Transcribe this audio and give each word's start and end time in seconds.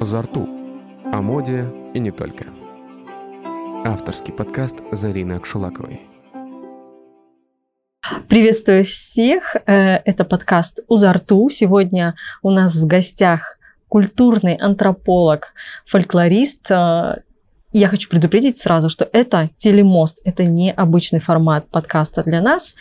«Зарту» 0.00 0.46
о 1.10 1.22
моде 1.22 1.72
и 1.94 1.98
не 1.98 2.10
только. 2.10 2.46
Авторский 3.82 4.34
подкаст 4.34 4.82
Зарины 4.92 5.32
Акшулаковой. 5.34 6.00
Приветствую 8.28 8.84
всех. 8.84 9.56
Э, 9.66 9.96
это 10.04 10.24
подкаст 10.24 10.80
«Узарту». 10.88 11.48
Сегодня 11.48 12.14
у 12.42 12.50
нас 12.50 12.74
в 12.74 12.86
гостях 12.86 13.56
культурный 13.88 14.56
антрополог, 14.56 15.54
фольклорист. 15.86 16.70
Э, 16.70 17.22
я 17.72 17.88
хочу 17.88 18.10
предупредить 18.10 18.58
сразу, 18.58 18.90
что 18.90 19.08
это 19.10 19.48
телемост, 19.56 20.20
это 20.24 20.44
не 20.44 20.72
обычный 20.72 21.20
формат 21.20 21.68
подкаста 21.68 22.22
для 22.22 22.42
нас. 22.42 22.74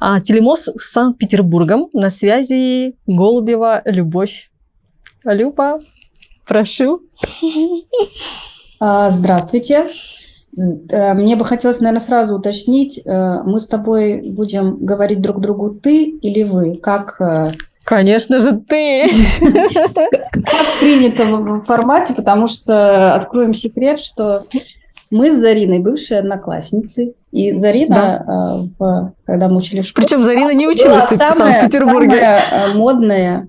А 0.00 0.20
телемост 0.20 0.68
с 0.80 0.90
Санкт-Петербургом. 0.90 1.90
На 1.92 2.10
связи 2.10 2.96
Голубева 3.06 3.82
Любовь. 3.84 4.50
Люба, 5.24 5.78
прошу. 6.46 7.02
А, 8.78 9.10
здравствуйте. 9.10 9.86
Э, 10.90 11.14
мне 11.14 11.36
бы 11.36 11.44
хотелось, 11.44 11.80
наверное, 11.80 12.00
сразу 12.00 12.36
уточнить, 12.36 13.00
э, 13.04 13.42
мы 13.44 13.60
с 13.60 13.66
тобой 13.66 14.20
будем 14.20 14.84
говорить 14.84 15.20
друг 15.20 15.40
другу 15.40 15.70
ты 15.70 16.04
или 16.04 16.42
вы? 16.42 16.76
Как 16.76 17.20
э, 17.20 17.50
Конечно 17.84 18.40
же, 18.40 18.52
ты. 18.52 19.06
Как 19.40 20.80
принято 20.80 21.24
в 21.24 21.62
формате, 21.62 22.14
потому 22.14 22.46
что 22.46 23.14
откроем 23.14 23.52
секрет, 23.52 24.00
что 24.00 24.44
мы 25.10 25.30
с 25.30 25.40
Зариной 25.40 25.78
бывшие 25.78 26.18
одноклассницы. 26.20 27.14
И 27.32 27.52
Зарина, 27.52 28.70
да. 28.78 29.12
когда 29.24 29.48
мы 29.48 29.56
учили 29.56 29.82
в 29.82 29.86
школе... 29.86 30.06
Причем 30.06 30.24
Зарина 30.24 30.52
не 30.52 30.66
училась 30.66 31.04
в 31.04 31.16
Санкт-Петербурге. 31.16 32.40
Самая 32.50 32.74
модная 32.74 33.48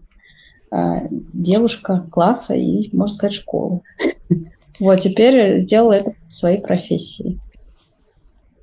девушка 0.72 2.06
класса 2.12 2.54
и, 2.54 2.90
можно 2.96 3.14
сказать, 3.14 3.34
школы. 3.34 3.82
Вот, 4.80 5.00
теперь 5.00 5.58
сделала 5.58 5.94
это 5.94 6.14
своей 6.30 6.62
профессией. 6.62 7.40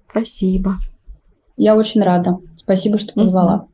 Спасибо. 0.08 0.76
Я 1.56 1.74
очень 1.74 2.02
рада. 2.02 2.38
Спасибо, 2.54 2.98
что 2.98 3.14
позвала. 3.14 3.66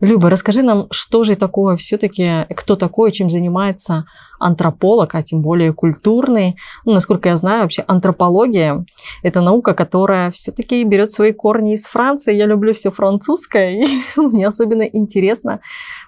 Люба, 0.00 0.30
расскажи 0.30 0.62
нам, 0.62 0.86
что 0.90 1.24
же 1.24 1.36
такое 1.36 1.76
все-таки, 1.76 2.46
кто 2.56 2.74
такой, 2.74 3.12
чем 3.12 3.28
занимается 3.28 4.06
антрополог, 4.38 5.14
а 5.14 5.22
тем 5.22 5.42
более 5.42 5.74
культурный. 5.74 6.56
Ну, 6.86 6.92
насколько 6.92 7.28
я 7.28 7.36
знаю, 7.36 7.62
вообще 7.62 7.84
антропология– 7.86 8.84
это 9.22 9.42
наука, 9.42 9.74
которая 9.74 10.30
все-таки 10.30 10.82
берет 10.84 11.12
свои 11.12 11.32
корни 11.32 11.74
из 11.74 11.84
Франции. 11.84 12.34
Я 12.34 12.46
люблю 12.46 12.72
все 12.72 12.90
французское, 12.90 13.72
и 13.72 13.86
мне 14.16 14.46
особенно 14.46 14.82
интересно, 14.82 15.60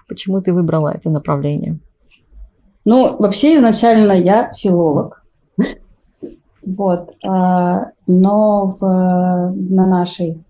почему 0.07 0.41
ты 0.41 0.53
выбрала 0.53 0.89
это 0.89 1.11
направление. 1.11 1.77
Ну, 2.85 3.15
вообще 3.17 3.55
изначально 3.55 4.13
я 4.13 4.51
филолог. 4.51 5.23
Вот. 6.65 7.11
А, 7.25 7.91
но 8.07 8.67
в, 8.67 8.81
на 8.81 9.85
нашей 9.85 10.43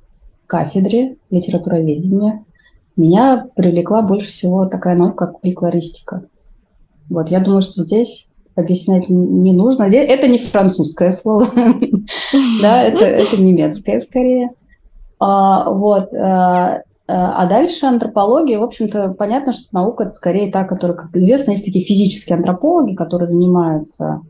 кафедре 0.47 1.17
литературоведения 1.29 2.45
меня 2.95 3.47
привлекла 3.55 4.01
больше 4.01 4.27
всего 4.27 4.65
такая 4.65 4.95
наука, 4.95 5.27
как 5.27 5.41
фольклористика. 5.41 6.23
Вот, 7.09 7.29
я 7.29 7.39
думаю, 7.39 7.61
что 7.61 7.81
здесь 7.81 8.29
объяснять 8.55 9.09
не 9.09 9.53
нужно. 9.53 9.83
Это 9.83 10.27
не 10.27 10.37
французское 10.37 11.11
слово, 11.11 11.47
да, 12.61 12.83
это, 12.83 13.41
немецкое 13.41 13.99
скорее. 13.99 14.51
А, 15.19 15.71
вот, 15.71 16.13
а, 16.13 16.83
а 17.07 17.45
дальше 17.47 17.85
антропология, 17.85 18.59
в 18.59 18.63
общем-то, 18.63 19.15
понятно, 19.17 19.53
что 19.53 19.67
наука 19.71 20.03
это 20.03 20.13
скорее 20.13 20.51
та, 20.51 20.63
которая, 20.63 20.97
как 20.97 21.15
известно, 21.15 21.51
есть 21.51 21.65
такие 21.65 21.83
физические 21.83 22.37
антропологи, 22.37 22.95
которые 22.95 23.27
занимаются 23.27 24.21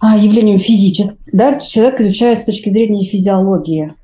а, 0.00 0.16
явлением 0.16 0.58
физическим. 0.58 1.16
Да, 1.32 1.58
человек 1.60 2.00
изучает 2.00 2.38
с 2.38 2.44
точки 2.44 2.70
зрения 2.70 3.04
физиологии. 3.04 3.94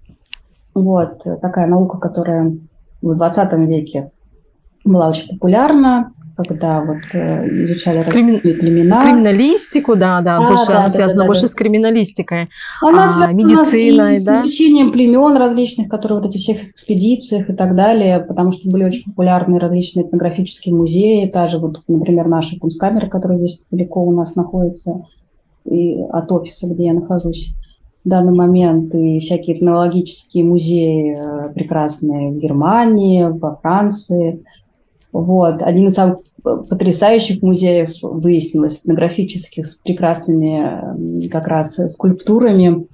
Вот 0.74 1.22
такая 1.42 1.66
наука, 1.66 1.98
которая 1.98 2.56
в 3.02 3.14
20 3.14 3.52
веке 3.68 4.10
была 4.84 5.10
очень 5.10 5.28
популярна 5.28 6.12
когда 6.44 6.82
вот 6.82 6.98
э, 7.12 7.62
изучали 7.62 8.08
Крими... 8.08 8.38
племена. 8.38 9.04
Криминалистику, 9.04 9.96
да, 9.96 10.20
да, 10.20 10.36
а, 10.36 10.48
больше 10.48 10.66
да, 10.66 10.72
она 10.74 10.84
да, 10.84 10.88
связана 10.88 11.22
да, 11.22 11.26
больше 11.26 11.42
да. 11.42 11.48
с 11.48 11.54
криминалистикой, 11.54 12.48
она 12.80 13.06
а, 13.26 13.32
медициной, 13.32 14.24
да? 14.24 14.42
С 14.42 14.46
изучением 14.46 14.92
племен 14.92 15.36
различных, 15.36 15.88
которые 15.88 16.20
вот 16.20 16.28
эти 16.28 16.38
всех 16.38 16.70
экспедициях 16.70 17.50
и 17.50 17.52
так 17.52 17.74
далее, 17.74 18.20
потому 18.20 18.52
что 18.52 18.70
были 18.70 18.84
очень 18.84 19.04
популярны 19.04 19.58
различные 19.58 20.06
этнографические 20.06 20.74
музеи, 20.74 21.28
та 21.28 21.48
же 21.48 21.58
вот, 21.58 21.82
например, 21.88 22.28
наша 22.28 22.58
кунсткамера, 22.58 23.06
которая 23.06 23.38
здесь 23.38 23.66
далеко 23.70 24.02
у 24.02 24.12
нас 24.12 24.34
находится, 24.36 25.02
и 25.64 26.00
от 26.10 26.30
офиса, 26.32 26.72
где 26.72 26.86
я 26.86 26.94
нахожусь 26.94 27.54
в 28.04 28.08
данный 28.08 28.34
момент, 28.34 28.94
и 28.94 29.18
всякие 29.18 29.58
этнологические 29.58 30.44
музеи 30.44 31.16
э, 31.18 31.52
прекрасные 31.52 32.30
в 32.30 32.38
Германии, 32.38 33.24
во 33.24 33.56
Франции. 33.56 34.42
Вот. 35.12 35.62
Один 35.62 35.88
из 35.88 35.94
самых 35.94 36.20
потрясающих 36.42 37.42
музеев 37.42 37.90
выяснилось, 38.02 38.80
этнографических, 38.80 39.66
с 39.66 39.74
прекрасными 39.76 41.28
как 41.28 41.48
раз 41.48 41.76
скульптурами, 41.92 42.86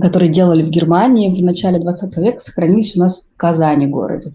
которые 0.00 0.30
делали 0.30 0.62
в 0.62 0.70
Германии 0.70 1.28
в 1.28 1.44
начале 1.44 1.78
20 1.78 2.16
века, 2.18 2.38
сохранились 2.38 2.96
у 2.96 3.00
нас 3.00 3.32
в 3.32 3.36
Казани 3.36 3.86
городе. 3.86 4.34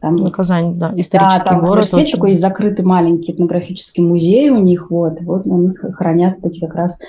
Там, 0.00 0.16
ну, 0.16 0.30
Казань, 0.30 0.78
да, 0.78 0.94
исторический 0.96 1.44
да, 1.44 1.50
там 1.50 1.64
город. 1.64 1.86
Очень... 1.92 2.12
такой 2.12 2.34
закрытый 2.34 2.84
маленький 2.84 3.32
этнографический 3.32 4.02
музей 4.02 4.48
у 4.48 4.56
них, 4.56 4.90
вот, 4.90 5.20
вот 5.20 5.44
на 5.44 5.54
них 5.54 5.84
хранят 5.94 6.38
эти 6.42 6.58
как 6.58 6.74
раз 6.74 7.00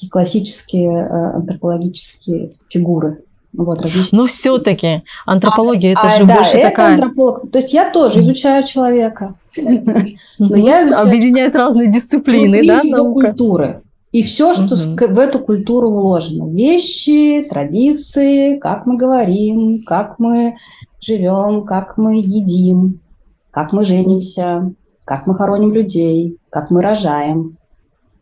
такие 0.00 0.10
классические 0.10 0.90
э, 0.90 1.36
антропологические 1.36 2.52
фигуры. 2.68 3.22
Вот, 3.52 3.82
различные. 3.82 4.20
Но 4.20 4.26
все-таки 4.26 5.02
антропология 5.26 5.90
а, 5.90 5.92
это 5.92 6.14
а, 6.14 6.18
же 6.18 6.24
да, 6.24 6.34
больше 6.36 6.56
это 6.56 6.70
такая. 6.70 6.94
Антрополог. 6.94 7.50
То 7.50 7.58
есть 7.58 7.72
я 7.72 7.90
тоже 7.90 8.20
изучаю 8.20 8.64
человека. 8.64 9.34
Но 9.56 10.56
я 10.56 10.84
изучаю... 10.84 11.08
Объединяет 11.08 11.56
разные 11.56 11.90
дисциплины, 11.90 12.64
да, 12.66 12.82
наука? 12.84 13.26
культуры. 13.26 13.82
И 14.12 14.22
все, 14.22 14.54
что 14.54 14.76
в 14.76 15.18
эту 15.18 15.40
культуру 15.40 15.90
вложено. 15.90 16.48
Вещи, 16.50 17.46
традиции, 17.48 18.58
как 18.58 18.86
мы 18.86 18.96
говорим, 18.96 19.82
как 19.84 20.18
мы 20.18 20.56
живем, 21.00 21.64
как 21.64 21.96
мы 21.96 22.18
едим, 22.18 23.00
как 23.50 23.72
мы 23.72 23.84
женимся, 23.84 24.72
как 25.04 25.26
мы 25.26 25.34
хороним 25.34 25.72
людей, 25.72 26.38
как 26.50 26.70
мы 26.70 26.82
рожаем 26.82 27.56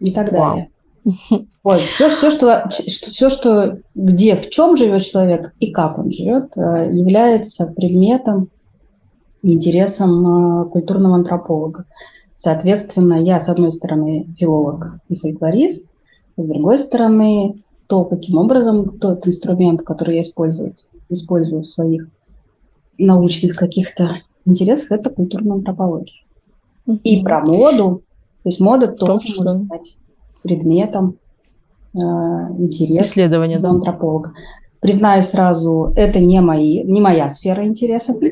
и 0.00 0.10
так 0.10 0.30
далее. 0.32 0.70
Вот, 1.64 1.80
все, 1.80 2.08
все, 2.08 2.30
что, 2.30 2.68
все, 2.70 3.28
что 3.28 3.78
где, 3.94 4.36
в 4.36 4.48
чем 4.48 4.76
живет 4.76 5.02
человек 5.02 5.52
и 5.60 5.70
как 5.70 5.98
он 5.98 6.10
живет, 6.10 6.56
э, 6.56 6.88
является 6.90 7.66
предметом, 7.66 8.48
интересом 9.42 10.62
э, 10.62 10.70
культурного 10.70 11.16
антрополога. 11.16 11.84
Соответственно, 12.36 13.22
я, 13.22 13.38
с 13.38 13.48
одной 13.48 13.72
стороны, 13.72 14.28
филолог 14.38 15.00
и 15.08 15.16
фольклорист, 15.16 15.90
с 16.36 16.46
другой 16.46 16.78
стороны, 16.78 17.62
то, 17.86 18.04
каким 18.04 18.38
образом 18.38 18.98
тот 18.98 19.26
инструмент, 19.26 19.82
который 19.82 20.16
я 20.16 20.22
использую, 20.22 20.72
использую 21.08 21.62
в 21.62 21.66
своих 21.66 22.08
научных 22.96 23.56
каких-то 23.56 24.18
интересах, 24.44 24.92
это 24.92 25.10
культурная 25.10 25.56
антропология. 25.56 26.22
И 27.02 27.22
про 27.22 27.44
моду, 27.44 28.02
то 28.42 28.48
есть 28.48 28.60
мода 28.60 28.88
тоже 28.88 29.28
можно 29.36 29.50
стать 29.50 29.98
предметом 30.42 31.16
э, 31.94 31.98
интереса 31.98 33.08
исследования 33.08 33.58
да. 33.58 33.70
антрополога. 33.70 34.32
Признаю 34.80 35.22
сразу, 35.22 35.92
это 35.96 36.20
не, 36.20 36.40
мои, 36.40 36.82
не 36.84 37.00
моя 37.00 37.28
сфера 37.30 37.64
интереса. 37.66 38.14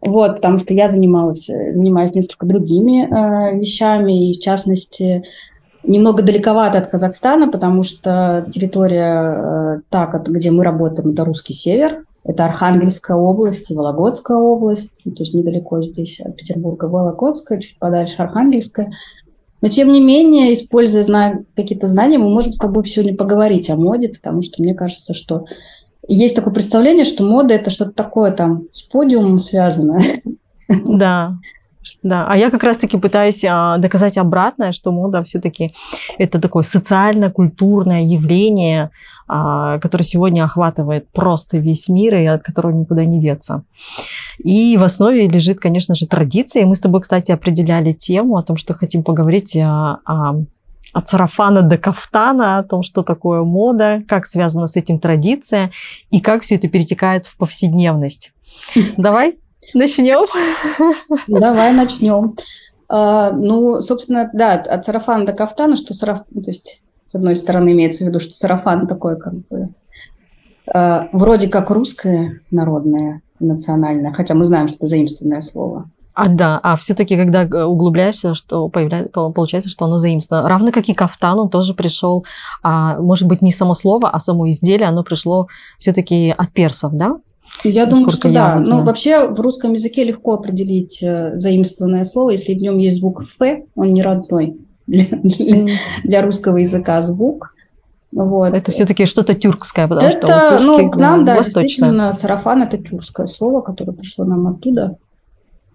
Вот, 0.00 0.36
потому 0.36 0.58
что 0.58 0.74
я 0.74 0.88
занималась, 0.88 1.50
занимаюсь 1.72 2.14
несколько 2.14 2.46
другими 2.46 3.02
э, 3.02 3.58
вещами, 3.58 4.30
и 4.30 4.32
в 4.32 4.38
частности, 4.38 5.24
немного 5.82 6.22
далековато 6.22 6.78
от 6.78 6.86
Казахстана, 6.86 7.50
потому 7.50 7.82
что 7.82 8.46
территория, 8.48 9.78
э, 9.78 9.80
та, 9.90 10.06
где 10.06 10.52
мы 10.52 10.62
работаем, 10.62 11.10
это 11.10 11.24
русский 11.24 11.52
север, 11.52 12.04
это 12.24 12.44
Архангельская 12.44 13.16
область 13.16 13.70
и 13.70 13.74
Вологодская 13.74 14.36
область, 14.36 15.02
то 15.02 15.10
есть 15.18 15.34
недалеко 15.34 15.80
здесь 15.82 16.20
от 16.20 16.36
Петербурга 16.36 16.84
Вологодская, 16.84 17.58
чуть 17.58 17.78
подальше 17.78 18.22
Архангельская. 18.22 18.92
Но, 19.60 19.68
тем 19.68 19.92
не 19.92 20.00
менее, 20.00 20.52
используя 20.52 21.02
зна- 21.02 21.40
какие-то 21.56 21.86
знания, 21.86 22.18
мы 22.18 22.28
можем 22.30 22.52
с 22.52 22.58
тобой 22.58 22.86
сегодня 22.86 23.16
поговорить 23.16 23.70
о 23.70 23.76
моде, 23.76 24.08
потому 24.08 24.42
что 24.42 24.62
мне 24.62 24.74
кажется, 24.74 25.14
что 25.14 25.46
есть 26.06 26.36
такое 26.36 26.54
представление, 26.54 27.04
что 27.04 27.24
мода– 27.24 27.54
это 27.54 27.70
что-то 27.70 27.92
такое 27.92 28.30
там 28.30 28.64
с 28.70 28.82
подиумом 28.82 29.38
связанное. 29.38 30.22
Да. 30.86 31.38
Да, 32.02 32.26
а 32.28 32.36
я 32.36 32.50
как 32.50 32.62
раз-таки 32.62 32.98
пытаюсь 32.98 33.44
а, 33.44 33.78
доказать 33.78 34.18
обратное, 34.18 34.72
что 34.72 34.92
мода 34.92 35.22
все-таки 35.22 35.74
это 36.18 36.40
такое 36.40 36.62
социально-культурное 36.62 38.02
явление, 38.02 38.90
а, 39.26 39.78
которое 39.78 40.04
сегодня 40.04 40.44
охватывает 40.44 41.08
просто 41.10 41.56
весь 41.58 41.88
мир 41.88 42.14
и 42.16 42.26
от 42.26 42.42
которого 42.42 42.72
никуда 42.72 43.04
не 43.04 43.18
деться. 43.18 43.62
И 44.38 44.76
в 44.76 44.82
основе 44.82 45.28
лежит, 45.28 45.60
конечно 45.60 45.94
же, 45.94 46.06
традиция. 46.06 46.62
И 46.62 46.66
мы 46.66 46.74
с 46.74 46.80
тобой, 46.80 47.00
кстати, 47.00 47.32
определяли 47.32 47.92
тему 47.92 48.36
о 48.36 48.42
том, 48.42 48.56
что 48.56 48.74
хотим 48.74 49.02
поговорить 49.02 49.56
о, 49.56 49.98
о 50.04 50.34
от 50.94 51.06
сарафана 51.06 51.62
до 51.62 51.76
кафтана, 51.76 52.58
о 52.58 52.62
том, 52.62 52.82
что 52.82 53.02
такое 53.02 53.42
мода, 53.42 54.02
как 54.08 54.24
связана 54.24 54.66
с 54.66 54.74
этим 54.74 54.98
традиция 54.98 55.70
и 56.10 56.20
как 56.20 56.42
все 56.42 56.54
это 56.54 56.68
перетекает 56.68 57.26
в 57.26 57.36
повседневность. 57.36 58.32
Давай 58.96 59.36
начнем. 59.74 60.26
Давай 61.26 61.72
начнем. 61.72 62.34
А, 62.88 63.32
ну, 63.32 63.80
собственно, 63.80 64.30
да, 64.32 64.54
от 64.54 64.84
сарафана 64.84 65.26
до 65.26 65.32
кафтана, 65.32 65.76
что 65.76 65.94
сарафан, 65.94 66.24
ну, 66.30 66.42
то 66.42 66.50
есть, 66.50 66.82
с 67.04 67.14
одной 67.14 67.36
стороны, 67.36 67.72
имеется 67.72 68.04
в 68.04 68.08
виду, 68.08 68.20
что 68.20 68.32
сарафан 68.32 68.86
такой, 68.86 69.18
как 69.18 69.34
бы, 69.48 69.68
а, 70.74 71.08
вроде 71.12 71.48
как 71.48 71.70
русское 71.70 72.40
народное, 72.50 73.20
национальное, 73.40 74.12
хотя 74.12 74.34
мы 74.34 74.44
знаем, 74.44 74.68
что 74.68 74.78
это 74.78 74.86
заимственное 74.86 75.40
слово. 75.40 75.90
А 76.14 76.28
да, 76.28 76.58
а 76.64 76.76
все-таки, 76.76 77.16
когда 77.16 77.44
э, 77.44 77.64
углубляешься, 77.64 78.34
что 78.34 78.68
появляется, 78.68 79.12
получается, 79.12 79.70
что 79.70 79.84
оно 79.84 79.98
заимствовано. 79.98 80.48
Равно 80.48 80.72
как 80.72 80.88
и 80.88 80.92
кафтан, 80.92 81.38
он 81.38 81.48
тоже 81.48 81.74
пришел, 81.74 82.24
а, 82.60 82.98
может 82.98 83.28
быть, 83.28 83.40
не 83.40 83.52
само 83.52 83.74
слово, 83.74 84.10
а 84.10 84.18
само 84.18 84.50
изделие, 84.50 84.88
оно 84.88 85.04
пришло 85.04 85.46
все-таки 85.78 86.34
от 86.36 86.52
персов, 86.52 86.92
да? 86.94 87.18
Я 87.64 87.86
думаю, 87.86 88.10
что 88.10 88.30
да. 88.30 88.58
Вот 88.58 88.68
Но 88.68 88.82
вообще 88.82 89.28
в 89.28 89.40
русском 89.40 89.72
языке 89.72 90.04
легко 90.04 90.34
определить 90.34 91.02
э, 91.02 91.36
заимствованное 91.36 92.04
слово, 92.04 92.30
если 92.30 92.54
в 92.54 92.58
нем 92.58 92.78
есть 92.78 92.98
звук 92.98 93.22
«ф», 93.22 93.64
он 93.74 93.92
не 93.92 94.02
родной 94.02 94.56
для, 94.86 95.04
для, 95.22 95.66
для 96.04 96.22
русского 96.22 96.58
языка 96.58 97.00
звук. 97.00 97.54
Вот. 98.10 98.54
Это 98.54 98.72
все-таки 98.72 99.06
что-то 99.06 99.34
тюркское, 99.34 99.86
потому 99.86 100.08
это, 100.08 100.62
что 100.62 100.78
ну, 100.78 100.90
к 100.90 100.96
нам, 100.96 101.24
да, 101.24 101.36
восточное. 101.36 101.64
действительно, 101.64 102.12
сарафан– 102.12 102.62
это 102.64 102.78
тюркское 102.78 103.26
слово, 103.26 103.60
которое 103.60 103.92
пришло 103.92 104.24
нам 104.24 104.46
оттуда. 104.46 104.96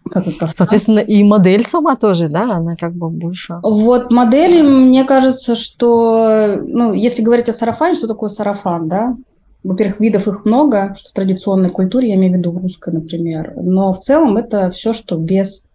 Как 0.09 0.27
и 0.27 0.38
Соответственно, 0.51 1.00
и 1.00 1.24
модель 1.24 1.65
сама 1.65 1.95
тоже, 1.95 2.27
да, 2.27 2.57
она 2.57 2.75
как 2.75 2.94
бы 2.94 3.09
больше. 3.09 3.59
Вот 3.62 4.12
модели, 4.12 4.62
мне 4.62 5.06
кажется, 5.06 5.56
что, 5.56 6.57
ну, 6.62 6.94
если 6.94 7.21
говорить 7.21 7.47
о 7.50 7.53
сарафане, 7.53 7.95
что 7.95 8.07
такое 8.07 8.29
сарафан, 8.29 8.89
да? 8.89 9.15
Во-первых, 9.63 10.00
видов 10.00 10.27
их 10.27 10.45
много, 10.45 10.94
что 10.98 11.10
в 11.10 11.13
традиционной 11.13 11.69
культуре, 11.69 12.10
я 12.10 12.15
имею 12.15 12.33
в 12.33 12.38
виду 12.38 12.51
в 12.51 12.57
русской, 12.57 12.94
например. 12.94 13.54
Но 13.56 13.94
в 13.94 14.00
целом 14.00 14.36
это 14.36 14.69
все, 14.71 14.92
что 14.92 15.15
без 15.18 15.68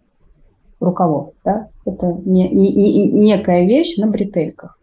рукавов, 0.79 1.31
да? 1.43 1.67
Это 1.85 2.13
не, 2.23 2.49
не, 2.49 2.73
не, 2.73 3.11
некая 3.11 3.65
вещь 3.65 3.97
на 3.97 4.07
бретельках. 4.07 4.77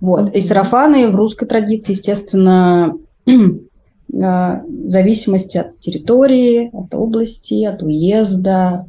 Вот. 0.00 0.34
И 0.34 0.40
сарафаны 0.40 1.08
в 1.08 1.14
русской 1.14 1.46
традиции, 1.46 1.92
естественно, 1.92 2.96
в 4.08 4.62
зависимости 4.86 5.58
от 5.58 5.78
территории, 5.78 6.70
от 6.72 6.94
области, 6.94 7.64
от 7.64 7.82
уезда 7.82 8.86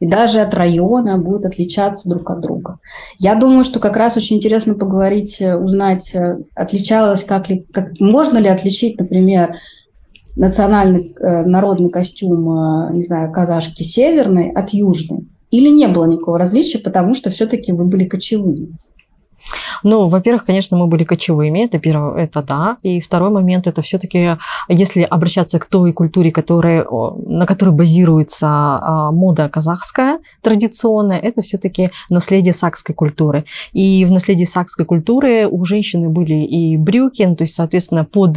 и 0.00 0.06
даже 0.06 0.40
от 0.40 0.54
района 0.54 1.18
будут 1.18 1.46
отличаться 1.46 2.08
друг 2.08 2.30
от 2.30 2.40
друга. 2.40 2.78
Я 3.18 3.34
думаю, 3.34 3.64
что 3.64 3.80
как 3.80 3.96
раз 3.96 4.16
очень 4.16 4.36
интересно 4.36 4.74
поговорить, 4.74 5.40
э, 5.40 5.56
узнать, 5.56 6.14
э, 6.14 6.38
отличалось, 6.54 7.24
как 7.24 7.48
ли, 7.48 7.66
как, 7.72 7.98
можно 7.98 8.38
ли 8.38 8.48
отличить, 8.48 8.98
например, 8.98 9.56
национальный 10.36 11.14
э, 11.18 11.44
народный 11.44 11.88
костюм, 11.88 12.92
не 12.92 13.02
знаю, 13.02 13.32
казашки 13.32 13.82
северной 13.82 14.50
от 14.50 14.70
южной, 14.70 15.26
или 15.50 15.68
не 15.68 15.88
было 15.88 16.04
никакого 16.04 16.38
различия, 16.38 16.78
потому 16.78 17.14
что 17.14 17.30
все-таки 17.30 17.72
вы 17.72 17.84
были 17.84 18.04
кочевыми. 18.04 18.76
Ну, 19.82 20.08
во-первых, 20.08 20.44
конечно, 20.44 20.76
мы 20.76 20.86
были 20.86 21.04
кочевыми, 21.04 21.64
это 21.64 21.78
первое, 21.78 22.24
это 22.24 22.42
да. 22.42 22.76
И 22.82 23.00
второй 23.00 23.30
момент, 23.30 23.66
это 23.66 23.82
все-таки, 23.82 24.36
если 24.68 25.02
обращаться 25.02 25.58
к 25.58 25.66
той 25.66 25.92
культуре, 25.92 26.30
которая, 26.30 26.86
на 27.26 27.46
которой 27.46 27.70
базируется 27.70 28.48
а, 28.48 29.10
мода 29.10 29.48
казахская 29.48 30.20
традиционная, 30.42 31.18
это 31.18 31.42
все-таки 31.42 31.90
наследие 32.10 32.52
сакской 32.52 32.94
культуры. 32.94 33.44
И 33.72 34.04
в 34.04 34.12
наследии 34.12 34.44
сакской 34.44 34.84
культуры 34.84 35.46
у 35.46 35.64
женщины 35.64 36.08
были 36.08 36.44
и 36.44 36.76
брюки, 36.76 37.22
ну, 37.22 37.36
то 37.36 37.44
есть, 37.44 37.54
соответственно, 37.54 38.04
под 38.04 38.36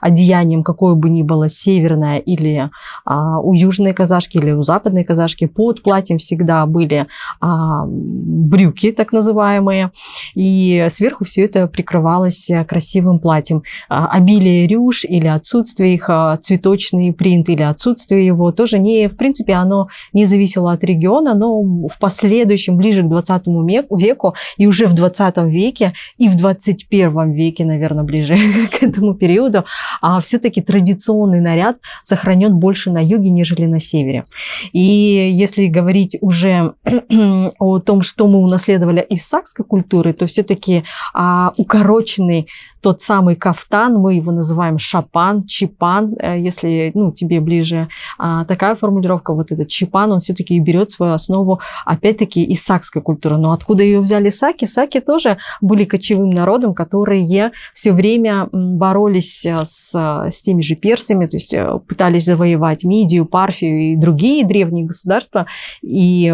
одеянием 0.00 0.62
какое 0.62 0.94
бы 0.94 1.08
ни 1.08 1.22
было 1.22 1.48
северное 1.48 2.18
или 2.18 2.70
а, 3.04 3.40
у 3.40 3.52
южной 3.52 3.92
казашки 3.92 4.38
или 4.38 4.52
у 4.52 4.62
западной 4.62 5.04
казашки, 5.04 5.46
под 5.46 5.82
платьем 5.82 6.18
всегда 6.18 6.66
были 6.66 7.06
а, 7.40 7.84
брюки, 7.86 8.92
так 8.92 9.12
называемые. 9.12 9.92
И 10.34 10.75
сверху 10.88 11.24
все 11.24 11.44
это 11.44 11.66
прикрывалось 11.66 12.50
э, 12.50 12.64
красивым 12.64 13.18
платьем. 13.18 13.62
А, 13.88 14.06
обилие 14.08 14.66
рюш 14.66 15.04
или 15.04 15.26
отсутствие 15.26 15.94
их, 15.94 16.08
а, 16.08 16.36
цветочный 16.36 17.12
принт 17.12 17.48
или 17.48 17.62
отсутствие 17.62 18.26
его, 18.26 18.52
тоже 18.52 18.78
не, 18.78 19.08
в 19.08 19.16
принципе, 19.16 19.54
оно 19.54 19.88
не 20.12 20.24
зависело 20.24 20.72
от 20.72 20.84
региона, 20.84 21.34
но 21.34 21.60
в 21.62 21.98
последующем, 22.00 22.76
ближе 22.76 23.02
к 23.02 23.08
20 23.08 23.42
веку, 23.90 24.34
и 24.56 24.66
уже 24.66 24.86
в 24.86 24.94
20 24.94 25.36
веке, 25.46 25.92
и 26.18 26.28
в 26.28 26.36
21 26.36 27.32
веке, 27.32 27.64
наверное, 27.64 28.04
ближе 28.04 28.36
к 28.72 28.82
этому 28.82 29.14
периоду, 29.14 29.64
а 30.00 30.20
все-таки 30.20 30.62
традиционный 30.62 31.40
наряд 31.40 31.76
сохранен 32.02 32.56
больше 32.58 32.90
на 32.90 33.02
юге, 33.02 33.30
нежели 33.30 33.66
на 33.66 33.80
севере. 33.80 34.24
И 34.72 34.80
если 34.80 35.66
говорить 35.66 36.16
уже 36.20 36.74
о 37.58 37.78
том, 37.78 38.02
что 38.02 38.26
мы 38.26 38.38
унаследовали 38.38 39.00
из 39.00 39.26
сакской 39.26 39.64
культуры, 39.64 40.12
то 40.12 40.26
все-таки 40.26 40.65
все-таки 40.66 40.84
а, 41.14 41.52
укороченный 41.56 42.48
тот 42.86 43.00
самый 43.00 43.34
кафтан, 43.34 43.94
мы 43.94 44.14
его 44.14 44.30
называем 44.30 44.78
шапан, 44.78 45.44
чипан, 45.44 46.14
э, 46.20 46.38
если 46.38 46.92
ну, 46.94 47.10
тебе 47.10 47.40
ближе 47.40 47.88
а, 48.16 48.44
такая 48.44 48.76
формулировка, 48.76 49.34
вот 49.34 49.50
этот 49.50 49.66
чипан, 49.66 50.12
он 50.12 50.20
все-таки 50.20 50.56
берет 50.60 50.92
свою 50.92 51.14
основу, 51.14 51.58
опять-таки, 51.84 52.44
из 52.44 52.62
сакской 52.62 53.02
культуры. 53.02 53.38
Но 53.38 53.50
откуда 53.50 53.82
ее 53.82 53.98
взяли 53.98 54.28
саки? 54.28 54.66
Саки 54.66 55.00
тоже 55.00 55.38
были 55.60 55.82
кочевым 55.82 56.30
народом, 56.30 56.74
которые 56.74 57.50
все 57.74 57.92
время 57.92 58.48
боролись 58.52 59.44
э, 59.44 59.64
с, 59.64 59.92
с 59.92 60.40
теми 60.42 60.62
же 60.62 60.76
персами, 60.76 61.26
то 61.26 61.36
есть 61.38 61.54
э, 61.54 61.80
пытались 61.88 62.24
завоевать 62.24 62.84
Мидию, 62.84 63.26
Парфию 63.26 63.94
и 63.94 63.96
другие 63.96 64.46
древние 64.46 64.84
государства, 64.84 65.46
и 65.82 66.32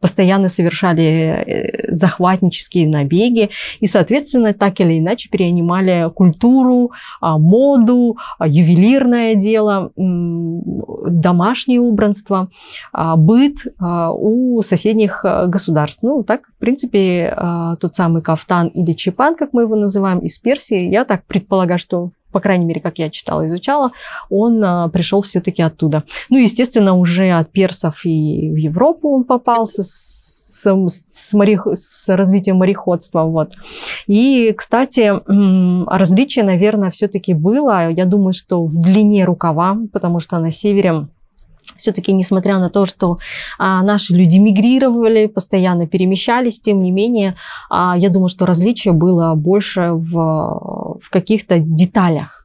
постоянно 0.00 0.46
совершали 0.46 1.88
захватнические 1.88 2.86
набеги, 2.86 3.50
и, 3.80 3.88
соответственно, 3.88 4.54
так 4.54 4.78
или 4.80 4.96
иначе 4.96 5.28
перенимали 5.28 5.79
понимали 5.80 6.10
культуру, 6.10 6.92
а, 7.20 7.38
моду, 7.38 8.16
а, 8.38 8.46
ювелирное 8.46 9.34
дело, 9.34 9.92
домашнее 11.06 11.80
убранство, 11.80 12.48
а, 12.92 13.16
быт 13.16 13.56
у 13.80 14.62
соседних 14.62 15.24
государств. 15.24 16.02
Ну, 16.02 16.22
так, 16.22 16.42
в 16.48 16.58
принципе, 16.58 17.36
тот 17.80 17.94
самый 17.94 18.22
кафтан 18.22 18.68
или 18.68 18.92
чепан, 18.92 19.34
как 19.34 19.52
мы 19.52 19.62
его 19.62 19.76
называем, 19.76 20.18
из 20.20 20.38
Персии, 20.38 20.88
я 20.88 21.04
так 21.04 21.24
предполагаю, 21.24 21.78
что 21.78 22.10
по 22.32 22.40
крайней 22.40 22.64
мере, 22.64 22.80
как 22.80 22.98
я 22.98 23.10
читала, 23.10 23.46
изучала, 23.48 23.92
он 24.28 24.62
а, 24.62 24.88
пришел 24.88 25.22
все-таки 25.22 25.62
оттуда. 25.62 26.04
Ну, 26.28 26.38
естественно, 26.38 26.94
уже 26.94 27.30
от 27.30 27.50
персов 27.50 28.04
и 28.04 28.50
в 28.50 28.56
Европу 28.56 29.10
он 29.14 29.24
попался 29.24 29.82
с 29.82 30.40
с, 30.60 31.32
морех... 31.32 31.66
с 31.72 32.14
развитием 32.14 32.56
мореходства. 32.56 33.22
Вот. 33.24 33.54
И, 34.06 34.52
кстати, 34.56 35.12
различие, 35.88 36.44
наверное, 36.44 36.90
все-таки 36.90 37.34
было, 37.34 37.90
я 37.90 38.04
думаю, 38.04 38.32
что 38.32 38.64
в 38.64 38.80
длине 38.80 39.24
рукава, 39.24 39.78
потому 39.92 40.20
что 40.20 40.38
на 40.38 40.52
севере 40.52 40.69
все-таки, 41.76 42.12
несмотря 42.12 42.58
на 42.58 42.68
то, 42.68 42.86
что 42.86 43.18
а, 43.58 43.82
наши 43.82 44.14
люди 44.14 44.38
мигрировали, 44.38 45.26
постоянно 45.26 45.86
перемещались, 45.86 46.60
тем 46.60 46.82
не 46.82 46.90
менее, 46.90 47.36
а, 47.70 47.96
я 47.96 48.10
думаю, 48.10 48.28
что 48.28 48.46
различие 48.46 48.92
было 48.92 49.34
больше 49.34 49.92
в, 49.92 50.98
в 51.00 51.10
каких-то 51.10 51.58
деталях 51.58 52.40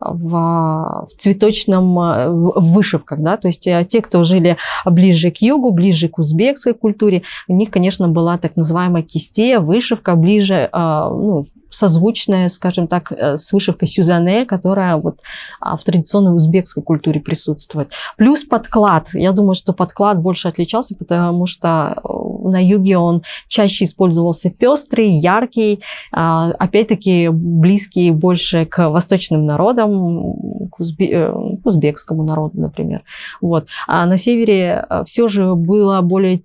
в, 0.00 1.06
в 1.08 1.08
цветочном 1.18 2.00
э, 2.00 2.30
в 2.30 2.72
вышивках, 2.72 3.20
да, 3.20 3.36
то 3.36 3.48
есть 3.48 3.66
э, 3.66 3.84
те, 3.86 4.00
кто 4.00 4.24
жили 4.24 4.56
ближе 4.86 5.30
к 5.30 5.38
югу, 5.42 5.72
ближе 5.72 6.08
к 6.08 6.18
узбекской 6.18 6.74
культуре, 6.74 7.22
у 7.48 7.54
них, 7.54 7.70
конечно, 7.70 8.08
была 8.08 8.38
так 8.38 8.56
называемая 8.56 9.02
кистея, 9.02 9.60
вышивка 9.60 10.16
ближе, 10.16 10.68
а, 10.72 11.10
ну, 11.10 11.46
созвучная, 11.70 12.48
скажем 12.48 12.86
так, 12.88 13.12
э, 13.12 13.36
с 13.36 13.52
вышивкой 13.52 13.88
сюзане, 13.88 14.44
которая 14.44 14.96
вот 14.96 15.20
а, 15.60 15.76
в 15.76 15.84
традиционной 15.84 16.36
узбекской 16.36 16.82
культуре 16.82 17.20
присутствует. 17.20 17.90
Плюс 18.16 18.44
подклад. 18.44 19.08
Я 19.14 19.32
думаю, 19.32 19.54
что 19.54 19.72
подклад 19.72 20.20
больше 20.20 20.48
отличался, 20.48 20.94
потому 20.96 21.46
что 21.46 22.00
на 22.44 22.62
юге 22.62 22.98
он 22.98 23.22
чаще 23.48 23.84
использовался 23.84 24.50
пестрый, 24.50 25.10
яркий, 25.10 25.80
а, 26.12 26.50
опять-таки 26.52 27.28
близкий 27.28 28.10
больше 28.10 28.66
к 28.66 28.90
восточным 28.90 29.46
народам, 29.46 30.34
к 30.70 30.80
к 30.80 30.80
узбе, 30.80 31.30
узбекскому 31.64 32.24
народу, 32.24 32.60
например. 32.60 33.02
Вот. 33.40 33.68
А 33.86 34.06
на 34.06 34.16
севере 34.16 34.86
все 35.04 35.28
же 35.28 35.54
было 35.54 36.00
более 36.00 36.42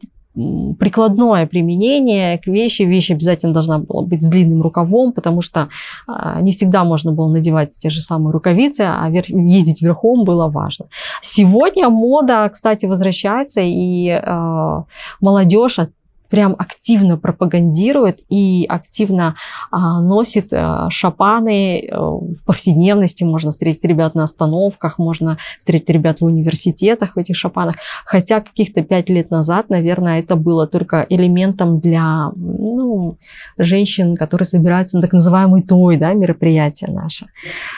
прикладное 0.80 1.48
применение 1.48 2.38
к 2.38 2.48
вещи. 2.48 2.84
Вещь 2.84 3.12
обязательно 3.12 3.54
должна 3.54 3.80
была 3.80 4.04
быть 4.04 4.22
с 4.22 4.28
длинным 4.28 4.62
рукавом, 4.62 5.14
потому 5.14 5.42
что 5.42 5.70
а, 6.08 6.42
не 6.42 6.52
всегда 6.52 6.84
можно 6.84 7.12
было 7.12 7.30
надевать 7.30 7.78
те 7.80 7.90
же 7.90 8.02
самые 8.02 8.32
рукавицы, 8.32 8.82
а 8.82 9.08
ездить 9.10 9.82
верхом 9.82 10.26
было 10.26 10.50
важно. 10.50 10.88
Сегодня 11.22 11.90
мода, 11.90 12.50
кстати, 12.52 12.86
возвращается, 12.86 13.62
и 13.62 14.10
э, 14.10 14.84
молодежь 15.22 15.80
прям 16.30 16.56
активно 16.58 17.18
пропагандирует 17.18 18.20
и 18.30 18.66
активно 18.68 19.36
а, 19.72 20.02
носит 20.02 20.52
а, 20.52 20.90
шапаны 20.90 21.88
а, 21.90 22.00
в 22.00 22.44
повседневности. 22.46 23.24
Можно 23.24 23.52
встретить 23.52 23.86
ребят 23.86 24.16
на 24.16 24.24
остановках, 24.24 24.98
можно 24.98 25.38
встретить 25.58 25.90
ребят 25.90 26.22
в 26.22 26.26
университетах 26.26 27.16
в 27.16 27.20
этих 27.20 27.36
шапанах. 27.36 27.76
Хотя 28.06 28.42
каких-то 28.42 28.82
пять 28.82 29.10
лет 29.10 29.32
назад, 29.32 29.70
наверное, 29.70 30.20
это 30.20 30.36
было 30.36 30.68
только 30.68 31.06
элементом 31.10 31.80
для 31.80 32.32
ну, 32.36 33.18
женщин, 33.58 34.16
которые 34.16 34.46
собираются 34.46 34.98
на 34.98 35.02
так 35.02 35.14
называемый 35.14 35.62
той, 35.62 35.98
да, 35.98 36.14
мероприятие 36.14 36.92
наше. 36.92 37.28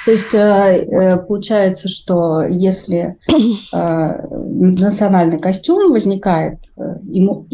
То 0.05 0.11
есть 0.11 0.33
э, 0.33 0.37
э, 0.37 1.17
получается, 1.17 1.87
что 1.87 2.43
если 2.43 3.17
э, 3.73 4.27
национальный 4.31 5.39
костюм 5.39 5.91
возникает, 5.91 6.59
ему 7.03 7.47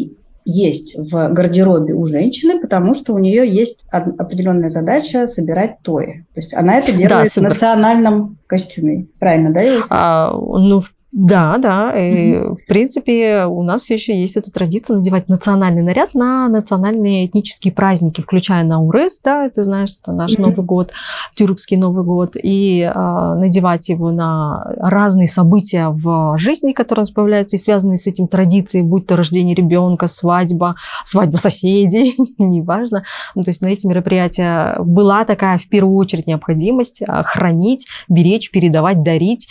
есть 0.44 0.96
в 0.96 1.28
гардеробе 1.30 1.94
у 1.94 2.04
женщины, 2.04 2.60
потому 2.60 2.94
что 2.94 3.14
у 3.14 3.18
нее 3.18 3.48
есть 3.48 3.86
определенная 3.90 4.68
задача 4.68 5.26
собирать 5.26 5.78
тои. 5.82 6.24
То 6.34 6.40
есть 6.40 6.54
она 6.54 6.78
это 6.78 6.92
делает 6.92 7.24
да, 7.24 7.30
собир... 7.30 7.48
в 7.48 7.52
национальном 7.52 8.38
костюме. 8.46 9.06
Правильно, 9.18 9.52
да? 9.52 9.62
А, 9.90 10.32
ну, 10.32 10.80
в 10.80 10.93
да, 11.16 11.58
да. 11.58 11.92
И, 11.96 12.38
в 12.38 12.66
принципе, 12.66 13.44
у 13.44 13.62
нас 13.62 13.88
еще 13.88 14.20
есть 14.20 14.36
эта 14.36 14.50
традиция 14.50 14.96
надевать 14.96 15.28
национальный 15.28 15.82
наряд 15.82 16.12
на 16.12 16.48
национальные 16.48 17.26
этнические 17.26 17.72
праздники, 17.72 18.20
включая 18.20 18.64
Наурез, 18.64 19.20
да, 19.22 19.48
ты 19.48 19.62
знаешь, 19.62 19.90
это 20.02 20.10
наш 20.10 20.36
Новый 20.38 20.66
год, 20.66 20.90
тюркский 21.36 21.76
Новый 21.76 22.04
год, 22.04 22.32
и 22.34 22.80
э, 22.80 22.92
надевать 22.92 23.88
его 23.90 24.10
на 24.10 24.74
разные 24.76 25.28
события 25.28 25.90
в 25.90 26.36
жизни, 26.36 26.72
которые 26.72 27.02
у 27.02 27.04
нас 27.04 27.10
появляются, 27.12 27.54
и 27.54 27.60
связанные 27.60 27.98
с 27.98 28.08
этим 28.08 28.26
традиции, 28.26 28.82
будь 28.82 29.06
то 29.06 29.14
рождение 29.14 29.54
ребенка, 29.54 30.08
свадьба, 30.08 30.74
свадьба 31.04 31.36
соседей, 31.36 32.16
неважно. 32.38 33.04
Ну, 33.36 33.44
то 33.44 33.50
есть 33.50 33.60
на 33.60 33.68
эти 33.68 33.86
мероприятия 33.86 34.78
была 34.80 35.24
такая 35.24 35.58
в 35.58 35.68
первую 35.68 35.96
очередь 35.96 36.26
необходимость 36.26 37.02
хранить, 37.06 37.86
беречь, 38.08 38.50
передавать, 38.50 39.04
дарить. 39.04 39.46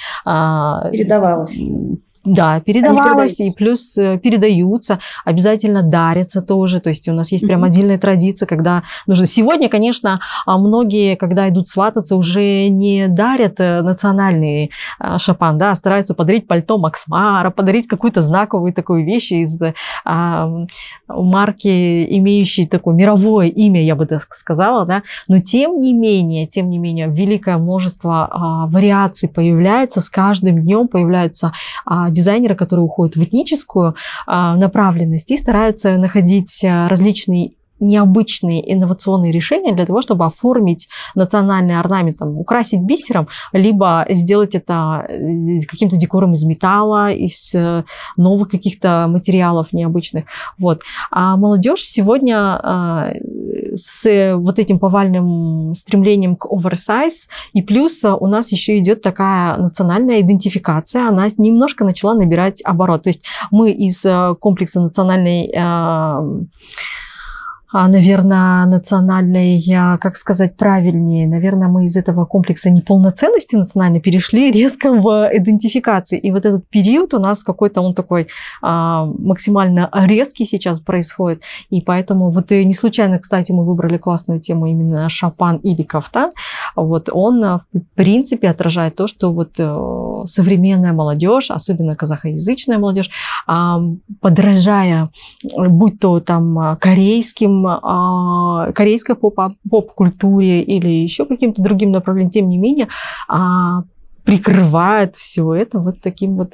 Передавалось. 1.54 2.13
Да, 2.26 2.62
передавалось, 2.62 3.42
и 3.42 3.52
плюс 3.52 3.98
э, 3.98 4.18
передаются, 4.18 5.00
обязательно 5.26 5.82
дарятся 5.82 6.42
тоже. 6.42 6.80
То 6.80 6.88
есть 6.88 7.10
у 7.10 7.14
нас 7.14 7.34
есть 7.34 7.46
прям 7.46 7.66
отдельная 7.66 7.98
традиция, 7.98 8.46
когда 8.46 8.84
нужно. 9.08 9.26
Сегодня, 9.26 9.68
конечно, 9.68 10.22
а, 10.46 10.58
многие, 10.58 11.18
когда 11.18 11.50
идут 11.50 11.68
свататься, 11.68 12.16
уже 12.16 12.70
не 12.70 13.10
дарят 13.10 13.60
э, 13.60 13.82
национальный 13.82 14.72
а, 15.00 15.20
шапан, 15.20 15.58
да, 15.58 15.72
а 15.72 15.76
стараются 15.76 16.14
подарить 16.14 16.48
пальто 16.48 16.78
Максмара, 16.78 17.50
подарить 17.50 17.88
какую-то 17.88 18.22
знаковую 18.22 18.72
такую 18.72 19.04
вещь 19.04 19.34
из 19.34 19.62
а, 20.06 20.50
марки, 21.10 22.06
имеющей 22.18 22.66
такое 22.68 22.96
мировое 22.96 23.48
имя, 23.48 23.84
я 23.84 23.98
бы 23.98 24.06
так 24.06 24.22
сказала, 24.34 24.86
да. 24.86 25.04
Но 25.28 25.40
тем 25.40 25.82
не 25.82 25.92
менее, 25.92 26.48
тем 26.48 26.70
не 26.70 26.78
менее, 26.78 27.10
великое 27.10 27.58
множество 27.58 28.30
а, 28.32 28.68
вариаций 28.68 29.28
появляется 29.28 30.00
с 30.00 30.10
каждым 30.10 30.62
днем, 30.62 30.88
появляются 30.88 31.52
а, 31.86 32.13
дизайнеры, 32.14 32.56
которые 32.56 32.86
уходят 32.86 33.16
в 33.16 33.24
этническую 33.24 33.96
а, 34.26 34.56
направленность 34.56 35.32
и 35.32 35.38
стараются 35.38 35.98
находить 35.98 36.64
а, 36.64 36.88
различные 36.88 37.54
необычные 37.84 38.74
инновационные 38.74 39.32
решения 39.32 39.74
для 39.74 39.86
того, 39.86 40.02
чтобы 40.02 40.26
оформить 40.26 40.88
национальный 41.16 41.80
орнамент, 41.80 42.18
там, 42.18 42.38
украсить 42.38 42.82
бисером, 42.82 43.28
либо 43.52 44.06
сделать 44.10 44.56
это 44.56 45.06
э, 45.08 45.60
каким-то 45.68 45.98
декором 45.98 46.34
из 46.34 46.44
металла, 46.44 47.12
из 47.12 47.54
э, 47.56 47.84
новых 48.18 48.50
каких-то 48.50 49.08
материалов 49.10 49.74
необычных. 49.74 50.26
Вот. 50.58 50.82
А 51.12 51.36
молодежь 51.38 51.82
сегодня 51.82 52.38
а, 52.38 53.12
с 53.76 54.36
вот 54.36 54.60
этим 54.60 54.80
повальным 54.80 55.76
стремлением 55.76 56.36
к 56.36 56.46
оверсайз, 56.52 57.28
и 57.54 57.62
плюс 57.62 58.04
у 58.06 58.28
нас 58.28 58.52
еще 58.52 58.78
идет 58.78 59.02
такая 59.02 59.58
национальная 59.58 60.22
идентификация, 60.22 61.08
она 61.08 61.28
немножко 61.38 61.84
начала 61.84 62.14
набирать 62.14 62.62
оборот. 62.64 63.04
То 63.04 63.10
есть 63.10 63.24
мы 63.52 63.72
из 63.72 64.04
э, 64.06 64.36
комплекса 64.40 64.82
национальной 64.82 65.52
наверное, 67.74 68.66
национальной, 68.66 69.62
как 70.00 70.16
сказать 70.16 70.56
правильнее, 70.56 71.28
наверное, 71.28 71.68
мы 71.68 71.86
из 71.86 71.98
этого 71.98 72.26
комплекса 72.26 72.70
неполноценности 72.70 73.56
национальной 73.56 74.00
перешли 74.00 74.52
резко 74.52 74.92
в 74.92 75.30
идентификации. 75.34 76.20
И 76.20 76.32
вот 76.32 76.46
этот 76.46 76.68
период 76.70 77.14
у 77.14 77.20
нас 77.20 77.44
какой-то 77.44 77.82
он 77.82 77.94
такой 77.94 78.28
а, 78.62 79.06
максимально 79.06 79.90
резкий 79.94 80.46
сейчас 80.46 80.80
происходит. 80.80 81.44
И 81.70 81.82
поэтому 81.82 82.30
вот 82.30 82.52
и 82.52 82.64
не 82.66 82.74
случайно, 82.74 83.20
кстати, 83.20 83.52
мы 83.52 83.66
выбрали 83.66 83.98
классную 83.98 84.40
тему 84.40 84.68
именно 84.68 85.10
шапан 85.10 85.58
или 85.58 85.84
кафтан. 85.84 86.32
Вот 86.76 87.10
он, 87.12 87.42
в 87.42 87.64
принципе, 87.96 88.50
отражает 88.50 88.96
то, 88.96 89.08
что 89.08 89.34
вот 89.34 89.60
современная 90.26 90.94
молодежь, 90.94 91.52
особенно 91.52 91.96
казахоязычная 91.96 92.78
молодежь, 92.78 93.10
а, 93.48 93.82
подражая, 94.22 95.10
будь 95.44 96.00
то 96.00 96.20
там 96.20 96.78
корейским 96.80 97.66
а, 97.68 98.72
корейской 98.74 99.16
поп-культуре 99.16 100.62
или 100.64 100.90
еще 100.90 101.26
каким-то 101.26 101.62
другим 101.62 101.92
направлением, 101.92 102.32
тем 102.32 102.50
не 102.50 102.58
менее, 102.58 102.88
а, 103.28 103.84
прикрывает 104.24 105.16
все 105.16 105.54
это 105.54 105.80
вот 105.80 106.02
таким 106.02 106.36
вот 106.36 106.54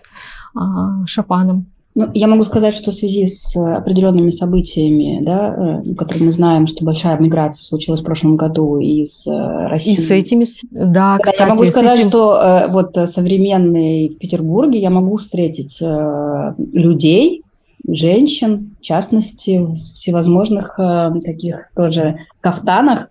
а, 0.55 1.05
шапаном. 1.05 1.67
Ну, 1.95 2.07
я 2.13 2.27
могу 2.27 2.43
сказать, 2.43 2.73
что 2.73 2.91
в 2.91 2.95
связи 2.95 3.27
с 3.27 3.55
определенными 3.57 4.29
событиями, 4.29 5.19
да, 5.21 5.81
э, 5.85 5.93
которые 5.95 6.25
мы 6.25 6.31
знаем, 6.31 6.67
что 6.67 6.85
большая 6.85 7.17
миграция 7.17 7.63
случилась 7.63 8.01
в 8.01 8.05
прошлом 8.05 8.35
году 8.35 8.77
из 8.77 9.27
э, 9.27 9.67
России. 9.67 9.93
И 9.93 9.95
с 9.95 10.11
этими, 10.11 10.45
да, 10.71 11.17
кстати. 11.17 11.41
Я 11.41 11.47
могу 11.47 11.65
сказать, 11.65 11.99
этим... 11.99 12.09
что 12.09 12.41
э, 12.41 12.67
вот 12.71 12.95
современный 13.09 14.09
в 14.09 14.17
Петербурге 14.17 14.79
я 14.79 14.89
могу 14.89 15.17
встретить 15.17 15.81
людей, 16.73 17.43
женщин, 17.87 18.75
в 18.79 18.83
частности, 18.83 19.57
в 19.57 19.75
всевозможных 19.75 20.77
э, 20.79 21.11
таких 21.23 21.69
тоже 21.75 22.19
кафтанах, 22.41 23.09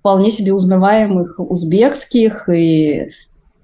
вполне 0.00 0.30
себе 0.30 0.52
узнаваемых 0.52 1.38
узбекских 1.38 2.48
и 2.48 3.08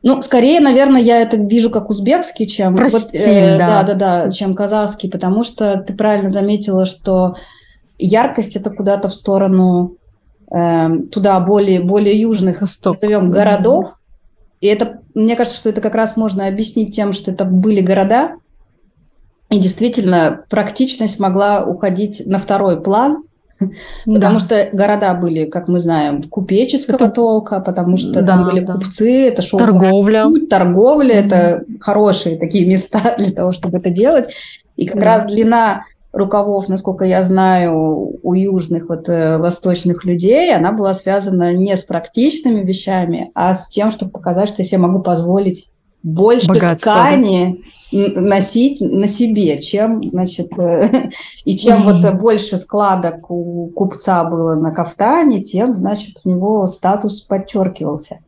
ну, 0.03 0.21
скорее, 0.23 0.61
наверное, 0.61 1.01
я 1.01 1.21
это 1.21 1.37
вижу 1.37 1.71
как 1.71 1.89
узбекский, 1.89 2.47
чем 2.47 2.77
вот, 2.77 3.11
э, 3.13 3.57
да. 3.57 3.83
да, 3.83 3.95
да, 3.95 4.25
да, 4.25 4.31
чем 4.31 4.55
казахский, 4.55 5.11
потому 5.11 5.45
что 5.45 5.77
ты 5.87 5.95
правильно 5.95 6.29
заметила, 6.29 6.85
что 6.85 7.37
яркость 7.99 8.57
это 8.57 8.71
куда-то 8.71 9.09
в 9.09 9.15
сторону 9.15 9.97
э, 10.53 10.89
туда 11.13 11.39
более 11.41 11.81
более 11.81 12.21
южных, 12.21 12.63
Восток. 12.63 12.95
назовем 12.95 13.31
городов, 13.31 14.01
и 14.61 14.67
это 14.67 15.01
мне 15.15 15.37
кажется, 15.37 15.59
что 15.59 15.69
это 15.69 15.81
как 15.81 15.95
раз 15.95 16.17
можно 16.17 16.47
объяснить 16.47 16.95
тем, 16.95 17.13
что 17.13 17.31
это 17.31 17.45
были 17.45 17.81
города, 17.81 18.37
и 19.53 19.59
действительно, 19.59 20.45
практичность 20.49 21.21
могла 21.21 21.65
уходить 21.65 22.23
на 22.27 22.39
второй 22.39 22.81
план, 22.81 23.25
да. 24.07 24.15
Потому 24.15 24.39
что 24.39 24.69
города 24.73 25.15
были, 25.15 25.45
как 25.45 25.69
мы 25.69 25.79
знаем, 25.79 26.23
купеческого 26.23 26.97
это... 26.97 27.09
толка, 27.11 27.61
потому 27.61 27.97
что 27.97 28.21
да, 28.21 28.27
там 28.27 28.45
были 28.45 28.61
да. 28.61 28.75
купцы, 28.75 29.29
это 29.29 29.43
шел 29.43 29.59
торговля, 29.59 30.25
путь, 30.25 30.49
торговля, 30.49 31.21
mm-hmm. 31.21 31.27
это 31.27 31.65
хорошие 31.81 32.37
такие 32.37 32.67
места 32.67 33.15
для 33.19 33.33
того, 33.33 33.53
чтобы 33.53 33.79
это 33.79 33.91
делать. 33.91 34.29
И 34.77 34.87
как 34.87 34.99
mm-hmm. 34.99 35.05
раз 35.05 35.27
длина 35.27 35.83
рукавов, 36.13 36.69
насколько 36.69 37.05
я 37.05 37.23
знаю, 37.23 38.19
у 38.23 38.35
южных 38.35 38.89
вот 38.89 39.09
э, 39.09 39.39
восточных 39.39 40.05
людей, 40.05 40.55
она 40.55 40.73
была 40.73 40.95
связана 40.95 41.53
не 41.55 41.77
с 41.77 41.83
практичными 41.83 42.63
вещами, 42.63 43.31
а 43.35 43.55
с 43.55 43.69
тем, 43.69 43.91
чтобы 43.91 44.13
показать, 44.13 44.49
что 44.49 44.63
я 44.63 44.69
себе 44.69 44.79
могу 44.83 45.01
позволить 45.01 45.73
больше 46.03 46.49
Богатство, 46.49 46.93
ткани 46.93 47.65
да? 47.93 48.21
носить 48.21 48.81
на 48.81 49.07
себе, 49.07 49.61
чем, 49.61 50.03
значит, 50.03 50.57
э, 50.59 51.11
и 51.45 51.57
чем 51.57 51.85
вот 51.85 52.15
больше 52.15 52.59
складок 52.59 53.31
у 53.31 53.69
купца 53.69 54.25
было 54.25 54.57
на 54.57 54.73
кафтане, 54.73 55.43
тем, 55.43 55.75
значит, 55.75 56.17
у 56.25 56.31
него 56.31 56.67
статус 56.67 57.23
подчеркивался. 57.23 58.19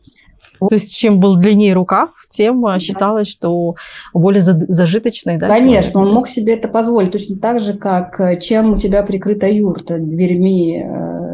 То 0.61 0.69
есть, 0.76 0.97
чем 0.97 1.19
был 1.19 1.37
длиннее 1.37 1.75
рукав, 1.75 2.11
тем 2.31 2.64
э, 2.66 2.75
да. 2.75 2.78
считалось, 2.78 3.28
что 3.28 3.75
более 4.12 4.40
зажиточный, 4.40 5.37
да? 5.37 5.49
Конечно, 5.49 5.93
человек. 5.93 6.09
он 6.09 6.14
мог 6.14 6.28
себе 6.28 6.54
это 6.54 6.69
позволить, 6.69 7.11
точно 7.11 7.40
так 7.40 7.61
же, 7.61 7.75
как 7.75 8.21
э, 8.21 8.38
чем 8.38 8.75
у 8.75 8.78
тебя 8.78 9.02
прикрыта 9.02 9.49
юрта 9.49 9.99
дверьми 9.99 10.85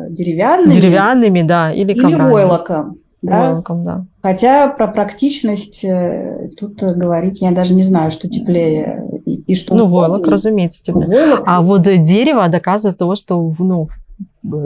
деревянными. 0.09 0.73
Деревянными, 0.73 1.43
да, 1.43 1.73
или 1.73 1.93
Или 1.93 2.15
войлоком. 2.15 3.00
Да? 3.23 3.53
Welcome, 3.53 3.85
да. 3.85 4.05
Хотя 4.23 4.69
про 4.69 4.89
практичность 4.89 5.85
э, 5.85 6.51
тут 6.59 6.83
говорить 6.83 7.43
я 7.43 7.51
даже 7.51 7.75
не 7.75 7.83
знаю, 7.83 8.11
что 8.11 8.29
теплее 8.29 9.21
и, 9.27 9.37
и 9.37 9.55
что 9.55 9.75
Ну, 9.75 9.87
войлок, 9.87 10.27
разумеется, 10.27 10.83
теплее. 10.83 11.07
Войлок, 11.07 11.43
А 11.47 11.61
вот 11.61 11.83
дерево 11.83 12.49
доказывает 12.49 12.99
то, 12.99 13.15
что 13.15 13.55
ну, 13.59 13.89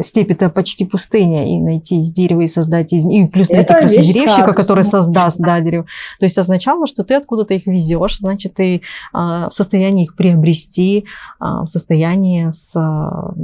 степь 0.02 0.30
это 0.30 0.48
почти 0.50 0.84
пустыня, 0.84 1.48
и 1.56 1.60
найти 1.60 2.00
дерево 2.00 2.42
и 2.42 2.46
создать 2.46 2.92
из 2.92 3.04
них, 3.04 3.28
и 3.28 3.30
плюс 3.30 3.48
найти 3.50 3.74
краснодеревщика, 3.74 4.52
который 4.52 4.84
создаст 4.84 5.38
да, 5.38 5.60
дерево. 5.60 5.86
То 6.18 6.24
есть 6.24 6.38
означало, 6.38 6.86
что 6.86 7.04
ты 7.04 7.14
откуда-то 7.14 7.54
их 7.54 7.66
везешь, 7.66 8.18
значит, 8.18 8.54
ты 8.54 8.82
а, 9.12 9.50
в 9.50 9.54
состоянии 9.54 10.04
их 10.04 10.16
приобрести, 10.16 11.04
а, 11.38 11.62
в 11.62 11.66
состоянии 11.66 12.50
с, 12.50 12.74
а, 12.76 13.34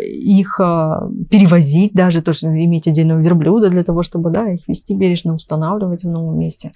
их 0.00 0.60
а, 0.60 1.08
перевозить 1.30 1.92
даже, 1.92 2.22
то, 2.22 2.32
что 2.32 2.48
иметь 2.48 2.88
отдельного 2.88 3.20
верблюда 3.20 3.70
для 3.70 3.84
того, 3.84 4.02
чтобы 4.02 4.30
да, 4.30 4.50
их 4.50 4.66
вести 4.68 4.94
бережно, 4.94 5.34
устанавливать 5.34 6.04
в 6.04 6.08
новом 6.08 6.38
месте. 6.38 6.72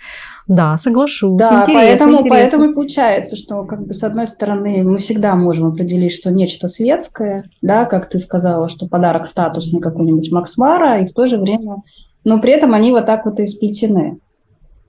Да, 0.46 0.76
соглашусь. 0.76 1.38
Да, 1.38 1.62
Интересно, 1.62 1.74
поэтому, 1.74 2.12
интересно. 2.12 2.30
поэтому 2.30 2.64
и 2.64 2.74
получается, 2.74 3.36
что 3.36 3.64
как 3.64 3.86
бы 3.86 3.94
с 3.94 4.02
одной 4.02 4.26
стороны 4.26 4.82
мы 4.84 4.98
всегда 4.98 5.34
можем 5.34 5.68
определить, 5.68 6.12
что 6.12 6.30
нечто 6.32 6.68
светское, 6.68 7.44
да, 7.62 7.84
как 7.84 8.08
ты 8.08 8.18
сказала, 8.18 8.59
что 8.68 8.88
подарок 8.88 9.26
статусный 9.26 9.80
какой-нибудь 9.80 10.30
Макс 10.32 10.56
Мара, 10.58 10.98
и 10.98 11.06
в 11.06 11.12
то 11.12 11.26
же 11.26 11.38
время, 11.38 11.76
но 12.24 12.40
при 12.40 12.52
этом 12.52 12.74
они 12.74 12.92
вот 12.92 13.06
так 13.06 13.24
вот 13.24 13.40
и 13.40 13.46
сплетены. 13.46 14.18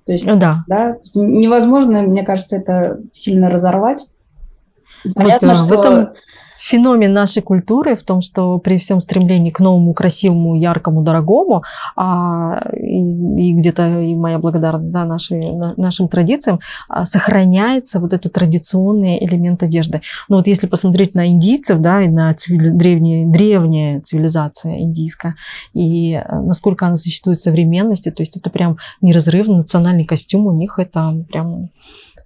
То 0.06 0.14
есть, 0.14 0.26
Да, 0.26 0.64
да, 0.68 0.98
невозможно, 1.16 2.02
мне 2.02 2.24
кажется, 2.24 2.56
это 2.56 3.00
сильно 3.12 3.50
разорвать. 3.50 4.08
Понятно, 5.16 5.50
да, 5.50 5.54
в 5.56 5.58
что 5.58 5.74
этом 5.76 6.10
феномен 6.62 7.12
нашей 7.12 7.42
культуры 7.42 7.96
в 7.96 8.04
том, 8.04 8.22
что 8.22 8.60
при 8.60 8.78
всем 8.78 9.02
стремлении 9.02 9.50
к 9.50 9.60
новому, 9.60 9.94
красивому, 9.94 10.56
яркому, 10.56 11.02
дорогому, 11.02 11.64
а, 11.96 12.70
и, 12.78 13.50
и 13.50 13.54
где-то 13.54 14.02
и 14.02 14.14
моя 14.16 14.38
благодарность 14.38 14.92
да, 14.92 15.06
нашей, 15.06 15.56
на- 15.56 15.74
нашим 15.78 16.08
традициям, 16.08 16.60
а, 16.88 17.06
сохраняется 17.06 18.00
вот 18.00 18.14
этот 18.14 18.34
традиционный 18.34 19.24
элемент 19.26 19.64
одежды. 19.64 20.02
Но 20.30 20.38
вот 20.38 20.48
если 20.48 20.68
посмотреть 20.68 21.16
на 21.16 21.28
индийцев, 21.28 21.80
да, 21.80 22.04
и 22.04 22.08
на 22.08 22.34
цивили- 22.34 22.70
древние, 22.70 23.28
древняя 23.28 24.00
цивилизация 24.02 24.80
индийская, 24.82 25.36
и 25.74 26.14
э, 26.14 26.40
насколько 26.42 26.86
она 26.86 26.96
существует 26.96 27.40
в 27.40 27.44
современности, 27.44 28.12
то 28.12 28.22
есть 28.22 28.38
это 28.38 28.50
прям 28.50 28.78
неразрывно, 29.02 29.58
национальный 29.58 30.06
костюм 30.06 30.46
у 30.46 30.52
них 30.52 30.78
это 30.78 31.26
прям 31.32 31.70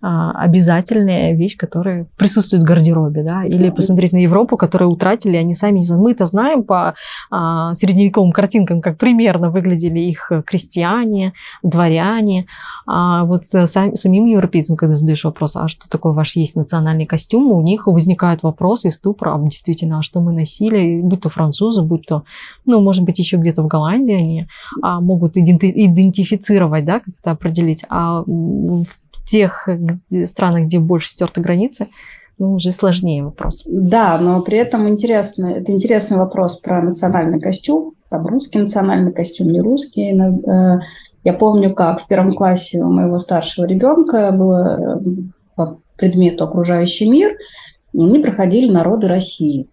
обязательная 0.08 1.34
вещь, 1.34 1.58
которая 1.58 2.06
присутствует 2.18 2.64
в 2.64 2.66
гардеробе, 2.66 3.24
да, 3.24 3.44
или 3.44 3.70
посмотреть 3.70 4.12
на 4.12 4.18
Европу, 4.18 4.58
которые 4.58 4.88
утратили, 4.88 5.36
они 5.36 5.54
сами 5.54 5.80
не 5.80 5.84
знают. 5.84 6.04
Мы-то 6.04 6.26
знаем 6.26 6.64
по 6.64 6.94
а, 7.32 7.74
средневековым 7.74 8.32
картинкам, 8.32 8.82
как 8.82 8.98
примерно 8.98 9.50
выглядели 9.50 10.00
их 10.00 10.32
крестьяне, 10.46 11.34
дворяне, 11.64 12.46
а 12.86 13.26
вот 13.26 13.46
сам- 13.46 13.96
самим 13.96 14.26
европейцам, 14.28 14.76
когда 14.78 14.94
задаешь 14.94 15.24
вопрос, 15.24 15.56
а 15.56 15.68
что 15.68 15.90
такое 15.90 16.14
ваш 16.14 16.36
есть 16.36 16.56
национальный 16.56 17.06
костюм, 17.06 17.52
у 17.52 17.62
них 17.62 17.88
возникают 17.88 18.44
вопросы 18.44 18.90
и 18.90 18.92
ступор, 18.92 19.30
а 19.30 19.40
действительно, 19.40 20.00
а 20.00 20.02
что 20.02 20.22
мы 20.22 20.34
носили, 20.34 21.02
будь 21.02 21.22
то 21.22 21.30
французы, 21.30 21.82
будь 21.82 22.06
то, 22.06 22.24
ну, 22.66 22.80
может 22.80 23.04
быть, 23.04 23.20
еще 23.20 23.38
где-то 23.38 23.64
в 23.64 23.68
Голландии 23.68 24.14
они 24.14 24.48
а, 24.82 25.00
могут 25.00 25.38
иденти- 25.38 25.72
идентифицировать, 25.74 26.86
да, 26.86 27.00
как-то 27.00 27.32
определить, 27.32 27.84
а 27.90 28.24
в 28.26 28.86
тех 29.26 29.68
странах, 30.26 30.66
где 30.66 30.80
больше 30.80 31.12
стерты 31.12 31.42
границы, 31.42 31.88
ну, 32.38 32.54
уже 32.56 32.72
сложнее 32.72 33.24
вопрос. 33.24 33.64
Да, 33.66 34.18
но 34.18 34.42
при 34.42 34.58
этом 34.58 34.90
интересно, 34.90 35.48
это 35.48 35.72
интересный 35.72 36.18
вопрос 36.18 36.58
про 36.58 36.82
национальный 36.82 37.40
костюм, 37.40 37.94
там 38.10 38.26
русский 38.28 38.60
национальный 38.60 39.14
костюм, 39.14 39.50
не 39.50 39.62
русский. 39.62 40.14
Э, 40.14 40.80
Я 41.24 41.34
помню, 41.34 41.74
как 41.74 42.02
в 42.02 42.08
первом 42.08 42.34
классе 42.34 42.82
у 42.82 42.92
моего 42.92 43.20
старшего 43.20 43.66
ребенка 43.66 44.32
было 44.32 45.00
э, 45.00 45.10
по 45.56 45.80
предмету 45.98 46.44
окружающий 46.44 47.10
мир, 47.10 47.32
и 47.94 48.00
они 48.00 48.20
проходили 48.20 48.72
народы 48.72 49.08
России. 49.08 49.68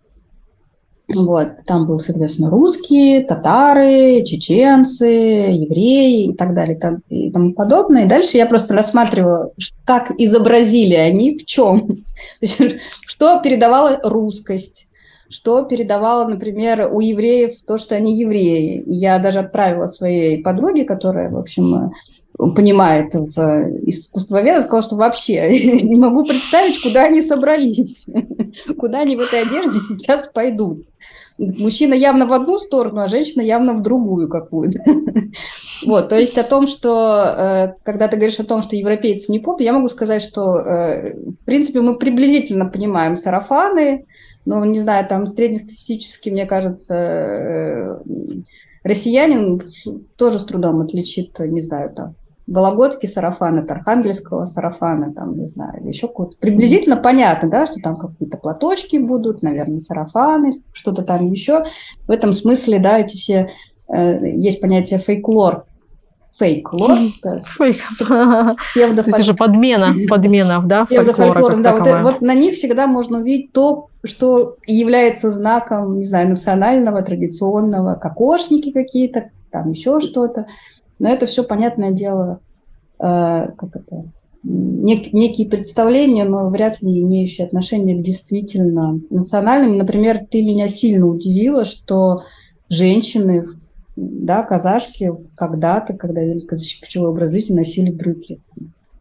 Вот, 1.09 1.49
там 1.67 1.87
был, 1.87 1.99
соответственно, 2.01 2.51
русские, 2.51 3.23
татары, 3.25 4.23
чеченцы, 4.25 5.05
евреи 5.05 6.31
и 6.31 6.33
так 6.33 6.55
далее 6.55 6.79
и 7.09 7.31
тому 7.31 7.53
подобное. 7.53 8.05
И 8.05 8.09
дальше 8.09 8.37
я 8.37 8.47
просто 8.47 8.75
рассматривала, 8.75 9.53
как 9.85 10.13
изобразили 10.19 10.95
они, 10.95 11.37
в 11.37 11.45
чем. 11.45 12.05
Что 13.07 13.41
передавало 13.43 14.01
русскость, 14.05 14.89
что 15.29 15.65
передавало, 15.65 16.29
например, 16.29 16.91
у 16.93 17.01
евреев 17.01 17.63
то, 17.67 17.79
что 17.79 17.95
они 17.95 18.19
евреи. 18.19 18.83
Я 18.87 19.19
даже 19.19 19.39
отправила 19.41 19.87
своей 19.87 20.43
подруге, 20.43 20.85
которая, 20.85 21.31
в 21.31 21.39
общем, 21.39 21.93
понимает 22.39 23.15
в 23.15 23.39
искусствоведа, 23.87 24.63
сказала, 24.63 24.83
что 24.83 24.97
вообще 24.97 25.49
не 25.83 25.97
могу 25.97 26.25
представить, 26.25 26.83
куда 26.83 27.05
они 27.05 27.23
собрались, 27.23 28.07
куда 28.79 29.01
они 29.01 29.17
в 29.17 29.21
этой 29.21 29.43
одежде 29.43 29.81
сейчас 29.81 30.29
пойдут. 30.29 30.87
Мужчина 31.39 31.95
явно 31.95 32.27
в 32.27 32.33
одну 32.33 32.59
сторону, 32.59 33.01
а 33.01 33.09
женщина 33.09 33.43
явно 33.43 33.75
в 33.75 33.83
другую 33.83 34.29
какую-то. 34.29 34.81
Вот, 35.85 36.11
то 36.11 36.17
есть 36.17 36.39
о 36.39 36.45
том, 36.45 36.69
что, 36.69 37.25
э, 37.37 37.73
когда 37.83 38.07
ты 38.07 38.17
говоришь 38.17 38.39
о 38.39 38.45
том, 38.45 38.63
что 38.63 38.77
европейцы 38.77 39.33
не 39.33 39.41
поп, 39.41 39.61
я 39.61 39.73
могу 39.73 39.89
сказать, 39.89 40.23
что, 40.23 40.59
э, 40.59 41.15
в 41.15 41.45
принципе, 41.45 41.81
мы 41.81 41.99
приблизительно 41.99 42.67
понимаем 42.67 43.17
сарафаны, 43.17 44.07
ну, 44.45 44.65
не 44.65 44.79
знаю, 44.79 45.09
там 45.09 45.27
среднестатистически, 45.27 46.31
мне 46.31 46.47
кажется, 46.47 46.95
э, 46.95 47.97
россиянин 48.85 49.61
тоже 50.17 50.39
с 50.39 50.45
трудом 50.45 50.83
отличит, 50.83 51.37
не 51.41 51.61
знаю, 51.61 51.93
там, 51.93 52.15
Вологодский 52.47 53.09
сарафан 53.09 53.59
от 53.61 53.71
Архангельского 53.71 54.47
сарафана, 54.47 55.13
там, 55.13 55.39
не 55.39 55.47
знаю, 55.47 55.81
или 55.81 55.89
еще 55.89 56.09
какой-то. 56.09 56.37
Приблизительно 56.39 56.97
понятно, 56.97 57.49
да, 57.49 57.67
что 57.67 57.77
там 57.81 57.97
какие-то 57.97 58.37
платочки 58.37 58.97
будут, 58.97 59.43
наверное, 59.43 59.79
сарафаны, 59.79 60.63
что-то 60.73 61.03
там 61.03 61.27
еще. 61.27 61.65
В 62.07 62.11
этом 62.11 62.33
смысле, 62.33 62.79
да, 62.79 62.99
эти 62.99 63.17
все, 63.17 63.49
э, 63.89 64.29
есть 64.35 64.61
понятие 64.61 64.99
фейклор, 64.99 65.67
фейклор, 66.37 66.99
Фейк. 67.57 67.77
То 67.99 68.57
псевдофольклор. 68.73 69.07
есть 69.07 69.21
уже 69.21 69.35
подмена, 69.35 69.95
подмена, 70.09 70.63
да, 70.65 70.87
фольклора 70.91 71.63
как 71.63 71.85
да, 71.85 72.03
вот 72.03 72.23
на 72.23 72.35
них 72.35 72.55
всегда 72.55 72.87
можно 72.87 73.19
увидеть 73.19 73.53
то, 73.53 73.89
что 74.05 74.57
является 74.67 75.31
знаком, 75.31 75.99
не 75.99 76.05
знаю, 76.05 76.31
национального, 76.31 77.03
традиционного, 77.03 77.95
кокошники 77.95 78.73
какие-то, 78.73 79.31
там 79.51 79.71
еще 79.71 80.01
что-то. 80.01 80.47
Но 80.99 81.09
это 81.09 81.27
все, 81.27 81.43
понятное 81.43 81.91
дело, 81.91 82.41
э, 82.99 83.49
как 83.57 83.75
это, 83.75 84.05
нек- 84.45 85.11
некие 85.13 85.49
представления, 85.49 86.25
но 86.25 86.49
вряд 86.49 86.83
ли 86.83 87.01
имеющие 87.01 87.47
отношение 87.47 87.97
к 87.97 88.03
действительно 88.03 89.01
национальным. 89.11 89.79
Например, 89.79 90.21
ты 90.29 90.43
меня 90.43 90.69
сильно 90.69 91.07
удивила, 91.07 91.65
что 91.65 92.23
женщины, 92.69 93.45
да, 93.97 94.43
казашки 94.43 95.13
когда-то, 95.37 95.95
когда 95.95 96.23
вели 96.23 96.41
кочевой 96.41 97.11
образ 97.11 97.33
жизни, 97.33 97.57
носили 97.57 97.91
брюки. 97.91 98.41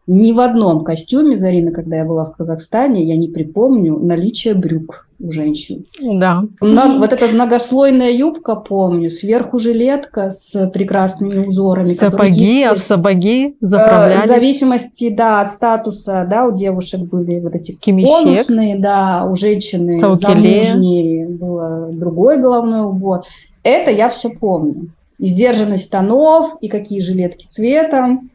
Ни 0.07 0.31
в 0.33 0.39
одном 0.39 0.83
костюме, 0.83 1.37
Зарина, 1.37 1.71
когда 1.71 1.97
я 1.97 2.05
была 2.05 2.25
в 2.25 2.35
Казахстане, 2.35 3.03
я 3.03 3.15
не 3.15 3.29
припомню 3.29 3.97
наличие 3.97 4.55
брюк 4.55 5.07
у 5.23 5.31
женщин. 5.31 5.85
Да. 6.01 6.43
Мно- 6.59 6.97
вот 6.99 7.13
эта 7.13 7.27
многослойная 7.27 8.11
юбка, 8.11 8.55
помню, 8.55 9.09
сверху 9.09 9.59
жилетка 9.59 10.29
с 10.31 10.67
прекрасными 10.69 11.45
узорами. 11.45 11.85
Сапоги, 11.85 12.63
а 12.63 12.75
в 12.75 12.79
сапоги 12.79 13.49
э, 13.49 13.53
В 13.61 13.65
заправлялись. 13.67 14.25
зависимости, 14.27 15.09
да, 15.09 15.41
от 15.41 15.51
статуса, 15.51 16.27
да, 16.29 16.45
у 16.47 16.51
девушек 16.55 17.01
были 17.01 17.39
вот 17.39 17.55
эти 17.55 17.73
Кимищек. 17.73 18.11
конусные, 18.23 18.77
да, 18.77 19.25
у 19.29 19.35
женщины 19.35 19.91
Саукеле. 19.91 20.63
замужней 20.63 21.25
было 21.25 21.89
другой 21.91 22.39
головной 22.39 22.81
убор. 22.85 23.21
Это 23.63 23.91
я 23.91 24.09
все 24.09 24.29
помню. 24.29 24.89
И 25.19 25.27
сдержанность 25.27 25.91
тонов, 25.91 26.57
и 26.61 26.67
какие 26.67 26.99
жилетки 26.99 27.45
цветом. 27.47 28.30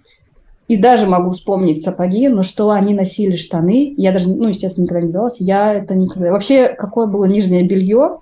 И 0.68 0.76
даже 0.76 1.06
могу 1.06 1.30
вспомнить 1.30 1.80
сапоги, 1.80 2.28
но 2.28 2.42
что 2.42 2.70
они 2.70 2.92
носили 2.92 3.36
штаны, 3.36 3.94
я 3.96 4.10
даже, 4.12 4.34
ну, 4.34 4.48
естественно, 4.48 4.84
никогда 4.84 5.06
не 5.06 5.12
делалась, 5.12 5.36
я 5.40 5.72
это 5.72 5.94
никогда... 5.94 6.32
Вообще, 6.32 6.68
какое 6.68 7.06
было 7.06 7.24
нижнее 7.24 7.62
белье 7.62 8.18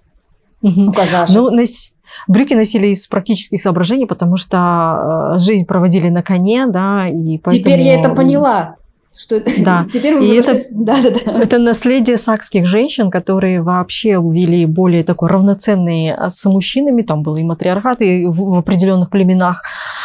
Мгм. 0.61 0.89
у 0.89 0.93
казашек? 0.93 1.35
Ну, 1.37 1.51
нос- 1.51 1.93
брюки 2.29 2.53
носили 2.53 2.89
из 2.89 3.07
практических 3.07 3.63
соображений, 3.63 4.07
потому 4.07 4.37
что 4.37 5.35
э, 5.37 5.39
жизнь 5.39 5.65
проводили 5.65 6.11
на 6.11 6.23
коне, 6.23 6.67
да, 6.67 7.09
и 7.09 7.39
поэтому... 7.39 7.63
Теперь 7.65 7.81
я 7.81 7.99
это 8.01 8.11
поняла. 8.11 8.77
Что 9.17 9.41
да. 9.65 9.87
теперь 9.91 10.15
мы 10.17 10.37
это, 10.37 10.63
да, 10.73 11.01
да, 11.01 11.11
да. 11.25 11.43
это 11.43 11.59
наследие 11.59 12.17
сакских 12.17 12.67
женщин, 12.67 13.11
которые 13.11 13.63
вообще 13.63 14.21
ввели 14.21 14.67
более 14.67 15.05
такой 15.05 15.29
равноценный 15.29 16.13
а, 16.13 16.31
с 16.31 16.45
мужчинами, 16.45 17.03
там 17.03 17.23
был 17.23 17.37
и 17.37 17.43
матриархат, 17.43 18.01
и 18.03 18.27
в, 18.27 18.37
в 18.37 18.55
определенных 18.55 19.11
племенах, 19.11 19.63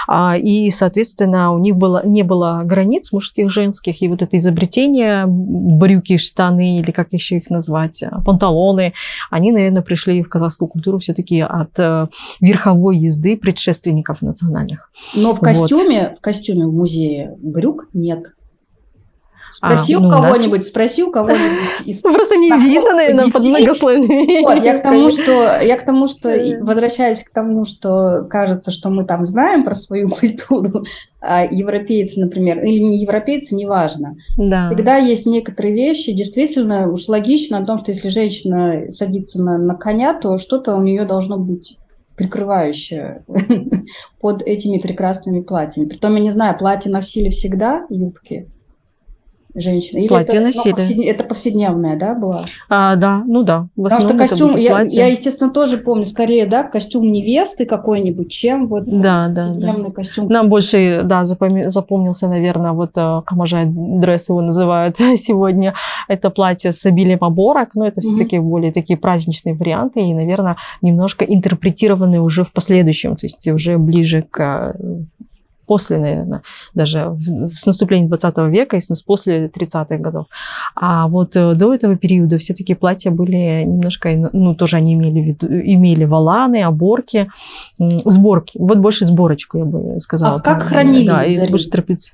а, 0.08 0.38
и, 0.38 0.70
соответственно, 0.70 1.52
у 1.54 1.60
них 1.60 1.76
было, 1.76 2.06
не 2.06 2.24
было 2.24 2.62
границ 2.64 3.12
мужских, 3.12 3.50
женских, 3.50 4.02
и 4.02 4.08
вот 4.08 4.22
это 4.22 4.38
изобретение, 4.38 5.26
брюки, 5.28 6.18
штаны, 6.18 6.80
или 6.80 6.92
как 6.92 7.12
еще 7.12 7.38
их 7.38 7.50
назвать, 7.50 8.04
а, 8.04 8.22
панталоны, 8.22 8.94
они, 9.32 9.52
наверное, 9.52 9.82
пришли 9.82 10.22
в 10.22 10.30
казахскую 10.30 10.70
культуру 10.70 11.00
все-таки 11.00 11.40
от 11.42 11.78
э, 11.78 12.08
верховой 12.40 12.98
езды 12.98 13.38
предшественников 13.38 14.22
национальных. 14.22 14.92
Но 15.16 15.34
в 15.34 15.40
костюме, 15.40 16.10
вот. 16.10 16.18
в 16.18 16.22
костюме 16.22 16.68
в 16.68 16.74
музее 16.74 17.36
брюк 17.42 17.88
нет. 17.94 18.34
Спроси 19.52 19.96
а, 19.96 20.00
у 20.00 20.02
ну, 20.02 20.10
кого-нибудь, 20.10 20.60
да. 20.60 20.66
спроси 20.66 21.04
у 21.04 21.12
кого-нибудь 21.12 21.40
из 21.86 22.02
Просто 22.02 22.36
не 22.36 22.50
видно, 22.52 22.94
наверное, 22.94 23.30
под 23.30 23.44
многослойными. 23.44 24.44
Вот, 24.44 24.64
я 24.64 24.78
к 24.78 24.84
тому, 24.84 25.10
что, 25.10 25.62
я 25.62 25.78
к 25.78 25.86
тому, 25.86 26.08
что, 26.08 26.30
возвращаясь 26.62 27.24
к 27.24 27.32
тому, 27.32 27.66
что 27.66 28.26
кажется, 28.30 28.72
что 28.72 28.90
мы 28.90 29.06
там 29.06 29.24
знаем 29.24 29.64
про 29.64 29.76
свою 29.76 30.10
культуру, 30.20 30.84
а 31.22 31.46
европейцы, 31.46 32.20
например, 32.20 32.64
или 32.64 32.80
не 32.80 33.02
европейцы, 33.02 33.56
неважно. 33.56 34.16
Да. 34.38 34.70
Когда 34.70 34.98
есть 34.98 35.26
некоторые 35.26 35.74
вещи, 35.74 36.12
действительно, 36.14 36.92
уж 36.92 37.08
логично 37.08 37.58
о 37.58 37.66
том, 37.66 37.78
что 37.78 37.92
если 37.92 38.10
женщина 38.10 38.90
садится 38.90 39.42
на, 39.42 39.58
на 39.58 39.76
коня, 39.76 40.14
то 40.14 40.38
что-то 40.38 40.76
у 40.76 40.82
нее 40.82 41.06
должно 41.06 41.38
быть 41.38 41.78
прикрывающее 42.20 43.24
под 44.20 44.42
этими 44.42 44.78
прекрасными 44.78 45.40
платьями. 45.40 45.88
Притом, 45.88 46.16
я 46.16 46.22
не 46.22 46.32
знаю, 46.32 46.58
платья 46.58 46.90
носили 46.90 47.30
всегда, 47.30 47.86
юбки, 47.90 48.50
женщины? 49.56 50.00
Или 50.00 50.08
платье 50.08 50.40
это, 50.40 50.46
носили. 50.46 50.96
Ну, 50.96 51.04
это 51.04 51.24
повседневная, 51.24 51.98
да, 51.98 52.16
была? 52.16 52.42
А, 52.70 52.96
да, 52.96 53.24
ну 53.26 53.44
да. 53.44 53.68
В 53.76 53.84
Потому 53.84 54.02
что 54.02 54.18
костюм, 54.18 54.56
я, 54.56 54.82
я, 54.82 55.08
естественно, 55.08 55.52
тоже 55.52 55.78
помню, 55.78 56.06
скорее, 56.06 56.46
да, 56.46 56.64
костюм 56.64 57.12
невесты 57.12 57.66
какой-нибудь, 57.66 58.32
чем 58.32 58.68
вот 58.68 58.86
да, 58.86 59.28
да, 59.28 59.54
да. 59.54 59.92
костюм. 59.92 60.28
Нам 60.28 60.50
больше, 60.50 61.02
да, 61.04 61.26
запомнился, 61.26 62.28
наверное, 62.28 62.72
вот 62.74 62.92
э, 62.96 63.22
Камажай 63.26 63.66
дресс 63.68 64.30
его 64.30 64.42
называют 64.42 64.98
сегодня, 65.16 65.74
это 66.08 66.30
платье 66.30 66.72
с 66.72 66.86
обилием 66.86 67.20
оборок, 67.22 67.76
но 67.76 67.88
это 67.88 68.02
все-таки 68.02 68.38
mm-hmm. 68.38 68.42
более 68.42 68.72
такие 68.72 68.98
праздничные 68.98 69.56
варианты 69.56 70.02
и, 70.02 70.14
наверное, 70.14 70.58
немножко 70.82 71.26
интерпретированные 71.26 72.22
уже 72.22 72.44
в 72.44 72.52
последующем, 72.52 73.16
то 73.16 73.26
есть 73.26 73.48
уже 73.48 73.78
ближе 73.78 74.26
к 74.30 74.76
после, 75.70 76.00
наверное, 76.00 76.42
даже 76.74 77.16
с 77.54 77.68
наступлением 77.68 78.10
20 78.10 78.38
века 78.50 78.76
и 78.76 78.82
после 79.06 79.48
30-х 79.48 79.98
годов. 79.98 80.26
А 80.76 81.08
вот 81.08 81.36
э, 81.36 81.54
до 81.54 81.76
этого 81.76 81.96
периода 81.96 82.40
все-таки 82.40 82.74
платья 82.74 83.12
были 83.12 83.64
немножко, 83.64 84.30
ну, 84.34 84.56
тоже 84.56 84.78
они 84.78 84.96
имели, 84.96 85.20
виду, 85.20 85.46
имели 85.48 86.06
валаны, 86.06 86.64
оборки, 86.64 87.30
сборки. 87.78 88.58
Вот 88.60 88.80
больше 88.80 89.06
сборочку, 89.06 89.60
я 89.60 89.66
бы 89.66 90.00
сказала. 90.00 90.38
А 90.38 90.40
как 90.40 90.64
хранили? 90.64 91.06
Да, 91.06 91.24
и 91.24 91.50
больше 91.52 91.70
трапеции. 91.70 92.12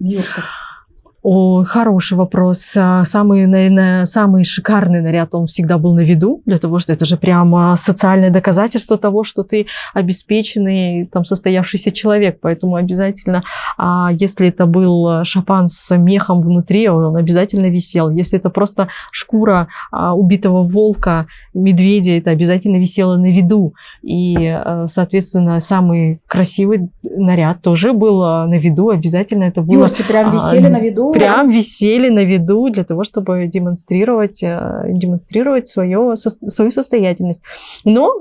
О, 1.28 1.64
хороший 1.64 2.20
вопрос. 2.20 2.74
А, 2.78 3.04
самый, 3.04 3.48
наверное, 3.48 4.06
самый 4.06 4.44
шикарный 4.44 5.02
наряд, 5.02 5.34
он 5.34 5.48
всегда 5.48 5.80
был 5.80 5.96
на 5.96 6.02
виду, 6.02 6.44
для 6.46 6.60
того, 6.60 6.78
что 6.78 6.94
это 6.94 7.06
же 7.06 7.18
прямо 7.18 7.76
социальное 7.76 8.30
доказательство 8.30 8.96
того, 8.96 9.24
что 9.24 9.42
ты 9.42 9.66
обеспеченный, 9.96 11.08
там, 11.12 11.26
состоявшийся 11.26 11.92
человек. 11.92 12.38
Поэтому 12.42 12.76
обязательно, 12.76 13.42
а 13.76 14.12
если 14.12 14.50
это 14.50 14.68
был 14.68 15.24
шапан 15.24 15.68
с 15.68 15.98
мехом 15.98 16.42
внутри, 16.44 16.88
он 16.90 17.16
обязательно 17.16 17.72
висел. 17.72 18.12
Если 18.12 18.38
это 18.38 18.52
просто 18.52 18.90
шкура 19.12 19.68
а, 19.92 20.14
убитого 20.14 20.62
волка, 20.62 21.26
медведя, 21.56 22.12
это 22.12 22.30
обязательно 22.30 22.78
висело 22.78 23.16
на 23.16 23.32
виду. 23.32 23.74
И, 24.04 24.62
соответственно, 24.86 25.60
самый 25.60 26.22
красивый 26.28 26.92
наряд 27.02 27.64
тоже 27.64 27.94
был 27.94 28.20
на 28.20 28.60
виду, 28.60 28.90
обязательно 28.90 29.46
это 29.46 29.64
было... 29.64 29.86
Юрцы 29.86 30.04
прям 30.04 30.32
висели 30.32 30.68
на 30.68 30.80
виду? 30.80 31.15
Прям 31.16 31.50
висели 31.50 32.10
на 32.10 32.26
виду 32.26 32.70
для 32.70 32.84
того, 32.84 33.04
чтобы 33.04 33.48
демонстрировать, 33.48 34.44
э, 34.44 34.86
демонстрировать 34.90 35.68
свое, 35.70 36.16
свою 36.16 36.72
состоятельность. 36.72 37.42
Но 37.86 38.14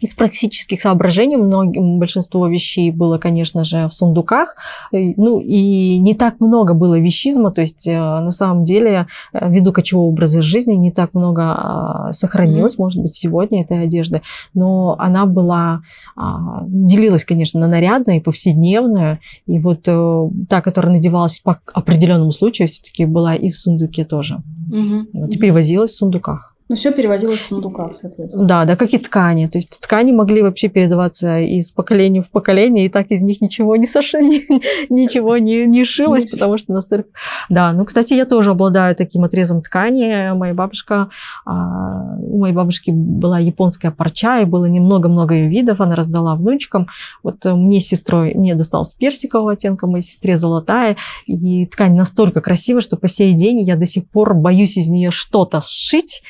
из 0.00 0.14
практических 0.14 0.80
соображений 0.80 1.36
многим, 1.36 1.98
большинство 1.98 2.46
вещей 2.46 2.90
было, 2.90 3.18
конечно 3.18 3.64
же, 3.64 3.88
в 3.88 3.92
сундуках. 3.92 4.56
Ну 4.92 5.40
и 5.40 5.98
не 5.98 6.14
так 6.14 6.40
много 6.40 6.74
было 6.74 6.98
вещизма, 6.98 7.50
то 7.50 7.60
есть 7.60 7.86
э, 7.86 7.98
на 7.98 8.30
самом 8.30 8.64
деле 8.64 9.06
э, 9.32 9.50
ввиду 9.50 9.72
кочевого 9.72 10.06
образа 10.06 10.42
жизни 10.42 10.74
не 10.74 10.90
так 10.90 11.14
много 11.14 11.42
а, 11.42 12.12
сохранилось, 12.12 12.74
mm-hmm. 12.74 12.82
может 12.82 13.02
быть, 13.02 13.14
сегодня 13.14 13.62
этой 13.62 13.82
одежды, 13.82 14.22
но 14.54 14.96
она 14.98 15.26
была, 15.26 15.82
а, 16.16 16.64
делилась, 16.66 17.24
конечно, 17.24 17.60
на 17.60 17.68
нарядную 17.68 18.18
и 18.18 18.22
повседневную, 18.22 19.18
и 19.46 19.58
вот 19.58 19.80
э, 19.86 20.28
та, 20.48 20.60
которая 20.60 20.92
надевалась 20.92 21.40
по 21.40 21.60
определенному 21.72 22.32
случаю, 22.32 22.68
все-таки 22.68 23.04
была 23.04 23.34
и 23.34 23.50
в 23.50 23.56
сундуке 23.56 24.04
тоже. 24.04 24.42
Mm-hmm. 24.70 25.06
Вот, 25.12 25.34
и 25.34 25.38
перевозилась 25.38 25.92
в 25.92 25.96
сундуках. 25.96 26.57
Ну, 26.68 26.76
все 26.76 26.92
переводилось 26.92 27.40
в 27.40 27.48
сундуках, 27.48 27.94
соответственно. 27.94 28.46
Да, 28.46 28.64
да, 28.66 28.76
как 28.76 28.92
и 28.92 28.98
ткани. 28.98 29.46
То 29.46 29.56
есть 29.56 29.80
ткани 29.80 30.12
могли 30.12 30.42
вообще 30.42 30.68
передаваться 30.68 31.38
из 31.38 31.70
поколения 31.70 32.20
в 32.20 32.30
поколение, 32.30 32.86
и 32.86 32.88
так 32.90 33.06
из 33.10 33.22
них 33.22 33.40
ничего 33.40 33.76
не 33.76 33.86
сошло, 33.86 34.20
ничего 34.90 35.38
не, 35.38 35.64
не 35.66 35.84
шилось, 35.84 36.30
потому 36.30 36.58
что 36.58 36.74
настолько... 36.74 37.08
Да, 37.48 37.72
ну, 37.72 37.86
кстати, 37.86 38.12
я 38.12 38.26
тоже 38.26 38.50
обладаю 38.50 38.94
таким 38.94 39.24
отрезом 39.24 39.62
ткани. 39.62 40.34
Моя 40.34 40.52
бабушка, 40.52 41.08
а, 41.46 42.16
у 42.20 42.38
моей 42.38 42.54
бабушки 42.54 42.90
была 42.90 43.38
японская 43.38 43.90
парча, 43.90 44.40
и 44.40 44.44
было 44.44 44.66
немного-много 44.66 45.34
ее 45.34 45.48
видов, 45.48 45.80
она 45.80 45.96
раздала 45.96 46.34
внучкам. 46.34 46.88
Вот 47.22 47.44
мне 47.46 47.80
с 47.80 47.88
сестрой, 47.88 48.34
мне 48.34 48.54
досталось 48.54 48.92
персикового 48.92 49.52
оттенка, 49.52 49.86
моей 49.86 50.02
сестре 50.02 50.36
золотая, 50.36 50.96
и 51.26 51.64
ткань 51.64 51.94
настолько 51.94 52.42
красивая, 52.42 52.82
что 52.82 52.98
по 52.98 53.08
сей 53.08 53.32
день 53.32 53.62
я 53.62 53.76
до 53.76 53.86
сих 53.86 54.06
пор 54.06 54.34
боюсь 54.34 54.76
из 54.76 54.88
нее 54.88 55.10
что-то 55.10 55.62
сшить, 55.62 56.22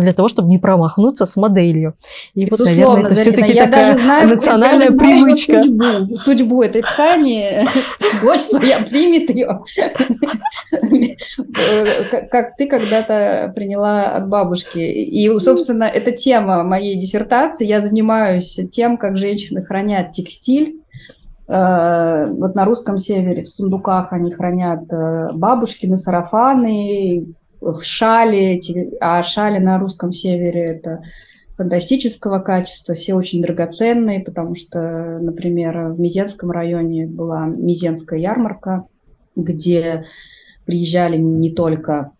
для 0.00 0.12
того, 0.12 0.28
чтобы 0.28 0.48
не 0.48 0.58
промахнуться 0.58 1.26
с 1.26 1.36
моделью. 1.36 1.94
И 2.34 2.46
вот, 2.46 2.60
наверное, 2.60 3.06
это 3.06 3.14
все-таки 3.14 3.54
такая 3.54 3.86
даже 3.86 3.96
знаю, 4.02 4.28
национальная 4.28 4.90
я 4.90 4.96
привычка. 4.96 5.62
Судьбу, 5.62 6.16
судьбу 6.16 6.62
этой 6.62 6.82
ткани, 6.82 7.66
дочь 8.22 8.40
своя 8.40 8.78
примет 8.80 9.30
ее, 9.30 9.62
как 12.30 12.56
ты 12.56 12.66
когда-то 12.66 13.52
приняла 13.54 14.16
от 14.16 14.28
бабушки. 14.28 14.78
И, 14.78 15.38
собственно, 15.38 15.84
это 15.84 16.12
тема 16.12 16.62
моей 16.62 16.96
диссертации. 16.96 17.66
Я 17.66 17.80
занимаюсь 17.80 18.60
тем, 18.70 18.96
как 18.96 19.16
женщины 19.16 19.62
хранят 19.62 20.12
текстиль, 20.12 20.80
э, 21.48 22.26
вот 22.30 22.54
на 22.54 22.64
русском 22.64 22.98
севере 22.98 23.42
в 23.42 23.48
сундуках 23.48 24.12
они 24.12 24.30
хранят 24.30 24.92
э, 24.92 25.32
бабушкины 25.32 25.96
сарафаны, 25.96 27.34
в 27.62 27.82
шале, 27.82 28.60
а 29.00 29.22
шали 29.22 29.58
на 29.58 29.78
русском 29.78 30.12
севере 30.12 30.64
это 30.64 31.02
фантастического 31.56 32.40
качества, 32.40 32.94
все 32.94 33.14
очень 33.14 33.42
драгоценные, 33.42 34.20
потому 34.20 34.54
что, 34.54 35.18
например, 35.20 35.92
в 35.92 36.00
Мизенском 36.00 36.50
районе 36.50 37.06
была 37.06 37.46
Мизенская 37.46 38.18
ярмарка, 38.18 38.86
где 39.36 40.06
приезжали 40.66 41.16
не 41.16 41.50
только 41.50 42.12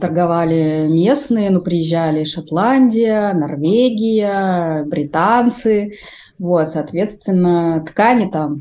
торговали 0.00 0.86
местные, 0.88 1.50
но 1.50 1.60
приезжали 1.60 2.24
Шотландия, 2.24 3.34
Норвегия, 3.34 4.84
британцы. 4.84 5.98
Вот, 6.38 6.68
соответственно, 6.68 7.84
ткани 7.86 8.30
там 8.30 8.60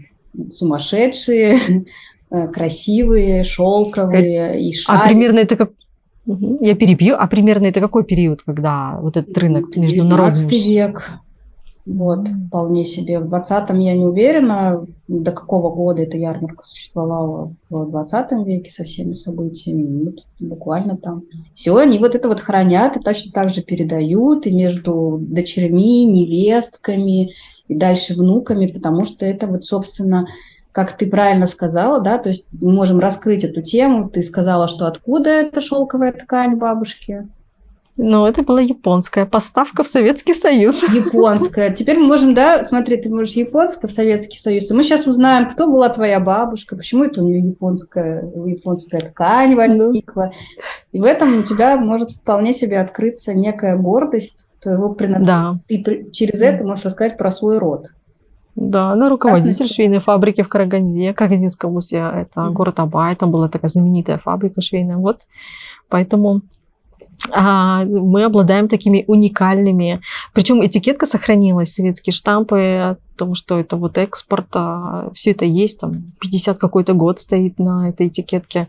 сумасшедшие, 0.50 1.86
красивые, 2.54 3.44
шелковые 3.44 4.62
и 4.62 4.74
шали. 4.74 5.00
А 5.00 5.08
примерно 5.08 5.40
это 5.40 5.56
как 5.56 5.72
я 6.26 6.76
перебью. 6.76 7.16
А 7.18 7.28
примерно 7.28 7.68
это 7.68 7.80
какой 7.80 8.04
период, 8.04 8.42
когда 8.44 9.00
вот 9.02 9.18
этот 9.18 9.38
рынок 9.38 9.76
международный? 9.76 10.34
19 10.34 10.68
век. 10.68 11.20
Вот, 11.86 12.28
вполне 12.48 12.84
себе. 12.84 13.20
В 13.20 13.32
20-м 13.32 13.78
я 13.78 13.94
не 13.94 14.06
уверена, 14.06 14.86
до 15.08 15.32
какого 15.32 15.70
года 15.70 16.02
эта 16.02 16.18
ярмарка 16.18 16.64
существовала 16.64 17.54
в 17.70 17.92
20 17.92 18.32
веке 18.44 18.72
со 18.72 18.84
всеми 18.84 19.14
событиями. 19.14 20.06
Вот, 20.06 20.26
буквально 20.40 20.98
там. 20.98 21.24
Все, 21.54 21.78
они 21.78 22.00
вот 22.00 22.16
это 22.16 22.28
вот 22.28 22.40
хранят 22.40 22.98
и 22.98 23.00
точно 23.00 23.32
так 23.32 23.52
же 23.52 23.62
передают 23.62 24.48
и 24.48 24.52
между 24.52 25.20
дочерьми, 25.22 26.06
невестками 26.06 27.34
и 27.68 27.76
дальше 27.76 28.16
внуками, 28.16 28.66
потому 28.66 29.04
что 29.04 29.28
это 29.28 29.46
вот, 29.46 29.64
собственно, 29.64 30.26
как 30.76 30.98
ты 30.98 31.08
правильно 31.08 31.48
сказала, 31.48 32.02
да, 32.02 32.18
то 32.18 32.28
есть 32.28 32.50
мы 32.52 32.74
можем 32.74 33.00
раскрыть 33.00 33.46
эту 33.46 33.62
тему. 33.62 34.10
Ты 34.10 34.22
сказала, 34.22 34.68
что 34.68 34.88
откуда 34.88 35.30
эта 35.30 35.62
шелковая 35.62 36.12
ткань 36.12 36.58
бабушки? 36.58 37.30
Ну, 37.96 38.26
это 38.26 38.44
была 38.44 38.60
японская 38.60 39.26
поставка 39.26 39.84
в 39.84 39.88
Советский 39.88 40.34
Союз. 40.34 40.84
Японская. 40.90 41.74
Теперь 41.74 41.98
мы 41.98 42.08
можем, 42.08 42.34
да, 42.34 42.62
смотри, 42.62 42.98
ты 42.98 43.10
можешь 43.10 43.36
японская 43.36 43.88
в 43.88 43.92
Советский 43.94 44.38
Союз. 44.38 44.70
И 44.70 44.74
мы 44.74 44.84
сейчас 44.84 45.08
узнаем, 45.08 45.48
кто 45.48 45.66
была 45.68 45.88
твоя 45.88 46.20
бабушка, 46.20 46.76
почему 46.76 47.06
это 47.06 47.22
у 47.22 47.24
нее 47.24 47.40
японская, 47.40 48.30
японская 48.46 49.00
ткань 49.00 49.52
ну. 49.52 49.56
возникла. 49.56 50.34
И 50.92 51.00
в 51.00 51.06
этом 51.06 51.40
у 51.40 51.44
тебя 51.44 51.78
может 51.78 52.12
вполне 52.12 52.54
себе 52.54 52.82
открыться 52.82 53.34
некая 53.34 53.78
гордость 53.78 54.50
твоего 54.60 54.90
принадлежания. 54.90 55.54
Да. 55.70 55.84
Ты 55.86 56.10
через 56.12 56.42
это 56.42 56.66
можешь 56.66 56.84
рассказать 56.84 57.18
про 57.18 57.32
свой 57.32 57.60
род. 57.60 57.92
Да, 58.56 58.92
она 58.92 59.10
руководитель 59.10 59.68
швейной 59.68 60.00
фабрики 60.00 60.42
в 60.42 60.48
Караганде, 60.48 61.14
Карагандинском 61.14 61.74
музее. 61.74 62.10
Это 62.22 62.42
mm-hmm. 62.42 62.52
город 62.52 62.80
Абай, 62.80 63.16
там 63.16 63.32
была 63.32 63.50
такая 63.50 63.70
знаменитая 63.70 64.18
фабрика 64.18 64.62
швейная. 64.62 64.96
Вот, 64.98 65.22
поэтому 65.90 66.42
а, 67.32 67.84
мы 67.86 68.24
обладаем 68.24 68.68
такими 68.68 69.04
уникальными. 69.08 70.02
Причем 70.34 70.66
этикетка 70.66 71.06
сохранилась, 71.06 71.74
советские 71.74 72.14
штампы 72.14 72.60
о 72.60 72.98
том, 73.18 73.36
что 73.36 73.60
это 73.60 73.76
вот 73.78 73.98
экспорт, 73.98 74.48
а 74.54 75.10
все 75.14 75.32
это 75.32 75.46
есть, 75.46 75.80
там 75.80 76.06
50 76.22 76.58
какой-то 76.58 76.94
год 76.94 77.20
стоит 77.20 77.60
на 77.60 77.90
этой 77.90 78.08
этикетке. 78.08 78.68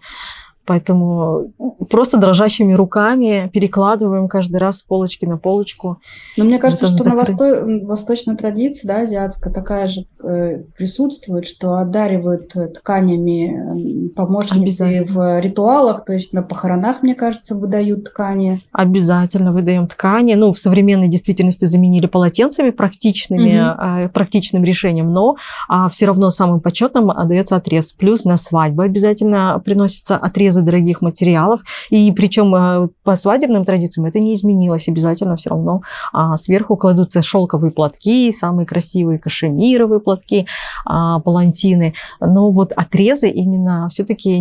Поэтому 0.66 1.52
просто 1.88 2.18
дрожащими 2.18 2.72
руками 2.72 3.50
перекладываем 3.52 4.29
каждый 4.29 4.57
раз 4.57 4.79
с 4.79 4.83
полочки 4.83 5.24
на 5.24 5.38
полочку. 5.38 5.98
Но 6.37 6.44
мне 6.44 6.59
кажется, 6.59 6.87
что 6.87 7.05
на 7.05 7.14
восто... 7.14 7.64
восточной 7.85 8.37
традиции, 8.37 8.87
да, 8.87 9.02
азиатская, 9.02 9.52
такая 9.52 9.87
же 9.87 10.07
э, 10.22 10.62
присутствует, 10.76 11.46
что 11.46 11.74
одаривают 11.74 12.55
э, 12.57 12.68
тканями 12.68 14.09
помощницы 14.09 15.05
в 15.09 15.40
ритуалах, 15.40 16.05
то 16.05 16.12
есть 16.12 16.33
на 16.33 16.42
похоронах, 16.42 17.02
мне 17.02 17.14
кажется, 17.14 17.55
выдают 17.55 18.05
ткани. 18.05 18.62
Обязательно 18.72 19.52
выдаем 19.52 19.87
ткани. 19.87 20.35
Ну, 20.35 20.52
в 20.52 20.59
современной 20.59 21.09
действительности 21.09 21.64
заменили 21.64 22.07
полотенцами 22.07 22.70
практичными, 22.70 24.05
угу. 24.05 24.12
практичным 24.12 24.64
решением, 24.64 25.12
но 25.12 25.37
а, 25.68 25.88
все 25.88 26.07
равно 26.07 26.31
самым 26.31 26.61
почетным 26.61 27.11
отдается 27.11 27.57
отрез. 27.57 27.92
Плюс 27.92 28.24
на 28.24 28.37
свадьбу 28.37 28.83
обязательно 28.83 29.61
приносится 29.64 30.16
отрез 30.16 30.56
заказы 30.57 30.62
дорогих 30.62 31.03
материалов. 31.03 31.61
И 31.90 32.12
причем 32.12 32.55
э, 32.55 32.88
по 33.05 33.16
свадебным 33.16 33.64
традициям 33.64 34.07
это 34.07 34.19
не 34.19 34.35
изменилось. 34.35 34.88
Обязательно 34.88 35.37
все 35.37 35.51
равно 35.51 35.83
а, 36.12 36.37
сверху 36.37 36.77
кладутся 36.77 37.23
шелковые 37.23 37.71
платки, 37.71 38.33
самые 38.33 38.66
красивые 38.66 39.19
кашемировые 39.19 40.01
платки, 40.01 40.47
а, 40.85 41.21
палантины. 41.21 41.95
Но 42.21 42.51
вот 42.51 42.73
отрезы 42.77 43.29
именно 43.29 43.88
все-таки 43.90 44.37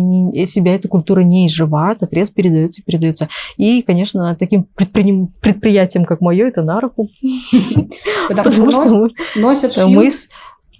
себя 0.46 0.74
эта 0.74 0.88
культура 0.88 1.20
не 1.20 1.46
изживает. 1.46 2.02
Отрез 2.02 2.30
передается, 2.30 2.82
передается. 2.82 3.28
И, 3.56 3.82
конечно, 3.82 4.34
таким 4.36 4.64
предпри... 4.64 5.28
предприятием, 5.40 6.04
как 6.04 6.20
мое, 6.20 6.48
это 6.48 6.62
на 6.62 6.80
руку. 6.80 7.08
Потому 8.28 8.70
что 8.70 8.88
мы 8.88 9.10
носят 9.36 9.76
Э, 9.76 9.86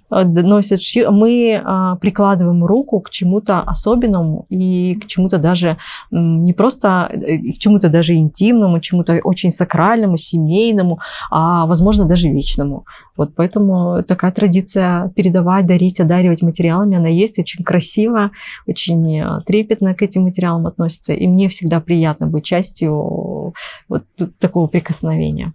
носят 0.09 0.81
шью, 0.81 1.11
мы 1.11 1.61
а, 1.63 1.95
прикладываем 1.97 2.63
руку 2.63 2.99
к 3.01 3.09
чему-то 3.09 3.61
особенному 3.61 4.45
и 4.49 4.95
к 4.95 5.05
чему-то 5.05 5.37
даже 5.37 5.77
не 6.11 6.53
просто 6.53 7.09
э, 7.11 7.37
к 7.53 7.59
чему-то 7.59 7.89
даже 7.89 8.15
интимному, 8.15 8.79
чему-то 8.79 9.19
очень 9.23 9.51
сакральному, 9.51 10.17
семейному, 10.17 10.99
а 11.29 11.65
возможно 11.65 12.05
даже 12.05 12.29
вечному. 12.29 12.85
Вот 13.17 13.35
поэтому 13.35 14.03
такая 14.03 14.31
традиция 14.31 15.09
передавать, 15.15 15.65
дарить, 15.65 15.99
одаривать 15.99 16.41
материалами, 16.41 16.97
она 16.97 17.09
есть 17.09 17.39
очень 17.39 17.63
красиво, 17.63 18.31
очень 18.65 19.19
э, 19.19 19.27
трепетно 19.45 19.93
к 19.93 20.01
этим 20.01 20.23
материалам 20.23 20.67
относится. 20.67 21.13
И 21.13 21.27
мне 21.27 21.49
всегда 21.49 21.81
приятно 21.81 22.27
быть 22.27 22.45
частью 22.45 23.53
вот 23.89 24.03
такого 24.39 24.67
прикосновения. 24.67 25.53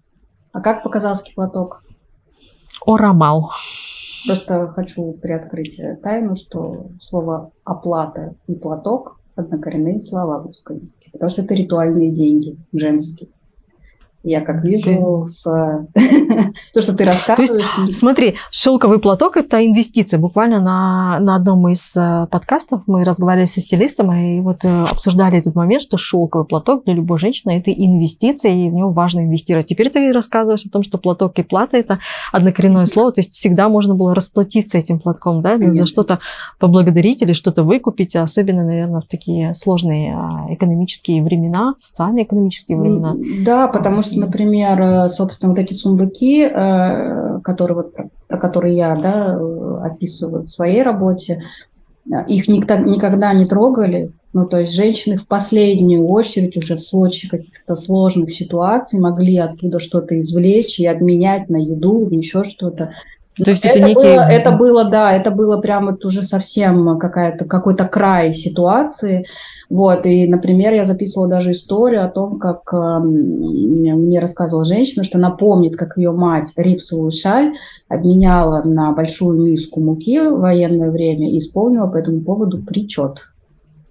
А 0.52 0.60
как 0.60 0.82
по-казахски 0.82 1.34
платок? 1.34 1.82
Орамал. 2.84 3.52
Просто 4.26 4.68
хочу 4.68 5.12
приоткрыть 5.14 5.80
тайну, 6.02 6.34
что 6.34 6.90
слово 6.98 7.52
«оплата» 7.64 8.34
и 8.46 8.54
«платок»– 8.54 9.20
однокоренные 9.34 9.98
слова 9.98 10.40
в 10.40 10.46
русском 10.46 10.78
языке, 10.78 11.10
потому 11.12 11.30
что 11.30 11.42
это 11.42 11.54
ритуальные 11.54 12.10
деньги 12.10 12.56
женские. 12.72 13.30
Я 14.22 14.40
как 14.40 14.62
вижу 14.64 15.26
в 15.26 15.86
то, 16.74 16.82
что 16.82 16.96
ты 16.96 17.04
рассказываешь. 17.04 17.66
То 17.74 17.82
есть, 17.82 17.98
смотри, 17.98 18.36
шелковый 18.50 18.98
платок 18.98 19.36
это 19.36 19.64
инвестиция. 19.64 20.18
Буквально 20.18 20.60
на, 20.60 21.18
на 21.20 21.36
одном 21.36 21.68
из 21.68 21.96
э, 21.96 22.26
подкастов 22.30 22.82
мы 22.86 23.04
разговаривали 23.04 23.46
со 23.46 23.60
стилистом 23.60 24.12
и 24.12 24.40
вот 24.40 24.64
э, 24.64 24.84
обсуждали 24.90 25.38
этот 25.38 25.54
момент, 25.54 25.82
что 25.82 25.96
шелковый 25.96 26.46
платок 26.46 26.84
для 26.84 26.94
любой 26.94 27.18
женщины 27.18 27.58
это 27.58 27.72
инвестиция, 27.72 28.52
и 28.52 28.70
в 28.70 28.74
него 28.74 28.90
важно 28.90 29.20
инвестировать. 29.20 29.66
Теперь 29.66 29.90
ты 29.90 30.12
рассказываешь 30.12 30.64
о 30.64 30.70
том, 30.70 30.82
что 30.82 30.98
платок 30.98 31.38
и 31.38 31.42
плата 31.42 31.76
это 31.76 31.98
однокоренное 32.32 32.86
слово, 32.86 33.12
то 33.12 33.20
есть 33.20 33.32
всегда 33.32 33.68
можно 33.68 33.94
было 33.94 34.14
расплатиться 34.14 34.78
этим 34.78 35.00
платком, 35.00 35.42
да, 35.42 35.54
Конечно. 35.54 35.74
за 35.74 35.86
что-то 35.86 36.20
поблагодарить 36.58 37.22
или 37.22 37.32
что-то 37.32 37.64
выкупить, 37.64 38.14
особенно, 38.14 38.64
наверное, 38.64 39.00
в 39.00 39.06
такие 39.06 39.54
сложные 39.54 40.14
а, 40.16 40.46
экономические 40.54 41.22
времена, 41.22 41.74
социально-экономические 41.78 42.78
времена. 42.78 43.16
Да, 43.44 43.68
потому 43.68 44.02
что 44.02 44.11
есть, 44.12 44.24
например, 44.24 44.80
э, 44.80 45.08
собственно, 45.08 45.52
вот 45.52 45.58
эти 45.58 45.72
сундуки, 45.72 46.42
э, 46.42 47.40
которые 47.42 47.76
вот, 47.76 47.94
которые 48.28 48.76
я 48.76 48.96
да, 48.96 49.38
описываю 49.84 50.44
в 50.44 50.48
своей 50.48 50.82
работе, 50.82 51.42
их 52.26 52.48
никто, 52.48 52.76
никогда 52.76 53.32
не 53.32 53.46
трогали. 53.46 54.12
Ну, 54.32 54.46
то 54.46 54.58
есть 54.58 54.72
женщины 54.72 55.16
в 55.16 55.26
последнюю 55.26 56.06
очередь 56.06 56.56
уже 56.56 56.76
в 56.76 56.82
случае 56.82 57.30
каких-то 57.30 57.76
сложных 57.76 58.32
ситуаций 58.32 58.98
могли 58.98 59.36
оттуда 59.36 59.78
что-то 59.78 60.18
извлечь 60.18 60.80
и 60.80 60.86
обменять 60.86 61.50
на 61.50 61.56
еду, 61.56 62.08
еще 62.10 62.42
что-то. 62.42 62.92
То 63.36 63.50
есть 63.50 63.64
это, 63.64 63.78
это 63.78 63.88
некий... 63.88 64.00
было, 64.00 64.20
это 64.20 64.50
было, 64.52 64.84
да, 64.84 65.16
это 65.16 65.30
было 65.30 65.58
прямо 65.58 65.92
вот 65.92 66.04
уже 66.04 66.22
совсем 66.22 66.98
какая-то 66.98 67.46
какой-то 67.46 67.86
край 67.86 68.34
ситуации, 68.34 69.26
вот. 69.70 70.04
И, 70.04 70.28
например, 70.28 70.74
я 70.74 70.84
записывала 70.84 71.30
даже 71.30 71.52
историю 71.52 72.04
о 72.04 72.10
том, 72.10 72.38
как 72.38 72.62
э, 72.74 72.98
мне 72.98 74.18
рассказывала 74.20 74.66
женщина, 74.66 75.02
что 75.02 75.16
она 75.16 75.30
помнит, 75.30 75.76
как 75.76 75.96
ее 75.96 76.12
мать 76.12 76.52
рипсовую 76.56 77.10
шаль 77.10 77.54
обменяла 77.88 78.62
на 78.64 78.92
большую 78.92 79.42
миску 79.42 79.80
муки 79.80 80.20
в 80.20 80.40
военное 80.40 80.90
время 80.90 81.32
и 81.32 81.38
исполнила 81.38 81.86
по 81.86 81.96
этому 81.96 82.20
поводу 82.20 82.62
причет. 82.62 83.28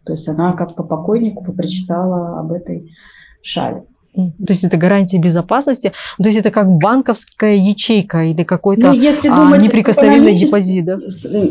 То 0.05 0.13
есть 0.13 0.27
она 0.27 0.53
как 0.53 0.75
по 0.75 0.83
покойнику 0.83 1.43
попричитала 1.43 2.39
об 2.39 2.51
этой 2.51 2.91
шале. 3.41 3.83
То 4.13 4.45
есть 4.49 4.63
это 4.63 4.77
гарантия 4.77 5.17
безопасности. 5.17 5.93
То 6.17 6.27
есть 6.27 6.37
это 6.37 6.51
как 6.51 6.67
банковская 6.67 7.55
ячейка 7.55 8.23
или 8.25 8.43
какой-то 8.43 8.87
ну, 8.87 8.93
если 8.93 9.29
а, 9.29 9.35
думать 9.35 9.63
неприкосновенный 9.63 10.37
депозит. 10.37 10.85
Да? 10.85 10.99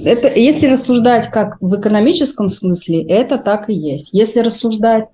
Это, 0.04 0.28
если 0.38 0.66
рассуждать 0.66 1.28
как 1.28 1.56
в 1.60 1.80
экономическом 1.80 2.48
смысле, 2.48 3.02
это 3.04 3.38
так 3.38 3.70
и 3.70 3.74
есть. 3.74 4.12
Если 4.12 4.40
рассуждать 4.40 5.08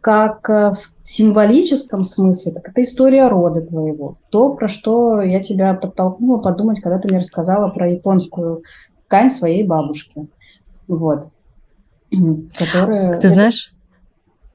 как 0.00 0.48
э, 0.50 0.72
в 0.72 0.76
символическом 1.02 2.04
смысле, 2.04 2.52
так 2.52 2.68
это 2.68 2.82
история 2.82 3.26
рода 3.26 3.62
твоего. 3.62 4.18
То, 4.30 4.54
про 4.54 4.68
что 4.68 5.22
я 5.22 5.40
тебя 5.40 5.72
подтолкнула 5.72 6.38
подумать, 6.38 6.80
когда 6.80 6.98
ты 6.98 7.08
мне 7.08 7.20
рассказала 7.20 7.70
про 7.70 7.90
японскую 7.90 8.62
ткань 9.06 9.30
своей 9.30 9.64
бабушки. 9.66 10.28
Вот. 10.88 11.28
Которая... 12.54 13.18
Ты 13.18 13.28
знаешь, 13.28 13.73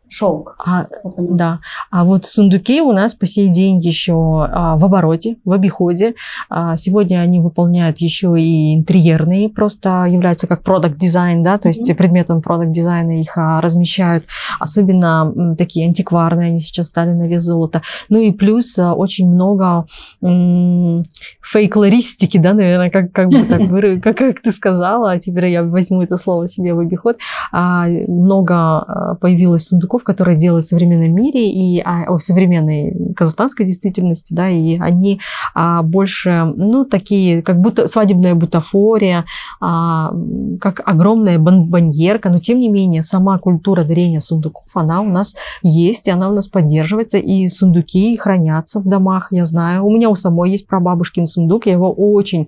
шелк. 0.09 0.55
А, 0.65 0.87
да. 1.17 1.59
А 1.91 2.03
вот 2.03 2.25
сундуки 2.25 2.81
у 2.81 2.91
нас 2.91 3.13
по 3.13 3.25
сей 3.25 3.49
день 3.49 3.79
еще 3.79 4.13
а, 4.13 4.75
в 4.75 4.85
обороте, 4.85 5.37
в 5.45 5.51
обиходе. 5.51 6.15
А, 6.49 6.75
сегодня 6.75 7.19
они 7.19 7.39
выполняют 7.39 7.99
еще 7.99 8.35
и 8.39 8.75
интерьерные, 8.75 9.49
просто 9.49 10.05
являются 10.05 10.47
как 10.47 10.63
продукт 10.63 10.97
дизайн, 10.97 11.43
да, 11.43 11.57
то 11.57 11.67
есть 11.67 11.89
mm-hmm. 11.89 11.95
предметом 11.95 12.41
продукт 12.41 12.71
дизайна 12.71 13.21
их 13.21 13.37
а, 13.37 13.61
размещают. 13.61 14.25
Особенно 14.59 15.31
м, 15.35 15.55
такие 15.55 15.87
антикварные, 15.87 16.49
они 16.49 16.59
сейчас 16.59 16.87
стали 16.87 17.11
на 17.11 17.27
вес 17.27 17.43
золота. 17.43 17.81
Ну 18.09 18.19
и 18.19 18.31
плюс 18.31 18.77
а, 18.79 18.93
очень 18.93 19.29
много 19.29 19.85
м, 20.21 21.03
фейклористики, 21.41 22.37
да, 22.37 22.53
наверное, 22.53 22.89
как, 22.89 23.11
как 23.11 23.29
бы 23.29 23.43
так, 23.43 23.61
как, 24.03 24.17
как 24.17 24.41
ты 24.41 24.51
сказала, 24.51 25.11
а 25.11 25.19
теперь 25.19 25.47
я 25.47 25.63
возьму 25.63 26.01
это 26.01 26.17
слово 26.17 26.47
себе 26.47 26.73
в 26.73 26.79
обиход. 26.79 27.17
А, 27.51 27.87
много 27.87 28.55
а, 28.55 29.15
появилось 29.15 29.67
сундуков 29.67 29.98
языков, 29.99 30.03
которые 30.03 30.37
делают 30.37 30.65
в 30.65 30.67
современном 30.67 31.13
мире 31.13 31.49
и 31.49 31.81
а, 31.81 32.17
в 32.17 32.19
современной 32.19 33.13
казахстанской 33.15 33.65
действительности, 33.65 34.33
да, 34.33 34.49
и 34.49 34.77
они 34.79 35.19
а, 35.53 35.83
больше, 35.83 36.53
ну, 36.55 36.85
такие, 36.85 37.41
как 37.41 37.59
будто 37.59 37.87
свадебная 37.87 38.35
бутафория, 38.35 39.25
а, 39.59 40.11
как 40.59 40.81
огромная 40.85 41.39
баньерка, 41.39 42.29
но 42.29 42.37
тем 42.37 42.59
не 42.59 42.69
менее 42.69 43.01
сама 43.01 43.37
культура 43.37 43.83
дарения 43.83 44.19
сундуков, 44.19 44.69
она 44.73 45.01
у 45.01 45.09
нас 45.09 45.35
есть, 45.63 46.07
и 46.07 46.11
она 46.11 46.29
у 46.29 46.33
нас 46.33 46.47
поддерживается, 46.47 47.17
и 47.17 47.47
сундуки 47.47 48.17
хранятся 48.17 48.79
в 48.79 48.87
домах, 48.87 49.31
я 49.31 49.45
знаю. 49.45 49.85
У 49.85 49.91
меня 49.91 50.09
у 50.09 50.15
самой 50.15 50.51
есть 50.51 50.67
прабабушкин 50.67 51.25
сундук, 51.25 51.65
я 51.65 51.73
его 51.73 51.91
очень 51.91 52.47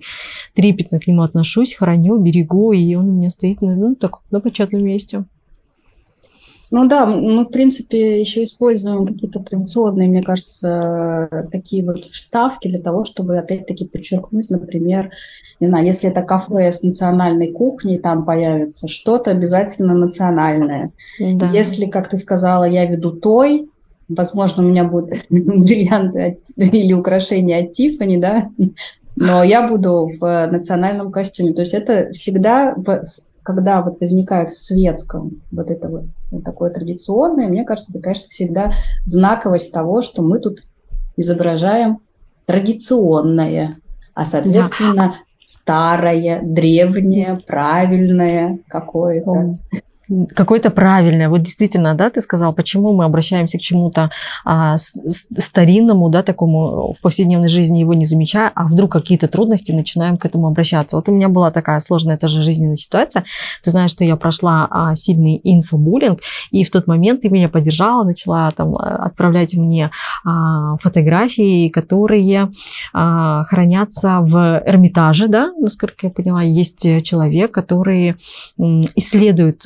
трепетно 0.54 0.98
к 0.98 1.06
нему 1.06 1.22
отношусь, 1.22 1.74
храню, 1.74 2.18
берегу, 2.18 2.72
и 2.72 2.94
он 2.94 3.08
у 3.08 3.12
меня 3.12 3.30
стоит 3.30 3.60
ну, 3.60 3.94
так, 3.94 4.18
на 4.30 4.40
почетном 4.40 4.84
месте. 4.84 5.24
Ну 6.72 6.88
да, 6.88 7.04
мы, 7.04 7.44
в 7.44 7.50
принципе, 7.50 8.18
еще 8.18 8.44
используем 8.44 9.06
какие-то 9.06 9.40
традиционные, 9.40 10.08
мне 10.08 10.22
кажется, 10.22 11.46
такие 11.52 11.84
вот 11.84 12.06
вставки 12.06 12.66
для 12.66 12.80
того, 12.80 13.04
чтобы, 13.04 13.36
опять-таки, 13.36 13.84
подчеркнуть, 13.84 14.48
например, 14.48 15.10
не 15.60 15.68
знаю, 15.68 15.84
если 15.84 16.08
это 16.08 16.22
кафе 16.22 16.72
с 16.72 16.82
национальной 16.82 17.52
кухней, 17.52 17.98
там 17.98 18.24
появится 18.24 18.88
что-то 18.88 19.30
обязательно 19.30 19.92
национальное. 19.92 20.92
Да. 21.20 21.50
Если, 21.50 21.84
как 21.84 22.08
ты 22.08 22.16
сказала, 22.16 22.64
я 22.64 22.86
веду 22.86 23.12
той, 23.12 23.68
возможно, 24.08 24.64
у 24.64 24.66
меня 24.66 24.84
будут 24.84 25.10
бриллианты 25.28 26.38
или 26.56 26.94
украшения 26.94 27.64
от 27.64 27.74
Тиффани, 27.74 28.16
да, 28.16 28.48
но 29.14 29.42
я 29.44 29.68
буду 29.68 30.10
в 30.18 30.48
национальном 30.50 31.12
костюме. 31.12 31.52
То 31.52 31.60
есть 31.60 31.74
это 31.74 32.12
всегда 32.12 32.74
когда 33.42 33.82
вот 33.82 34.00
возникает 34.00 34.50
в 34.50 34.58
светском 34.58 35.42
вот 35.50 35.70
это 35.70 35.88
вот, 35.88 36.04
вот 36.30 36.44
такое 36.44 36.70
традиционное, 36.70 37.48
мне 37.48 37.64
кажется, 37.64 37.92
это, 37.92 38.00
конечно, 38.00 38.28
всегда 38.28 38.72
знаковость 39.04 39.72
того, 39.72 40.02
что 40.02 40.22
мы 40.22 40.38
тут 40.38 40.60
изображаем 41.16 41.98
традиционное, 42.46 43.76
а, 44.14 44.24
соответственно, 44.24 44.94
да. 44.94 45.14
старое, 45.42 46.40
древнее, 46.42 47.38
правильное 47.46 48.58
какое-то 48.68 49.58
какое-то 50.34 50.70
правильное. 50.70 51.28
Вот 51.28 51.42
действительно, 51.42 51.94
да, 51.94 52.10
ты 52.10 52.20
сказал, 52.20 52.52
почему 52.52 52.92
мы 52.92 53.04
обращаемся 53.04 53.58
к 53.58 53.60
чему-то 53.60 54.10
а, 54.44 54.76
старинному, 54.78 56.08
да, 56.08 56.22
такому 56.22 56.94
в 56.98 57.02
повседневной 57.02 57.48
жизни 57.48 57.78
его 57.78 57.94
не 57.94 58.04
замечая, 58.04 58.50
а 58.54 58.64
вдруг 58.64 58.92
какие-то 58.92 59.28
трудности 59.28 59.72
начинаем 59.72 60.16
к 60.16 60.24
этому 60.24 60.46
обращаться. 60.46 60.96
Вот 60.96 61.08
у 61.08 61.12
меня 61.12 61.28
была 61.28 61.50
такая 61.50 61.80
сложная 61.80 62.18
тоже 62.18 62.42
жизненная 62.42 62.76
ситуация. 62.76 63.24
Ты 63.62 63.70
знаешь, 63.70 63.90
что 63.90 64.04
я 64.04 64.16
прошла 64.16 64.66
а, 64.70 64.94
сильный 64.94 65.40
инфобуллинг, 65.42 66.20
и 66.50 66.64
в 66.64 66.70
тот 66.70 66.86
момент 66.86 67.22
ты 67.22 67.28
меня 67.28 67.48
поддержала, 67.48 68.04
начала 68.04 68.50
там 68.50 68.76
а, 68.76 69.06
отправлять 69.06 69.54
мне 69.54 69.90
а, 70.24 70.76
фотографии, 70.78 71.68
которые 71.68 72.50
а, 72.92 73.44
хранятся 73.44 74.20
в 74.20 74.62
Эрмитаже, 74.66 75.28
да, 75.28 75.52
насколько 75.58 76.06
я 76.06 76.10
поняла, 76.10 76.42
есть 76.42 76.82
человек, 77.02 77.52
который 77.52 78.16
исследует 78.96 79.64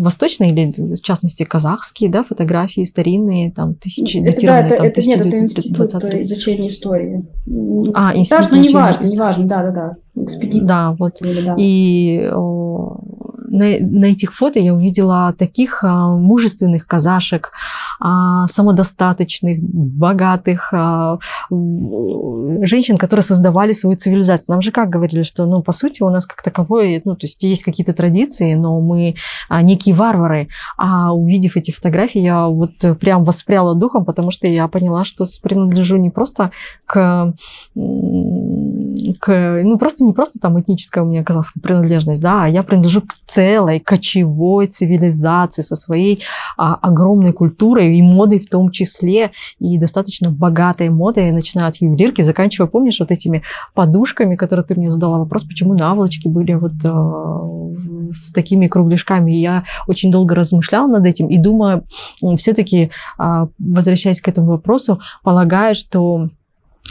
восточные 0.00 0.52
или, 0.52 0.94
в 0.96 1.02
частности, 1.02 1.44
казахские, 1.44 2.10
да, 2.10 2.22
фотографии 2.22 2.84
старинные, 2.84 3.52
там, 3.52 3.74
тысячи, 3.74 4.20
датированные, 4.20 4.62
да, 4.62 4.68
это, 4.68 4.76
там, 4.76 4.86
это, 4.86 5.00
нет, 5.08 5.26
это 5.26 5.38
институт 5.38 5.94
изучения 5.94 6.68
истории. 6.68 7.24
А, 7.94 8.16
институт 8.16 8.44
Даже, 8.46 8.56
ну, 8.56 8.62
неважно, 8.62 9.06
неважно, 9.06 9.46
да-да-да, 9.46 10.22
экспедиция. 10.22 10.66
Да, 10.66 10.96
вот. 10.98 11.18
да. 11.20 11.54
И 11.58 12.30
на, 13.50 13.78
на 13.80 14.04
этих 14.06 14.34
фото 14.34 14.60
я 14.60 14.72
увидела 14.72 15.34
таких 15.36 15.82
а, 15.82 16.08
мужественных 16.08 16.86
казашек, 16.86 17.52
а, 18.00 18.46
самодостаточных, 18.46 19.58
богатых 19.60 20.72
а, 20.72 21.18
женщин, 21.50 22.96
которые 22.96 23.24
создавали 23.24 23.72
свою 23.72 23.96
цивилизацию. 23.96 24.46
Нам 24.48 24.62
же 24.62 24.70
как 24.70 24.88
говорили, 24.88 25.22
что, 25.22 25.46
ну, 25.46 25.62
по 25.62 25.72
сути, 25.72 26.02
у 26.02 26.10
нас 26.10 26.26
как 26.26 26.42
таковой, 26.42 27.02
ну, 27.04 27.16
то 27.16 27.26
есть 27.26 27.42
есть 27.42 27.64
какие-то 27.64 27.92
традиции, 27.92 28.54
но 28.54 28.80
мы 28.80 29.16
а, 29.48 29.62
некие 29.62 29.94
варвары. 29.94 30.48
А 30.76 31.12
увидев 31.12 31.56
эти 31.56 31.72
фотографии, 31.72 32.20
я 32.20 32.46
вот 32.46 32.72
прям 33.00 33.24
воспряла 33.24 33.74
духом, 33.74 34.04
потому 34.04 34.30
что 34.30 34.46
я 34.46 34.68
поняла, 34.68 35.04
что 35.04 35.26
принадлежу 35.42 35.96
не 35.96 36.10
просто 36.10 36.52
к 36.86 37.34
к, 39.20 39.62
ну, 39.64 39.78
просто 39.78 40.04
не 40.04 40.12
просто 40.12 40.38
там 40.38 40.60
этническая 40.60 41.04
у 41.04 41.06
меня 41.06 41.24
казахская 41.24 41.60
принадлежность, 41.62 42.22
да, 42.22 42.44
а 42.44 42.48
я 42.48 42.62
принадлежу 42.62 43.02
к 43.02 43.14
целой 43.26 43.80
кочевой 43.80 44.66
цивилизации 44.66 45.62
со 45.62 45.76
своей 45.76 46.22
а, 46.56 46.74
огромной 46.74 47.32
культурой 47.32 47.96
и 47.96 48.02
модой 48.02 48.38
в 48.38 48.48
том 48.48 48.70
числе, 48.70 49.30
и 49.58 49.78
достаточно 49.78 50.30
богатой 50.30 50.90
модой, 50.90 51.32
начиная 51.32 51.68
от 51.68 51.76
ювелирки, 51.76 52.22
заканчивая, 52.22 52.68
помнишь, 52.68 53.00
вот 53.00 53.10
этими 53.10 53.42
подушками, 53.74 54.36
которые 54.36 54.64
ты 54.64 54.74
мне 54.74 54.90
задала 54.90 55.18
вопрос, 55.18 55.44
почему 55.44 55.74
наволочки 55.74 56.28
были 56.28 56.54
вот 56.54 56.72
а, 56.84 57.40
с 58.12 58.32
такими 58.32 58.66
кругляшками. 58.66 59.36
И 59.36 59.40
я 59.40 59.64
очень 59.86 60.10
долго 60.10 60.34
размышляла 60.34 60.88
над 60.88 61.06
этим 61.06 61.28
и 61.28 61.38
думаю, 61.38 61.84
все-таки, 62.36 62.90
а, 63.18 63.48
возвращаясь 63.58 64.20
к 64.20 64.28
этому 64.28 64.48
вопросу, 64.48 65.00
полагаю, 65.22 65.74
что 65.74 66.30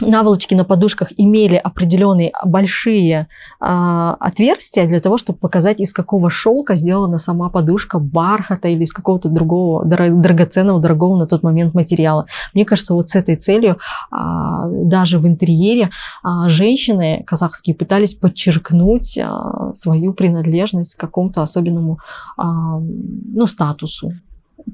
наволочки 0.00 0.54
на 0.54 0.64
подушках 0.64 1.12
имели 1.16 1.56
определенные 1.56 2.32
большие 2.44 3.28
а, 3.60 4.14
отверстия 4.14 4.86
для 4.86 5.00
того, 5.00 5.16
чтобы 5.16 5.38
показать, 5.38 5.80
из 5.80 5.92
какого 5.92 6.30
шелка 6.30 6.74
сделана 6.74 7.18
сама 7.18 7.48
подушка, 7.50 7.98
бархата 7.98 8.68
или 8.68 8.84
из 8.84 8.92
какого-то 8.92 9.28
другого 9.28 9.84
драгоценного, 9.84 10.80
дорогого 10.80 11.18
на 11.18 11.26
тот 11.26 11.42
момент 11.42 11.74
материала. 11.74 12.26
Мне 12.54 12.64
кажется, 12.64 12.94
вот 12.94 13.10
с 13.10 13.16
этой 13.16 13.36
целью 13.36 13.78
а, 14.10 14.68
даже 14.68 15.18
в 15.18 15.26
интерьере 15.26 15.90
а, 16.22 16.48
женщины 16.48 17.22
казахские 17.26 17.76
пытались 17.76 18.14
подчеркнуть 18.14 19.18
а, 19.18 19.72
свою 19.72 20.12
принадлежность 20.12 20.94
к 20.94 21.00
какому-то 21.00 21.42
особенному 21.42 21.98
а, 22.36 22.78
ну, 22.78 23.46
статусу. 23.46 24.12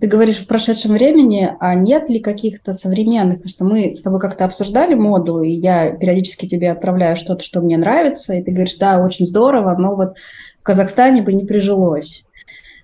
Ты 0.00 0.06
говоришь 0.06 0.38
в 0.38 0.46
прошедшем 0.46 0.92
времени, 0.92 1.54
а 1.60 1.74
нет 1.74 2.08
ли 2.08 2.20
каких-то 2.20 2.72
современных, 2.72 3.38
потому 3.38 3.50
что 3.50 3.64
мы 3.64 3.94
с 3.94 4.02
тобой 4.02 4.20
как-то 4.20 4.44
обсуждали 4.44 4.94
моду, 4.94 5.42
и 5.42 5.50
я 5.50 5.92
периодически 5.92 6.46
тебе 6.46 6.70
отправляю 6.70 7.16
что-то, 7.16 7.42
что 7.42 7.60
мне 7.60 7.76
нравится, 7.76 8.34
и 8.34 8.42
ты 8.42 8.50
говоришь, 8.50 8.76
да, 8.76 9.04
очень 9.04 9.26
здорово, 9.26 9.76
но 9.76 9.94
вот 9.94 10.16
в 10.60 10.62
Казахстане 10.62 11.22
бы 11.22 11.32
не 11.32 11.44
прижилось, 11.44 12.26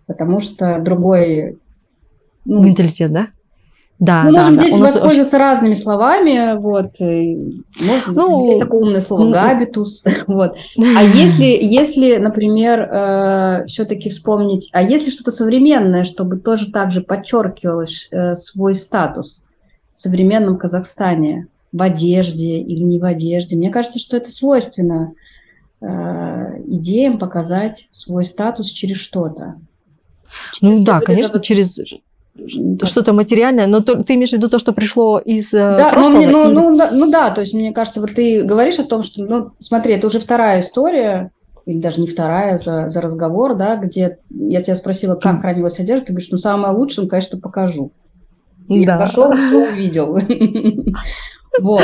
потому 0.06 0.40
что 0.40 0.80
другой... 0.80 1.58
Ну, 2.44 2.62
Менталитет, 2.62 3.12
да? 3.12 3.28
Да, 3.98 4.24
Мы 4.24 4.32
да, 4.32 4.38
можем 4.38 4.56
да. 4.56 4.64
здесь 4.64 4.78
воспользоваться 4.78 5.36
очень... 5.36 5.44
разными 5.46 5.74
словами, 5.74 6.56
вот, 6.58 6.98
может, 6.98 8.06
ну, 8.08 8.48
есть 8.48 8.58
такое 8.58 8.80
умное 8.80 9.00
слово 9.00 9.26
ну, 9.26 9.30
габитус, 9.30 10.04
вот. 10.26 10.56
А 10.96 11.02
если, 11.14 11.44
если, 11.44 12.16
например, 12.16 12.80
э, 12.80 13.66
все-таки 13.66 14.10
вспомнить, 14.10 14.70
а 14.72 14.82
если 14.82 15.10
что-то 15.10 15.30
современное, 15.30 16.02
чтобы 16.02 16.38
тоже 16.38 16.72
так 16.72 16.90
же 16.90 17.02
подчеркивалось 17.02 18.08
э, 18.10 18.34
свой 18.34 18.74
статус 18.74 19.46
в 19.94 20.00
современном 20.00 20.58
Казахстане, 20.58 21.46
в 21.72 21.80
одежде 21.80 22.58
или 22.58 22.82
не 22.82 22.98
в 22.98 23.04
одежде, 23.04 23.56
мне 23.56 23.70
кажется, 23.70 23.98
что 23.98 24.16
это 24.16 24.30
свойственно 24.30 25.14
э, 25.80 25.86
идеям 26.66 27.18
показать 27.18 27.88
свой 27.92 28.24
статус 28.24 28.68
через 28.70 28.96
что-то. 28.96 29.54
ну 30.60 30.82
да, 30.82 31.00
конечно, 31.00 31.40
через 31.40 31.78
что-то 32.82 33.12
материальное, 33.12 33.66
но 33.66 33.80
то, 33.80 34.02
ты 34.02 34.14
имеешь 34.14 34.30
в 34.30 34.32
виду 34.32 34.48
то, 34.48 34.58
что 34.58 34.72
пришло 34.72 35.18
из 35.18 35.52
э, 35.52 35.76
да, 35.78 35.90
прошлого? 35.90 36.20
Ну, 36.20 36.48
ну, 36.48 36.70
ну, 36.70 36.76
да, 36.76 36.90
ну 36.90 37.10
да, 37.10 37.30
то 37.30 37.40
есть 37.40 37.52
мне 37.52 37.72
кажется, 37.72 38.00
вот 38.00 38.14
ты 38.14 38.42
говоришь 38.42 38.78
о 38.78 38.84
том, 38.84 39.02
что, 39.02 39.24
ну, 39.24 39.50
смотри, 39.58 39.94
это 39.94 40.06
уже 40.06 40.18
вторая 40.18 40.60
история, 40.60 41.30
или 41.66 41.80
даже 41.80 42.00
не 42.00 42.06
вторая 42.06 42.58
за, 42.58 42.88
за 42.88 43.00
разговор, 43.00 43.54
да, 43.54 43.76
где 43.76 44.18
я 44.30 44.62
тебя 44.62 44.76
спросила, 44.76 45.14
как 45.14 45.40
хранилась 45.42 45.78
одежда, 45.78 46.06
ты 46.06 46.12
говоришь, 46.14 46.30
ну, 46.30 46.38
самое 46.38 46.74
лучшее, 46.74 47.04
ну, 47.04 47.10
конечно, 47.10 47.38
покажу. 47.38 47.92
И 48.68 48.84
да. 48.84 48.96
зашел, 48.96 49.34
все 49.34 49.68
увидел. 49.72 50.18
Вот. 51.60 51.82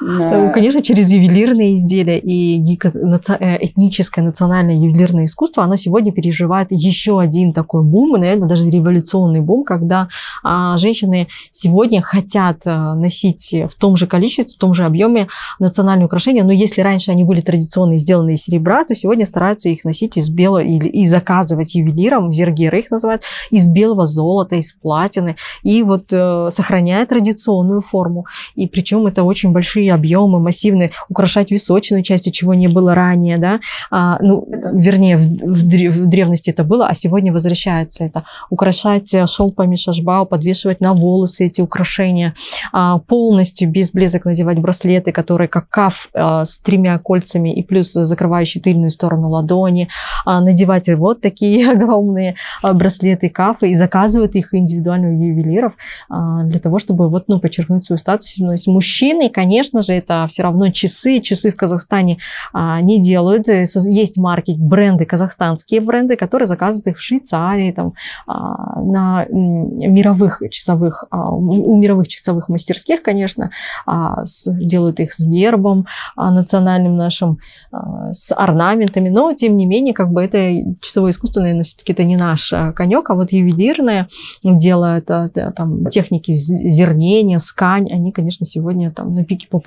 Э, 0.00 0.50
конечно, 0.52 0.82
через 0.82 1.10
ювелирные 1.10 1.76
изделия 1.76 2.18
и 2.18 2.58
э, 2.58 3.56
этническое 3.60 4.24
национальное 4.24 4.74
ювелирное 4.74 5.24
искусство, 5.24 5.64
оно 5.64 5.76
сегодня 5.76 6.12
переживает 6.12 6.68
еще 6.70 7.20
один 7.20 7.52
такой 7.52 7.82
бум, 7.82 8.12
наверное, 8.12 8.48
даже 8.48 8.68
революционный 8.68 9.40
бум, 9.40 9.64
когда 9.64 10.08
а, 10.42 10.76
женщины 10.76 11.28
сегодня 11.50 12.02
хотят 12.02 12.66
э, 12.66 12.94
носить 12.94 13.54
в 13.70 13.74
том 13.78 13.96
же 13.96 14.06
количестве, 14.06 14.54
в 14.54 14.58
том 14.58 14.74
же 14.74 14.84
объеме 14.84 15.28
национальные 15.58 16.06
украшения, 16.06 16.44
но 16.44 16.52
если 16.52 16.82
раньше 16.82 17.10
они 17.10 17.24
были 17.24 17.40
традиционные, 17.40 17.98
сделанные 17.98 18.36
из 18.36 18.42
серебра, 18.42 18.84
то 18.84 18.94
сегодня 18.94 19.24
стараются 19.24 19.68
их 19.68 19.84
носить 19.84 20.16
из 20.16 20.28
белого 20.28 20.62
или 20.62 20.88
и 20.88 21.06
заказывать 21.06 21.74
ювелирам, 21.74 22.32
зергеры 22.32 22.80
их 22.80 22.90
называют, 22.90 23.22
из 23.50 23.66
белого 23.66 24.06
золота, 24.06 24.56
из 24.56 24.72
платины, 24.72 25.36
и 25.62 25.82
вот 25.82 26.08
сохраняя 26.08 27.06
традиционную 27.06 27.80
форму. 27.80 28.26
И 28.54 28.66
причем 28.68 29.06
это 29.06 29.22
очень 29.22 29.52
большие 29.52 29.85
большие 29.86 29.94
объемы, 29.94 30.40
массивные, 30.40 30.90
украшать 31.08 31.50
височную 31.50 32.02
часть, 32.02 32.32
чего 32.32 32.54
не 32.54 32.68
было 32.68 32.94
ранее, 32.94 33.38
да, 33.38 33.60
а, 33.90 34.18
ну, 34.20 34.46
это... 34.50 34.70
вернее, 34.74 35.16
в, 35.16 35.22
в, 35.22 35.62
в 35.62 36.06
древности 36.06 36.50
это 36.50 36.64
было, 36.64 36.88
а 36.88 36.94
сегодня 36.94 37.32
возвращается 37.32 38.04
это. 38.04 38.22
Украшать 38.50 39.14
э, 39.14 39.26
шелпами 39.26 39.76
шашбау, 39.76 40.26
подвешивать 40.26 40.80
на 40.80 40.92
волосы 40.92 41.46
эти 41.46 41.60
украшения, 41.60 42.34
а, 42.72 42.98
полностью 42.98 43.70
без 43.70 43.90
блесок 43.90 44.24
надевать 44.24 44.58
браслеты, 44.58 45.12
которые 45.12 45.48
как 45.48 45.68
каф 45.68 46.08
а, 46.14 46.44
с 46.44 46.58
тремя 46.58 46.98
кольцами 46.98 47.54
и 47.54 47.62
плюс 47.62 47.92
закрывающий 47.92 48.60
тыльную 48.60 48.90
сторону 48.90 49.28
ладони, 49.28 49.88
а, 50.24 50.40
надевать 50.40 50.88
вот 50.88 51.20
такие 51.20 51.70
огромные 51.76 52.34
а, 52.62 52.72
браслеты 52.72 53.28
кафы 53.28 53.70
и 53.70 53.74
заказывают 53.74 54.34
их 54.34 54.54
индивидуально 54.54 55.08
у 55.08 55.12
ювелиров 55.12 55.72
а, 56.08 56.42
для 56.42 56.60
того, 56.60 56.78
чтобы 56.78 57.08
вот, 57.08 57.24
ну, 57.28 57.40
подчеркнуть 57.40 57.84
свою 57.84 57.98
статусность. 57.98 58.66
Мужчины, 58.66 59.30
конечно, 59.36 59.75
конечно 59.76 59.82
же, 59.82 59.98
это 59.98 60.26
все 60.28 60.42
равно 60.42 60.70
часы. 60.70 61.20
Часы 61.20 61.50
в 61.50 61.56
Казахстане 61.56 62.18
а, 62.52 62.80
не 62.80 63.00
делают. 63.00 63.48
Есть 63.48 64.16
марки, 64.16 64.54
бренды, 64.58 65.04
казахстанские 65.04 65.80
бренды, 65.80 66.16
которые 66.16 66.46
заказывают 66.46 66.86
их 66.86 66.98
в 66.98 67.02
Швейцарии, 67.02 67.72
там, 67.72 67.92
а, 68.26 68.80
на 68.80 69.26
мировых 69.28 70.42
часовых, 70.50 71.04
а, 71.10 71.30
у 71.30 71.76
мировых 71.76 72.08
часовых 72.08 72.48
мастерских, 72.48 73.02
конечно, 73.02 73.50
а, 73.86 74.24
с, 74.24 74.50
делают 74.50 75.00
их 75.00 75.12
с 75.12 75.26
гербом 75.26 75.86
а, 76.16 76.30
национальным 76.30 76.96
нашим, 76.96 77.38
а, 77.72 78.12
с 78.12 78.34
орнаментами, 78.34 79.10
но, 79.10 79.32
тем 79.32 79.56
не 79.56 79.66
менее, 79.66 79.94
как 79.94 80.10
бы 80.10 80.22
это 80.22 80.38
часовое 80.80 81.10
искусство, 81.10 81.40
наверное, 81.40 81.64
все-таки 81.64 81.92
это 81.92 82.04
не 82.04 82.16
наш 82.16 82.52
а, 82.52 82.72
конек, 82.72 83.10
а 83.10 83.14
вот 83.14 83.32
ювелирное 83.32 84.08
дело, 84.42 84.98
это, 84.98 85.30
это 85.34 85.52
там 85.52 85.86
техники 85.86 86.32
зернения, 86.32 87.38
скань, 87.38 87.90
они, 87.92 88.12
конечно, 88.12 88.46
сегодня 88.46 88.90
там 88.90 89.12
на 89.12 89.24
пике 89.24 89.48
популярности. 89.48 89.65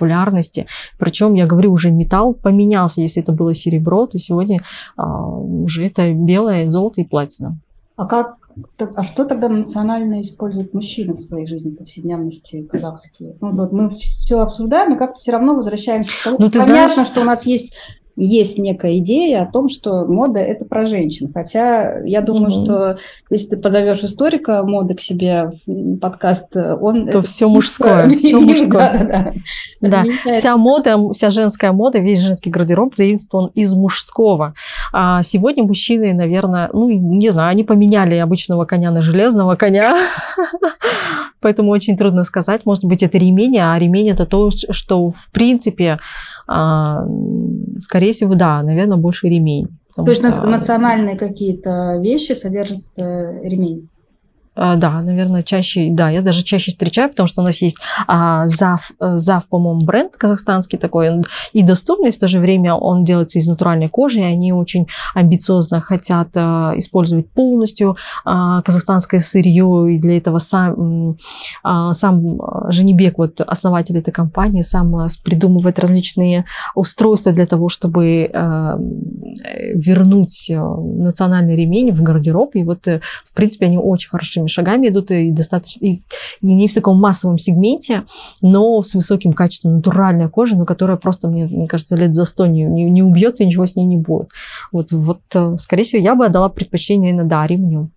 Причем, 0.98 1.34
я 1.34 1.46
говорю, 1.46 1.72
уже 1.72 1.90
металл 1.90 2.34
поменялся. 2.34 3.00
Если 3.00 3.22
это 3.22 3.32
было 3.32 3.54
серебро, 3.54 4.06
то 4.06 4.18
сегодня 4.18 4.60
а, 4.96 5.26
уже 5.26 5.86
это 5.86 6.12
белое, 6.12 6.70
золото 6.70 7.00
и 7.00 7.04
платина. 7.04 7.58
А 7.96 8.06
как 8.06 8.40
а 8.96 9.02
что 9.04 9.24
тогда 9.24 9.48
национально 9.48 10.20
используют 10.20 10.74
мужчины 10.74 11.14
в 11.14 11.18
своей 11.18 11.46
жизни 11.46 11.70
повседневности 11.70 12.62
казахские? 12.62 13.36
Ну, 13.40 13.52
вот 13.52 13.72
мы 13.72 13.90
все 13.90 14.40
обсуждаем, 14.40 14.94
и 14.94 14.98
как-то 14.98 15.14
все 15.14 15.32
равно 15.32 15.54
возвращаемся 15.54 16.12
к 16.12 16.24
тому, 16.24 16.36
ну, 16.38 16.50
понятно, 16.50 16.88
знаешь... 16.88 17.08
что 17.08 17.20
у 17.20 17.24
нас 17.24 17.46
есть 17.46 17.74
есть 18.22 18.58
некая 18.58 18.98
идея 18.98 19.42
о 19.42 19.50
том, 19.50 19.68
что 19.68 20.04
мода 20.04 20.40
это 20.40 20.66
про 20.66 20.84
женщин. 20.84 21.30
Хотя 21.32 22.00
я 22.04 22.20
думаю, 22.20 22.48
mm-hmm. 22.48 22.64
что 22.64 22.98
если 23.30 23.56
ты 23.56 23.62
позовешь 23.62 24.04
историка 24.04 24.62
моды 24.62 24.94
к 24.94 25.00
себе 25.00 25.50
в 25.66 25.96
подкаст, 25.96 26.54
он 26.56 27.08
то 27.08 27.22
все 27.22 27.48
мужское, 27.48 28.08
все 28.10 28.36
мужское. 28.40 29.34
Да, 29.80 30.04
вся 30.32 30.56
мода, 30.58 30.98
вся 31.14 31.30
женская 31.30 31.72
мода, 31.72 31.98
весь 31.98 32.20
женский 32.20 32.50
гардероб 32.50 32.94
заимствован 32.94 33.50
из 33.54 33.72
мужского. 33.74 34.54
А 34.92 35.22
сегодня 35.22 35.64
мужчины, 35.64 36.12
наверное, 36.12 36.68
ну 36.74 36.90
не 36.90 37.30
знаю, 37.30 37.50
они 37.50 37.64
поменяли 37.64 38.16
обычного 38.16 38.66
коня 38.66 38.90
на 38.90 39.00
железного 39.00 39.56
коня, 39.56 39.96
поэтому 41.40 41.70
очень 41.70 41.96
трудно 41.96 42.24
сказать. 42.24 42.66
Может 42.66 42.84
быть, 42.84 43.02
это 43.02 43.16
ремень, 43.16 43.58
а 43.58 43.78
ремень 43.78 44.10
это 44.10 44.26
то, 44.26 44.50
что 44.50 45.08
в 45.08 45.30
принципе 45.32 45.98
скорее 47.80 48.12
всего, 48.12 48.34
да, 48.34 48.62
наверное, 48.62 48.96
больше 48.96 49.28
ремень. 49.28 49.68
То 49.94 50.06
есть 50.06 50.20
что... 50.20 50.46
национальные 50.46 51.16
какие-то 51.16 51.98
вещи 52.00 52.32
содержат 52.32 52.78
э, 52.96 53.42
ремень? 53.42 53.88
А, 54.56 54.76
да, 54.76 55.00
наверное, 55.00 55.42
чаще, 55.42 55.88
да, 55.90 56.10
я 56.10 56.22
даже 56.22 56.42
чаще 56.42 56.72
встречаю, 56.72 57.10
потому 57.10 57.28
что 57.28 57.40
у 57.40 57.44
нас 57.44 57.62
есть 57.62 57.76
а, 58.08 58.48
ЗАВ, 58.48 58.90
э, 59.00 59.18
ЗАВ, 59.18 59.46
по-моему, 59.46 59.84
бренд 59.84 60.16
казахстанский 60.16 60.76
такой, 60.76 61.10
он 61.10 61.24
и 61.52 61.62
доступный, 61.62 62.10
в 62.10 62.18
то 62.18 62.26
же 62.26 62.40
время 62.40 62.74
он 62.74 63.04
делается 63.04 63.38
из 63.38 63.46
натуральной 63.46 63.88
кожи, 63.88 64.18
и 64.18 64.24
они 64.24 64.52
очень 64.52 64.88
амбициозно 65.14 65.80
хотят 65.80 66.28
а, 66.34 66.72
использовать 66.76 67.30
полностью 67.30 67.96
а, 68.24 68.62
казахстанское 68.62 69.20
сырье, 69.20 69.94
и 69.94 69.98
для 69.98 70.16
этого 70.16 70.38
сам, 70.38 71.16
а, 71.62 71.92
сам 71.94 72.40
Женебек, 72.70 73.18
вот 73.18 73.40
основатель 73.40 73.98
этой 73.98 74.10
компании, 74.10 74.62
сам 74.62 74.92
придумывает 75.24 75.78
различные 75.78 76.44
устройства 76.74 77.30
для 77.30 77.46
того, 77.46 77.68
чтобы 77.68 78.28
а, 78.34 78.76
вернуть 79.74 80.50
национальный 80.50 81.54
ремень 81.54 81.92
в 81.92 82.02
гардероб, 82.02 82.56
и 82.56 82.64
вот, 82.64 82.84
в 82.86 83.34
принципе, 83.34 83.66
они 83.66 83.78
очень 83.78 84.08
хорошими 84.40 84.48
шагами 84.48 84.88
идут 84.88 85.10
и 85.10 85.30
достаточно, 85.30 85.84
и, 85.86 86.00
и 86.40 86.54
не 86.54 86.68
в 86.68 86.74
таком 86.74 86.98
массовом 86.98 87.38
сегменте, 87.38 88.04
но 88.40 88.82
с 88.82 88.94
высоким 88.94 89.32
качеством 89.32 89.76
натуральная 89.76 90.28
кожа, 90.28 90.56
но 90.56 90.64
которая 90.64 90.96
просто, 90.96 91.28
мне, 91.28 91.46
мне 91.46 91.66
кажется, 91.66 91.96
лет 91.96 92.14
за 92.14 92.24
сто 92.24 92.46
не, 92.46 92.64
не, 92.64 92.90
не 92.90 93.02
убьется 93.02 93.42
и 93.42 93.46
ничего 93.46 93.66
с 93.66 93.76
ней 93.76 93.86
не 93.86 93.96
будет. 93.96 94.30
Вот, 94.72 94.92
вот, 94.92 95.20
э, 95.34 95.56
скорее 95.58 95.84
всего, 95.84 96.02
я 96.02 96.14
бы 96.14 96.26
отдала 96.26 96.48
предпочтение 96.48 97.14
на 97.14 97.24
да, 97.24 97.46
ремню. 97.46 97.90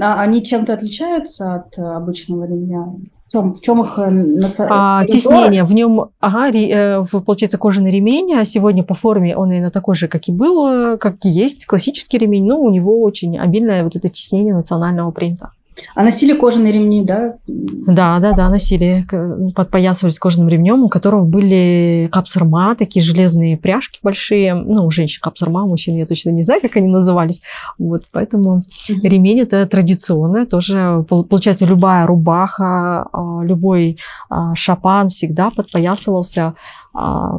А 0.00 0.22
они 0.22 0.42
чем-то 0.42 0.72
отличаются 0.72 1.54
от 1.54 1.78
э, 1.78 1.82
обычного 1.82 2.44
ремня? 2.44 2.86
В 3.26 3.32
чем, 3.32 3.52
в 3.52 3.60
чем 3.60 3.80
их 3.82 3.98
э, 3.98 4.10
наци... 4.10 4.66
а, 4.68 5.04
Теснение. 5.04 5.64
В 5.64 5.72
нем, 5.72 6.08
ага, 6.20 6.50
ре, 6.50 7.04
получается, 7.26 7.58
кожаный 7.58 7.90
ремень, 7.90 8.34
а 8.34 8.44
сегодня 8.44 8.82
по 8.82 8.94
форме 8.94 9.36
он 9.36 9.52
именно 9.52 9.70
такой 9.70 9.94
же, 9.94 10.08
как 10.08 10.28
и 10.28 10.32
был, 10.32 10.98
как 10.98 11.24
и 11.24 11.28
есть, 11.28 11.66
классический 11.66 12.18
ремень, 12.18 12.46
но 12.46 12.60
у 12.60 12.70
него 12.70 13.00
очень 13.02 13.38
обильное 13.38 13.84
вот 13.84 13.94
это 13.94 14.08
теснение 14.08 14.54
национального 14.54 15.10
принта. 15.12 15.50
А 15.94 16.02
носили 16.02 16.32
кожаные 16.34 16.72
ремни, 16.72 17.04
да? 17.04 17.36
Да, 17.46 18.18
да, 18.18 18.32
да, 18.32 18.48
носили. 18.48 19.06
Подпоясывались 19.54 20.18
кожаным 20.18 20.48
ремнем, 20.48 20.84
у 20.84 20.88
которого 20.88 21.24
были 21.24 22.08
капсарма, 22.12 22.74
такие 22.76 23.02
железные 23.02 23.56
пряжки 23.56 24.00
большие. 24.02 24.54
Ну, 24.54 24.86
у 24.86 24.90
женщин 24.90 25.20
капсарма, 25.22 25.64
у 25.64 25.68
мужчин 25.68 25.96
я 25.96 26.06
точно 26.06 26.30
не 26.30 26.42
знаю, 26.42 26.60
как 26.60 26.76
они 26.76 26.88
назывались. 26.88 27.42
Вот, 27.78 28.04
поэтому 28.12 28.58
mm-hmm. 28.60 29.00
ремень 29.02 29.40
это 29.40 29.66
традиционное. 29.66 30.46
Тоже, 30.46 31.04
получается, 31.08 31.66
любая 31.66 32.06
рубаха, 32.06 33.08
а, 33.12 33.40
любой 33.42 33.98
а, 34.28 34.54
шапан 34.54 35.08
всегда 35.08 35.50
подпоясывался, 35.50 36.54
а, 36.94 37.36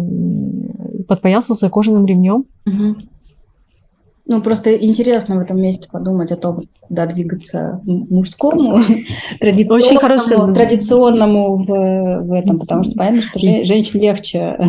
подпоясывался 1.07 1.69
кожаным 1.69 2.05
ремнем. 2.05 2.45
Mm-hmm. 2.67 2.95
Ну, 4.25 4.41
просто 4.41 4.75
интересно 4.75 5.35
в 5.35 5.39
этом 5.39 5.59
месте 5.59 5.89
подумать 5.91 6.31
о 6.31 6.37
том, 6.37 6.63
куда 6.81 7.05
двигаться 7.05 7.81
мужскому, 7.85 8.79
традиционному, 9.39 9.85
Очень 9.85 9.97
хорошо. 9.97 10.53
традиционному 10.53 11.55
в, 11.57 11.67
в 12.21 12.33
этом, 12.33 12.59
потому 12.59 12.83
что 12.83 12.93
понятно, 12.95 13.21
что 13.21 13.39
женщин 13.39 13.99
легче. 13.99 14.57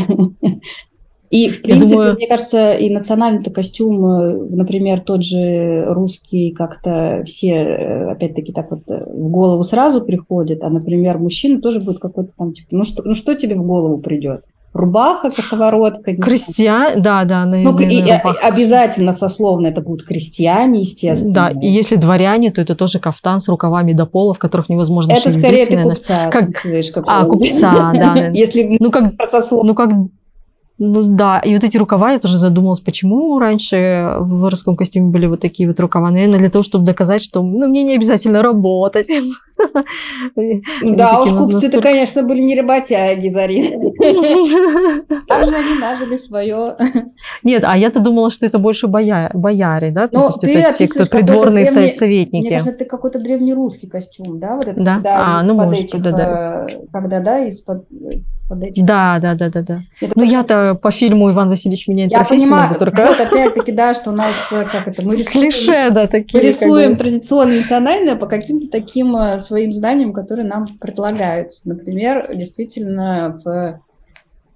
И, 1.33 1.49
в 1.49 1.63
принципе, 1.63 1.97
думаю... 1.97 2.15
мне 2.15 2.29
кажется, 2.29 2.75
и 2.75 2.91
национальный-то 2.91 3.51
костюм, 3.51 4.05
э, 4.05 4.37
например, 4.51 5.01
тот 5.01 5.25
же 5.25 5.87
русский, 5.87 6.51
как-то 6.51 7.23
все, 7.25 7.55
э, 7.55 8.11
опять-таки, 8.11 8.53
так 8.53 8.71
вот 8.71 8.83
э, 8.91 9.03
в 9.07 9.31
голову 9.31 9.63
сразу 9.63 10.05
приходит, 10.05 10.63
а, 10.63 10.69
например, 10.69 11.17
мужчина 11.17 11.63
тоже 11.63 11.81
будет 11.81 12.01
какой-то 12.01 12.35
там, 12.37 12.53
типа, 12.53 12.69
ну 12.73 12.85
что, 12.85 13.03
ну 13.03 13.15
что 13.15 13.35
тебе 13.35 13.55
в 13.55 13.65
голову 13.65 13.97
придет? 13.97 14.45
Рубаха, 14.73 15.31
косоворотка. 15.31 16.17
Крестьян, 16.17 17.01
да, 17.03 17.25
да. 17.25 17.45
На, 17.45 17.59
ну, 17.59 17.79
и, 17.79 18.01
обязательно 18.11 19.13
сословно 19.13 19.67
это 19.67 19.81
будут 19.81 20.07
крестьяне, 20.07 20.81
естественно. 20.81 21.35
Да, 21.35 21.51
и 21.51 21.69
если 21.69 21.97
дворяне, 21.97 22.51
то 22.51 22.61
это 22.61 22.75
тоже 22.75 22.99
кафтан 22.99 23.41
с 23.41 23.49
рукавами 23.49 23.93
до 23.93 24.07
пола, 24.07 24.35
в 24.35 24.39
которых 24.39 24.69
невозможно 24.69 25.13
Это 25.13 25.31
скорее 25.31 25.67
ты 25.67 25.83
купца. 25.83 26.29
Как... 26.31 26.51
как 26.95 27.05
а, 27.07 27.25
купца, 27.25 27.93
да. 27.95 28.29
Если 28.33 28.77
ну, 28.81 28.91
как, 28.91 29.13
ну, 29.63 29.75
как 29.75 29.91
ну 30.85 31.05
да, 31.05 31.39
и 31.39 31.55
вот 31.55 31.63
эти 31.63 31.77
рукава, 31.77 32.13
я 32.13 32.19
тоже 32.19 32.39
задумалась, 32.39 32.81
почему 32.81 33.39
раньше 33.39 34.17
в 34.19 34.41
воровском 34.41 34.75
костюме 34.75 35.11
были 35.11 35.27
вот 35.27 35.41
такие 35.41 35.69
вот 35.69 35.79
рукава. 35.79 36.11
Наверное, 36.11 36.41
для 36.41 36.51
того, 36.51 36.65
чтобы 36.65 36.85
доказать, 36.85 37.23
что 37.23 37.41
ну, 37.41 37.69
мне 37.69 37.85
не 37.85 37.95
обязательно 37.95 38.43
работать. 38.43 39.09
Да, 40.83 41.23
уж 41.23 41.31
купцы-то, 41.31 41.81
конечно, 41.81 42.25
были 42.25 42.41
не 42.41 42.59
работяги, 42.59 43.29
Зарина. 43.29 43.92
Также 45.29 45.55
они 45.55 45.79
нажили 45.79 46.17
свое. 46.17 46.77
Нет, 47.43 47.65
а 47.67 47.77
я-то 47.77 48.01
думала, 48.01 48.31
что 48.31 48.47
это 48.47 48.59
больше 48.59 48.87
бояре, 48.87 49.91
да? 49.91 50.09
Ну, 50.11 50.29
это 50.29 50.73
те, 50.73 50.87
кто 50.87 51.05
придворные 51.07 51.67
советники. 51.67 52.43
Мне 52.43 52.51
кажется, 52.51 52.73
это 52.73 52.85
какой-то 52.85 53.19
древнерусский 53.19 53.89
костюм, 53.89 54.39
да? 54.39 54.57
Вот 54.57 54.69
это, 54.69 54.83
да? 54.83 55.01
А, 55.05 55.43
ну, 55.45 55.55
может 55.55 55.91
да, 56.03 56.11
да. 56.11 56.67
Э, 56.69 56.87
когда, 56.93 57.21
да, 57.21 57.39
из-под 57.47 57.87
под 58.53 58.65
этим. 58.65 58.85
Да, 58.85 59.19
да, 59.21 59.35
да, 59.35 59.49
да, 59.49 59.63
да. 59.63 59.81
Это 60.01 60.13
ну, 60.15 60.25
я-то 60.25 60.75
по 60.75 60.91
фильму 60.91 61.31
Иван 61.31 61.49
Васильевич 61.49 61.89
меня 61.89 62.07
Я 62.07 62.25
понимаю, 62.25 62.75
только... 62.79 63.07
вот 63.07 63.21
опять-таки, 63.21 63.73
да, 63.73 63.95
что 63.95 64.11
у 64.11 64.15
нас, 64.15 64.53
э, 64.53 64.67
как 64.71 64.89
это, 64.89 65.03
мы 65.07 65.17
рисуем... 65.17 65.51
Клише, 65.51 65.91
да, 65.91 66.07
такие. 66.07 66.41
Мы 66.41 66.49
рисуем 66.49 66.91
как 66.91 66.99
бы... 66.99 67.05
традиционно 67.05 67.55
национальное 67.57 68.17
по 68.17 68.27
каким-то 68.27 68.69
таким 68.71 69.17
э, 69.17 69.39
своим 69.39 69.73
знаниям, 69.73 70.13
которые 70.13 70.47
нам 70.47 70.67
предлагаются. 70.79 71.69
Например, 71.69 72.31
действительно, 72.35 73.39
в 73.43 73.81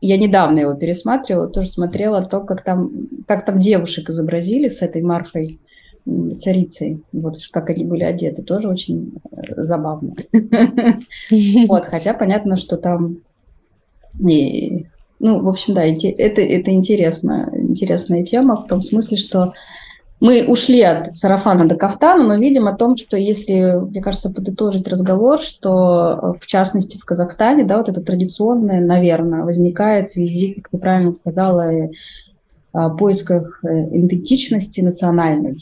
я 0.00 0.16
недавно 0.16 0.60
его 0.60 0.74
пересматривала, 0.74 1.48
тоже 1.48 1.68
смотрела 1.68 2.22
то, 2.22 2.40
как 2.40 2.62
там, 2.62 3.08
как 3.26 3.44
там 3.44 3.58
девушек 3.58 4.08
изобразили 4.08 4.68
с 4.68 4.82
этой 4.82 5.02
Марфой 5.02 5.58
царицей, 6.38 7.02
вот 7.12 7.34
как 7.50 7.70
они 7.70 7.84
были 7.84 8.04
одеты, 8.04 8.42
тоже 8.42 8.68
очень 8.68 9.14
э, 9.32 9.54
забавно. 9.56 10.14
Вот, 11.66 11.84
хотя 11.86 12.14
понятно, 12.14 12.56
что 12.56 12.76
там 12.76 13.18
ну, 15.18 15.42
в 15.42 15.48
общем, 15.48 15.74
да, 15.74 15.84
это, 15.84 16.40
это 16.40 16.70
интересно, 16.70 17.50
интересная 17.54 18.24
тема 18.24 18.56
в 18.56 18.66
том 18.66 18.82
смысле, 18.82 19.16
что 19.16 19.52
мы 20.18 20.46
ушли 20.46 20.80
от 20.80 21.14
сарафана 21.16 21.68
до 21.68 21.74
кафтана, 21.74 22.24
но 22.24 22.36
видим 22.36 22.68
о 22.68 22.76
том, 22.76 22.96
что 22.96 23.16
если, 23.16 23.78
мне 23.78 24.00
кажется, 24.00 24.30
подытожить 24.30 24.88
разговор, 24.88 25.40
что 25.40 26.36
в 26.40 26.46
частности 26.46 26.96
в 26.96 27.04
Казахстане, 27.04 27.64
да, 27.64 27.76
вот 27.78 27.88
это 27.88 28.00
традиционное, 28.00 28.80
наверное, 28.80 29.44
возникает 29.44 30.08
в 30.08 30.12
связи, 30.12 30.54
как 30.54 30.70
ты 30.70 30.78
правильно 30.78 31.12
сказала, 31.12 31.70
о 32.72 32.90
поисках 32.90 33.60
э, 33.64 33.68
идентичности 33.68 34.80
национальной. 34.82 35.58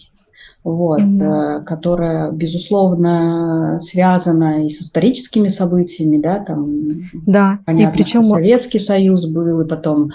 вот, 0.65 1.01
mm-hmm. 1.01 1.65
которая, 1.65 2.31
безусловно, 2.33 3.79
связана 3.79 4.65
и 4.65 4.71
с 4.71 4.81
историческими 4.81 5.49
событиями, 5.49 6.21
да, 6.21 6.39
там, 6.39 7.11
да, 7.27 7.59
понятно, 7.67 7.95
и 7.95 7.97
причем... 7.97 8.23
Советский 8.23 8.79
Союз 8.79 9.27
был, 9.27 9.61
и 9.61 9.69
потом 9.69 10.11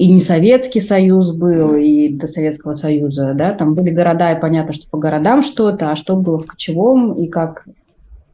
и 0.00 0.10
не 0.10 0.18
Советский 0.18 0.80
Союз 0.80 1.36
был, 1.36 1.74
и 1.74 2.08
до 2.08 2.26
Советского 2.26 2.72
Союза, 2.72 3.34
да, 3.34 3.52
там 3.52 3.74
были 3.74 3.90
города, 3.90 4.32
и 4.32 4.40
понятно, 4.40 4.72
что 4.72 4.88
по 4.88 4.96
городам 4.96 5.42
что-то, 5.42 5.90
а 5.90 5.96
что 5.96 6.16
было 6.16 6.38
в 6.38 6.46
Кочевом, 6.46 7.12
и 7.22 7.28
как, 7.28 7.68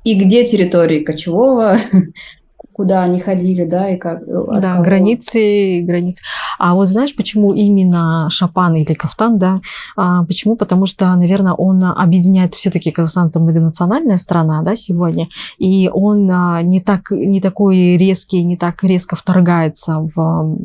и 0.04 0.14
где 0.14 0.44
территории 0.44 1.02
Кочевого, 1.02 1.76
куда 2.72 3.02
они 3.02 3.18
ходили, 3.20 3.64
да, 3.64 3.90
и 3.90 3.96
как... 3.96 4.22
Э, 4.28 4.60
да, 4.60 4.72
кого. 4.74 4.84
границы, 4.84 5.80
границы. 5.80 6.22
А 6.58 6.74
вот 6.74 6.88
знаешь, 6.88 7.16
почему 7.16 7.52
именно 7.52 8.28
Шапан 8.30 8.76
или 8.76 8.92
Кафтан, 8.94 9.38
да? 9.38 9.56
А, 9.96 10.24
почему? 10.24 10.56
Потому 10.56 10.86
что, 10.86 11.12
наверное, 11.16 11.54
он 11.54 11.82
объединяет 11.82 12.54
все-таки 12.54 12.92
Казахстан, 12.92 13.28
это 13.28 13.40
многонациональная 13.40 14.18
страна, 14.18 14.62
да, 14.62 14.76
сегодня, 14.76 15.28
и 15.58 15.90
он 15.92 16.30
а, 16.30 16.62
не, 16.62 16.80
так, 16.80 17.10
не 17.10 17.40
такой 17.40 17.96
резкий, 17.96 18.44
не 18.44 18.56
так 18.56 18.84
резко 18.84 19.16
вторгается 19.16 19.98
в 20.14 20.56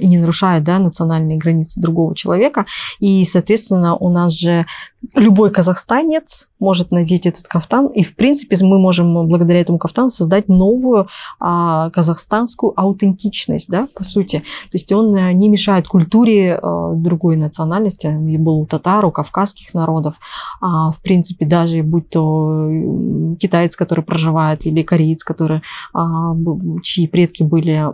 и 0.00 0.06
не 0.06 0.18
нарушает 0.18 0.64
да, 0.64 0.78
национальные 0.78 1.38
границы 1.38 1.80
другого 1.80 2.14
человека. 2.14 2.66
И, 3.00 3.24
соответственно, 3.24 3.96
у 3.96 4.10
нас 4.10 4.32
же 4.32 4.66
любой 5.14 5.50
казахстанец 5.50 6.48
может 6.62 6.92
надеть 6.92 7.26
этот 7.26 7.48
кафтан, 7.48 7.88
и, 7.88 8.04
в 8.04 8.14
принципе, 8.14 8.56
мы 8.62 8.78
можем 8.78 9.26
благодаря 9.26 9.60
этому 9.60 9.78
кафтану 9.78 10.10
создать 10.10 10.48
новую 10.48 11.08
а, 11.40 11.90
казахстанскую 11.90 12.72
аутентичность, 12.76 13.68
да, 13.68 13.88
по 13.94 14.04
сути. 14.04 14.38
То 14.38 14.74
есть 14.74 14.92
он 14.92 15.14
э, 15.16 15.32
не 15.32 15.48
мешает 15.48 15.88
культуре 15.88 16.54
а, 16.54 16.92
другой 16.94 17.36
национальности, 17.36 18.06
и 18.06 18.38
был 18.38 18.64
татар, 18.66 19.04
у 19.04 19.10
кавказских 19.10 19.74
народов, 19.74 20.14
а, 20.60 20.90
в 20.90 21.02
принципе, 21.02 21.46
даже 21.46 21.82
будь 21.82 22.08
то 22.10 22.70
китаец, 23.40 23.74
который 23.74 24.04
проживает, 24.04 24.64
или 24.64 24.82
кореец, 24.82 25.24
который, 25.24 25.62
а, 25.92 26.36
чьи 26.84 27.08
предки 27.08 27.42
были 27.42 27.86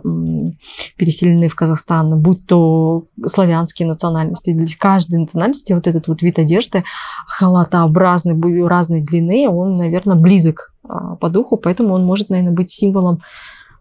переселены 0.95 1.47
в 1.47 1.55
Казахстан, 1.55 2.21
будь 2.21 2.45
то 2.45 3.05
славянские 3.25 3.87
национальности, 3.87 4.53
для 4.53 4.67
каждой 4.77 5.21
национальности 5.21 5.73
вот 5.73 5.87
этот 5.87 6.07
вот 6.07 6.21
вид 6.21 6.37
одежды 6.37 6.83
халатообразный, 7.25 8.35
разной 8.67 9.01
длины, 9.01 9.47
он, 9.49 9.77
наверное, 9.77 10.15
близок 10.15 10.73
а, 10.83 11.15
по 11.15 11.29
духу, 11.29 11.57
поэтому 11.57 11.93
он 11.93 12.05
может, 12.05 12.29
наверное, 12.29 12.53
быть 12.53 12.69
символом 12.69 13.19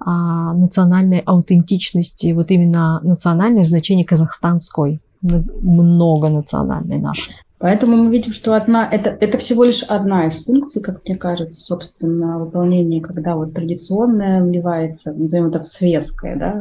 а, 0.00 0.52
национальной 0.54 1.20
аутентичности, 1.20 2.32
вот 2.32 2.50
именно 2.50 3.00
национальной 3.02 3.62
в 3.62 3.68
значении 3.68 4.04
казахстанской, 4.04 5.00
многонациональной 5.20 6.98
нашей. 6.98 7.34
Поэтому 7.58 7.96
мы 7.96 8.12
видим, 8.12 8.32
что 8.32 8.54
одна, 8.54 8.88
это, 8.88 9.10
это 9.10 9.36
всего 9.38 9.64
лишь 9.64 9.82
одна 9.82 10.26
из 10.26 10.44
функций, 10.44 10.80
как 10.80 11.02
мне 11.04 11.16
кажется, 11.16 11.60
собственно, 11.60 12.38
выполнения, 12.38 13.00
когда 13.00 13.34
вот 13.34 13.52
традиционное 13.52 14.44
вливается, 14.44 15.12
назовем 15.12 15.46
это 15.46 15.60
в 15.60 15.66
светское, 15.66 16.36
да, 16.36 16.60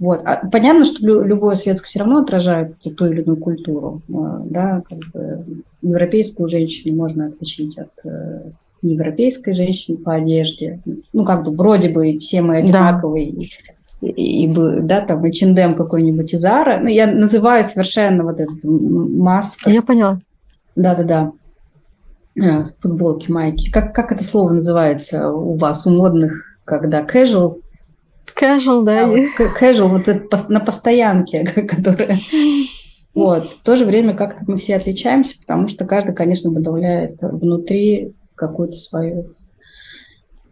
вот. 0.00 0.22
А 0.24 0.48
понятно, 0.50 0.84
что 0.84 1.22
любое 1.22 1.54
светское 1.54 1.86
все 1.86 2.00
равно 2.00 2.22
отражает 2.22 2.78
ту 2.80 3.06
или 3.06 3.22
иную 3.22 3.36
культуру. 3.36 4.00
Э, 4.08 4.40
да, 4.46 4.82
как 4.88 4.98
бы 5.12 5.62
европейскую 5.82 6.48
женщину 6.48 6.96
можно 6.96 7.26
отличить 7.26 7.78
от 7.78 7.90
э, 8.04 8.50
европейской 8.82 9.52
женщины 9.52 9.98
по 9.98 10.14
одежде. 10.14 10.80
Ну, 11.12 11.24
как 11.24 11.44
бы 11.44 11.52
вроде 11.52 11.90
бы 11.90 12.18
все 12.18 12.42
мы 12.42 12.58
одинаковые. 12.58 13.32
Да. 13.32 14.08
И, 14.08 14.44
и, 14.44 14.54
да, 14.54 15.02
там, 15.02 15.26
и 15.26 15.32
чиндем 15.32 15.74
какой-нибудь 15.74 16.32
из 16.32 16.44
Ара. 16.44 16.78
Ну, 16.80 16.88
я 16.88 17.06
называю 17.06 17.62
совершенно 17.64 18.24
вот 18.24 18.40
этот 18.40 18.62
маска. 18.64 19.70
Я 19.70 19.82
поняла. 19.82 20.20
Да-да-да. 20.76 21.32
А, 22.40 22.62
футболки, 22.80 23.30
майки. 23.30 23.70
Как, 23.70 23.94
как 23.94 24.12
это 24.12 24.24
слово 24.24 24.54
называется 24.54 25.30
у 25.30 25.54
вас, 25.54 25.86
у 25.86 25.90
модных, 25.90 26.56
когда 26.64 27.02
casual 27.02 27.58
Casual, 28.40 28.84
да. 28.84 29.06
да 29.06 29.14
casual, 29.60 29.88
вот 29.88 30.08
это 30.08 30.52
на 30.52 30.60
постоянке, 30.60 31.44
которая... 31.68 32.18
Вот. 33.14 33.52
В 33.54 33.62
то 33.62 33.76
же 33.76 33.84
время 33.84 34.14
как 34.14 34.46
мы 34.46 34.56
все 34.56 34.76
отличаемся, 34.76 35.38
потому 35.40 35.66
что 35.66 35.84
каждый, 35.84 36.14
конечно, 36.14 36.52
добавляет 36.52 37.18
внутри 37.20 38.14
какую-то 38.34 38.74
свою 38.74 39.34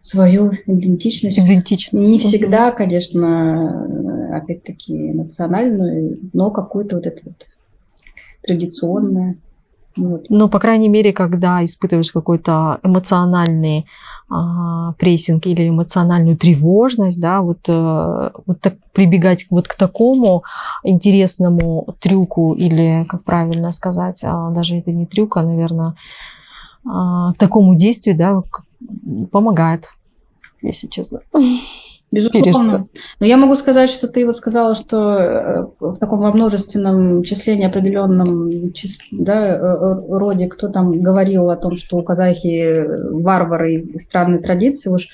свою 0.01 0.51
идентичность. 0.65 1.39
Идентичность. 1.39 2.03
Не 2.03 2.19
всегда, 2.19 2.71
конечно, 2.71 4.37
опять-таки 4.37 4.93
национальную, 5.13 6.19
но 6.33 6.51
какую-то 6.51 6.97
вот 6.97 7.05
это 7.05 7.21
вот 7.25 7.45
традиционное. 8.41 9.37
Вот. 9.95 10.29
Ну, 10.29 10.49
по 10.49 10.59
крайней 10.59 10.87
мере, 10.87 11.11
когда 11.11 11.63
испытываешь 11.63 12.11
какой-то 12.11 12.79
эмоциональный 12.83 13.85
прессинг 14.99 15.47
или 15.47 15.69
эмоциональную 15.69 16.37
тревожность, 16.37 17.19
да, 17.19 17.41
вот, 17.41 17.59
а, 17.67 18.31
вот 18.45 18.61
так 18.61 18.75
прибегать 18.93 19.47
вот 19.49 19.67
к 19.67 19.75
такому 19.75 20.43
интересному 20.83 21.87
трюку 21.99 22.53
или, 22.53 23.05
как 23.09 23.23
правильно 23.23 23.71
сказать, 23.71 24.23
а, 24.23 24.51
даже 24.51 24.77
это 24.77 24.91
не 24.91 25.05
трюк, 25.05 25.37
а, 25.37 25.43
наверное, 25.43 25.95
а, 26.85 27.33
к 27.33 27.37
такому 27.37 27.75
действию, 27.75 28.15
да, 28.15 28.43
помогает, 29.31 29.89
если 30.61 30.87
честно. 30.87 31.21
Безусловно. 32.11 32.87
Но 33.19 33.25
я 33.25 33.37
могу 33.37 33.55
сказать, 33.55 33.89
что 33.89 34.07
ты 34.07 34.25
вот 34.25 34.35
сказала, 34.35 34.73
что 34.73 35.17
э, 35.17 35.65
в 35.79 35.97
таком 35.97 36.19
во 36.19 36.31
множественном 36.31 37.23
числе 37.23 37.55
неопределенном 37.55 38.49
да, 39.11 39.47
э, 39.47 39.57
э, 39.57 39.95
роде 40.09 40.47
кто 40.47 40.69
там 40.69 41.01
говорил 41.01 41.51
о 41.51 41.55
том, 41.55 41.77
что 41.77 41.97
у 41.97 42.03
казахи 42.03 42.83
варвары 43.11 43.75
и 43.75 43.97
странные 43.99 44.41
традиции. 44.41 44.89
Уж 44.89 45.09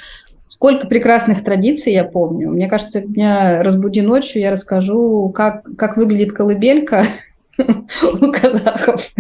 сколько 0.48 0.88
прекрасных 0.88 1.44
традиций 1.44 1.92
я 1.92 2.06
помню. 2.06 2.50
Мне 2.50 2.68
кажется, 2.68 3.02
меня 3.02 3.62
разбуди 3.62 4.02
ночью, 4.02 4.42
я 4.42 4.52
расскажу, 4.52 5.30
как, 5.36 5.64
как 5.78 5.98
выглядит 5.98 6.32
колыбелька 6.32 7.04
у 7.58 8.32
казахов, 8.32 9.12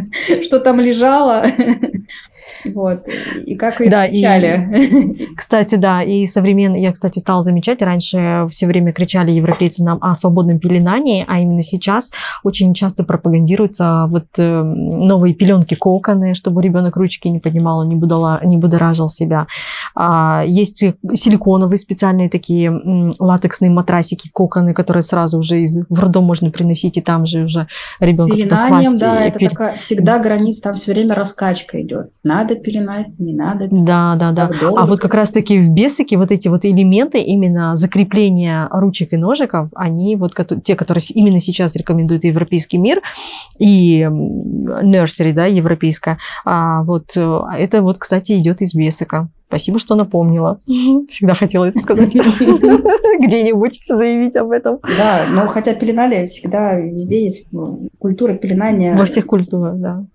что 0.41 0.59
там 0.59 0.79
лежало, 0.79 1.43
вот. 2.73 3.07
И 3.45 3.55
как 3.55 3.79
ее 3.79 3.89
да, 3.89 4.07
кричали. 4.07 4.69
И, 4.75 5.35
кстати, 5.37 5.75
да, 5.75 6.03
и 6.03 6.25
современно, 6.27 6.75
я, 6.75 6.91
кстати, 6.91 7.19
стала 7.19 7.41
замечать, 7.41 7.81
раньше 7.81 8.47
все 8.49 8.67
время 8.67 8.93
кричали 8.93 9.31
европейцы 9.31 9.83
нам 9.83 9.99
о 10.01 10.15
свободном 10.15 10.59
пеленании, 10.59 11.25
а 11.27 11.39
именно 11.39 11.61
сейчас 11.61 12.11
очень 12.43 12.73
часто 12.73 13.03
пропагандируются 13.03 14.07
вот 14.09 14.25
э, 14.37 14.61
новые 14.63 15.33
пеленки 15.33 15.75
коконы, 15.75 16.35
чтобы 16.35 16.61
ребенок 16.61 16.95
ручки 16.95 17.27
не 17.27 17.39
поднимал, 17.39 17.85
не, 17.85 17.95
будала, 17.95 18.39
не 18.43 18.57
будоражил 18.57 19.09
себя. 19.09 19.47
А, 19.95 20.43
есть 20.45 20.83
силиконовые 21.13 21.77
специальные 21.77 22.29
такие 22.29 22.71
латексные 23.19 23.71
матрасики, 23.71 24.29
коконы, 24.33 24.73
которые 24.73 25.03
сразу 25.03 25.39
уже 25.39 25.61
из, 25.61 25.77
в 25.89 25.99
роддом 25.99 26.25
можно 26.25 26.51
приносить, 26.51 26.97
и 26.97 27.01
там 27.01 27.25
же 27.25 27.43
уже 27.43 27.67
ребенка 27.99 28.35
Пеленанием, 28.35 28.95
да, 28.95 29.25
это 29.25 29.39
пель... 29.39 29.49
такая, 29.49 29.77
всегда 29.77 30.19
граница, 30.19 30.63
там 30.63 30.75
все 30.75 30.91
время 30.91 31.15
раскачка 31.15 31.81
идет. 31.81 32.11
Надо 32.23 32.54
надо 32.55 32.63
пеленать, 32.63 33.19
не 33.19 33.33
надо. 33.33 33.67
Да, 33.69 34.15
да, 34.15 34.31
да. 34.31 34.49
Долго. 34.59 34.81
А 34.81 34.85
вот 34.85 34.99
как 34.99 35.13
раз-таки 35.13 35.59
в 35.59 35.69
бесике 35.69 36.17
вот 36.17 36.31
эти 36.31 36.47
вот 36.47 36.65
элементы 36.65 37.19
именно 37.19 37.75
закрепления 37.75 38.67
ручек 38.71 39.13
и 39.13 39.17
ножиков, 39.17 39.69
они 39.75 40.15
вот 40.15 40.33
те, 40.63 40.75
которые 40.75 41.03
именно 41.13 41.39
сейчас 41.39 41.75
рекомендует 41.75 42.23
Европейский 42.23 42.77
мир 42.77 43.01
и 43.59 44.01
nursery, 44.01 45.33
да, 45.33 45.45
европейская, 45.45 46.17
а 46.45 46.83
вот 46.83 47.15
э, 47.15 47.39
это 47.57 47.81
вот, 47.81 47.97
кстати, 47.97 48.37
идет 48.37 48.61
из 48.61 48.73
бесика. 48.73 49.29
Спасибо, 49.47 49.79
что 49.79 49.95
напомнила. 49.95 50.59
Всегда 51.07 51.33
хотела 51.35 51.65
это 51.65 51.79
сказать. 51.79 52.13
Где-нибудь 53.19 53.83
заявить 53.87 54.35
об 54.35 54.51
этом. 54.51 54.79
Да, 54.97 55.27
но 55.29 55.47
хотя 55.47 55.75
пеленали 55.75 56.25
всегда 56.25 56.75
везде 56.79 57.23
есть 57.23 57.47
ну, 57.51 57.87
культура 57.99 58.33
пеленания. 58.33 58.95
Во 58.95 59.05
всех 59.05 59.27
культурах, 59.27 59.77
да. 59.77 60.05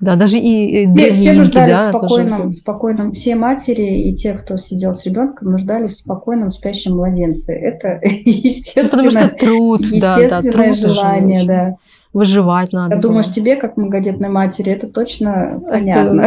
Да, 0.00 0.14
даже 0.14 0.38
и 0.38 0.86
Нет, 0.86 1.18
все 1.18 1.32
нуждались 1.32 1.76
да, 1.76 1.86
в 1.86 1.88
спокойном, 1.88 2.42
тоже... 2.44 2.52
спокойном, 2.52 3.12
все 3.12 3.34
матери 3.34 4.08
и 4.08 4.14
те, 4.14 4.34
кто 4.34 4.56
сидел 4.56 4.94
с 4.94 5.04
ребенком, 5.04 5.50
нуждались 5.50 5.92
в 5.92 6.04
спокойном 6.04 6.50
спящем 6.50 6.96
младенце. 6.96 7.52
Это 7.52 8.00
естественно. 8.24 9.02
Потому 9.02 9.10
что 9.10 9.28
труд, 9.28 9.80
естественное 9.80 10.28
да, 10.28 10.42
да, 10.42 10.50
труд 10.50 10.76
желание, 10.76 11.44
да. 11.44 11.74
Выживать 12.14 12.72
надо. 12.72 12.94
Я 12.94 13.00
думаешь, 13.02 13.28
тебе, 13.28 13.56
как 13.56 13.76
многодетной 13.76 14.30
матери, 14.30 14.72
это 14.72 14.86
точно 14.86 15.60
понятно. 15.68 16.26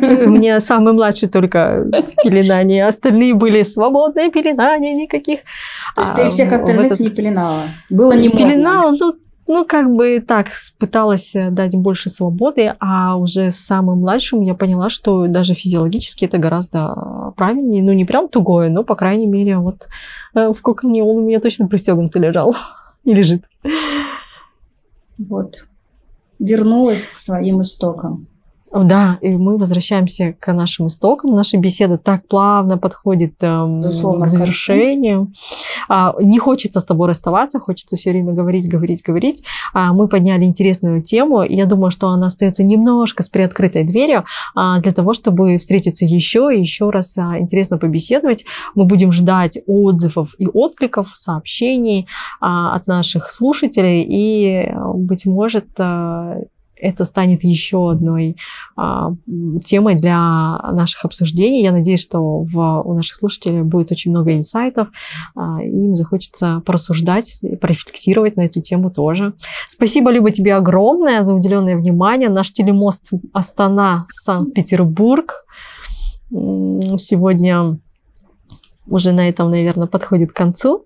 Мне 0.26 0.60
самый 0.60 0.92
младший 0.92 1.28
только 1.28 1.84
в 1.84 2.22
пеленании, 2.22 2.80
остальные 2.80 3.34
были 3.34 3.64
свободные 3.64 4.30
пеленания, 4.30 4.94
никаких. 4.94 5.40
То 5.96 6.02
есть 6.02 6.14
ты 6.14 6.28
всех 6.28 6.52
остальных 6.52 7.00
не 7.00 7.10
пеленала? 7.10 7.62
Было 7.90 8.12
не 8.12 8.28
Пеленала, 8.28 8.92
ну, 8.92 9.14
ну, 9.46 9.64
как 9.64 9.94
бы 9.94 10.20
так, 10.20 10.48
пыталась 10.78 11.34
э, 11.34 11.50
дать 11.50 11.76
больше 11.76 12.08
свободы, 12.08 12.74
а 12.80 13.16
уже 13.16 13.50
с 13.50 13.56
самым 13.56 14.00
младшим 14.00 14.40
я 14.40 14.54
поняла, 14.54 14.90
что 14.90 15.26
даже 15.28 15.54
физиологически 15.54 16.24
это 16.24 16.38
гораздо 16.38 17.32
правильнее. 17.36 17.82
Ну, 17.82 17.92
не 17.92 18.04
прям 18.04 18.28
тугое, 18.28 18.70
но, 18.70 18.82
по 18.82 18.96
крайней 18.96 19.26
мере, 19.26 19.58
вот 19.58 19.88
э, 20.34 20.52
в 20.52 20.60
коконе 20.62 21.04
он 21.04 21.18
у 21.18 21.26
меня 21.26 21.38
точно 21.38 21.68
пристегнутый 21.68 22.22
лежал 22.22 22.56
и 23.04 23.14
лежит. 23.14 23.44
Вот. 25.18 25.68
Вернулась 26.38 27.06
к 27.06 27.18
своим 27.18 27.60
истокам. 27.60 28.26
Да, 28.84 29.18
и 29.20 29.30
мы 29.30 29.56
возвращаемся 29.56 30.34
к 30.38 30.52
нашим 30.52 30.86
истокам. 30.86 31.34
Наша 31.34 31.56
беседа 31.56 31.98
так 31.98 32.26
плавно 32.26 32.78
подходит 32.78 33.34
эм, 33.42 33.80
к 33.80 34.26
завершению. 34.26 35.32
А, 35.88 36.14
не 36.20 36.38
хочется 36.38 36.80
с 36.80 36.84
тобой 36.84 37.08
расставаться, 37.08 37.58
хочется 37.58 37.96
все 37.96 38.10
время 38.10 38.32
говорить, 38.32 38.68
говорить, 38.68 39.02
говорить. 39.02 39.44
А, 39.72 39.92
мы 39.92 40.08
подняли 40.08 40.44
интересную 40.44 41.02
тему. 41.02 41.42
И 41.42 41.54
я 41.54 41.66
думаю, 41.66 41.90
что 41.90 42.08
она 42.08 42.26
остается 42.26 42.64
немножко 42.64 43.22
с 43.22 43.28
приоткрытой 43.28 43.84
дверью 43.84 44.24
а, 44.54 44.80
для 44.80 44.92
того, 44.92 45.14
чтобы 45.14 45.58
встретиться 45.58 46.04
еще 46.04 46.50
и 46.54 46.60
еще 46.60 46.90
раз 46.90 47.16
а, 47.18 47.38
интересно 47.38 47.78
побеседовать. 47.78 48.44
Мы 48.74 48.84
будем 48.84 49.12
ждать 49.12 49.58
отзывов 49.66 50.34
и 50.38 50.46
откликов, 50.46 51.10
сообщений 51.14 52.06
а, 52.40 52.74
от 52.74 52.86
наших 52.86 53.30
слушателей. 53.30 54.02
И, 54.08 54.72
быть 54.94 55.26
может, 55.26 55.66
а, 55.78 56.38
это 56.76 57.04
станет 57.04 57.44
еще 57.44 57.90
одной 57.90 58.36
а, 58.76 59.12
темой 59.64 59.94
для 59.94 60.58
наших 60.72 61.04
обсуждений. 61.04 61.62
Я 61.62 61.72
надеюсь, 61.72 62.02
что 62.02 62.40
в, 62.40 62.82
у 62.84 62.94
наших 62.94 63.16
слушателей 63.16 63.62
будет 63.62 63.92
очень 63.92 64.10
много 64.10 64.36
инсайтов, 64.36 64.88
а, 65.34 65.62
им 65.62 65.94
захочется 65.94 66.62
порассуждать, 66.66 67.40
порефлексировать 67.60 68.36
на 68.36 68.42
эту 68.42 68.60
тему 68.60 68.90
тоже. 68.90 69.34
Спасибо, 69.66 70.10
Люба, 70.10 70.30
тебе 70.30 70.54
огромное 70.54 71.22
за 71.22 71.34
уделенное 71.34 71.76
внимание. 71.76 72.28
Наш 72.28 72.52
телемост 72.52 73.10
Астана, 73.32 74.06
Санкт-Петербург 74.10 75.44
сегодня 76.30 77.78
уже 78.88 79.12
на 79.12 79.28
этом, 79.28 79.50
наверное, 79.50 79.86
подходит 79.86 80.32
к 80.32 80.36
концу. 80.36 80.84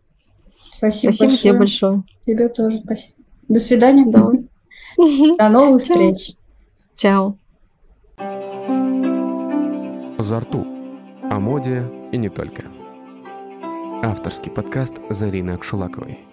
Спасибо, 0.70 1.12
спасибо 1.12 1.28
большое. 1.28 1.40
тебе 1.42 1.58
большое. 1.58 2.02
Тебе 2.26 2.48
тоже 2.48 2.78
спасибо. 2.78 3.14
До 3.48 3.60
свидания. 3.60 4.06
Да. 4.06 4.30
До 4.96 5.48
новых 5.48 5.80
встреч. 5.80 6.32
Чао. 6.96 7.36
Зарту. 10.18 10.66
О 11.22 11.38
моде 11.38 11.90
и 12.12 12.16
не 12.18 12.28
только. 12.28 12.64
Авторский 14.02 14.50
подкаст 14.50 14.96
Зарины 15.08 15.52
Акшулаковой. 15.52 16.29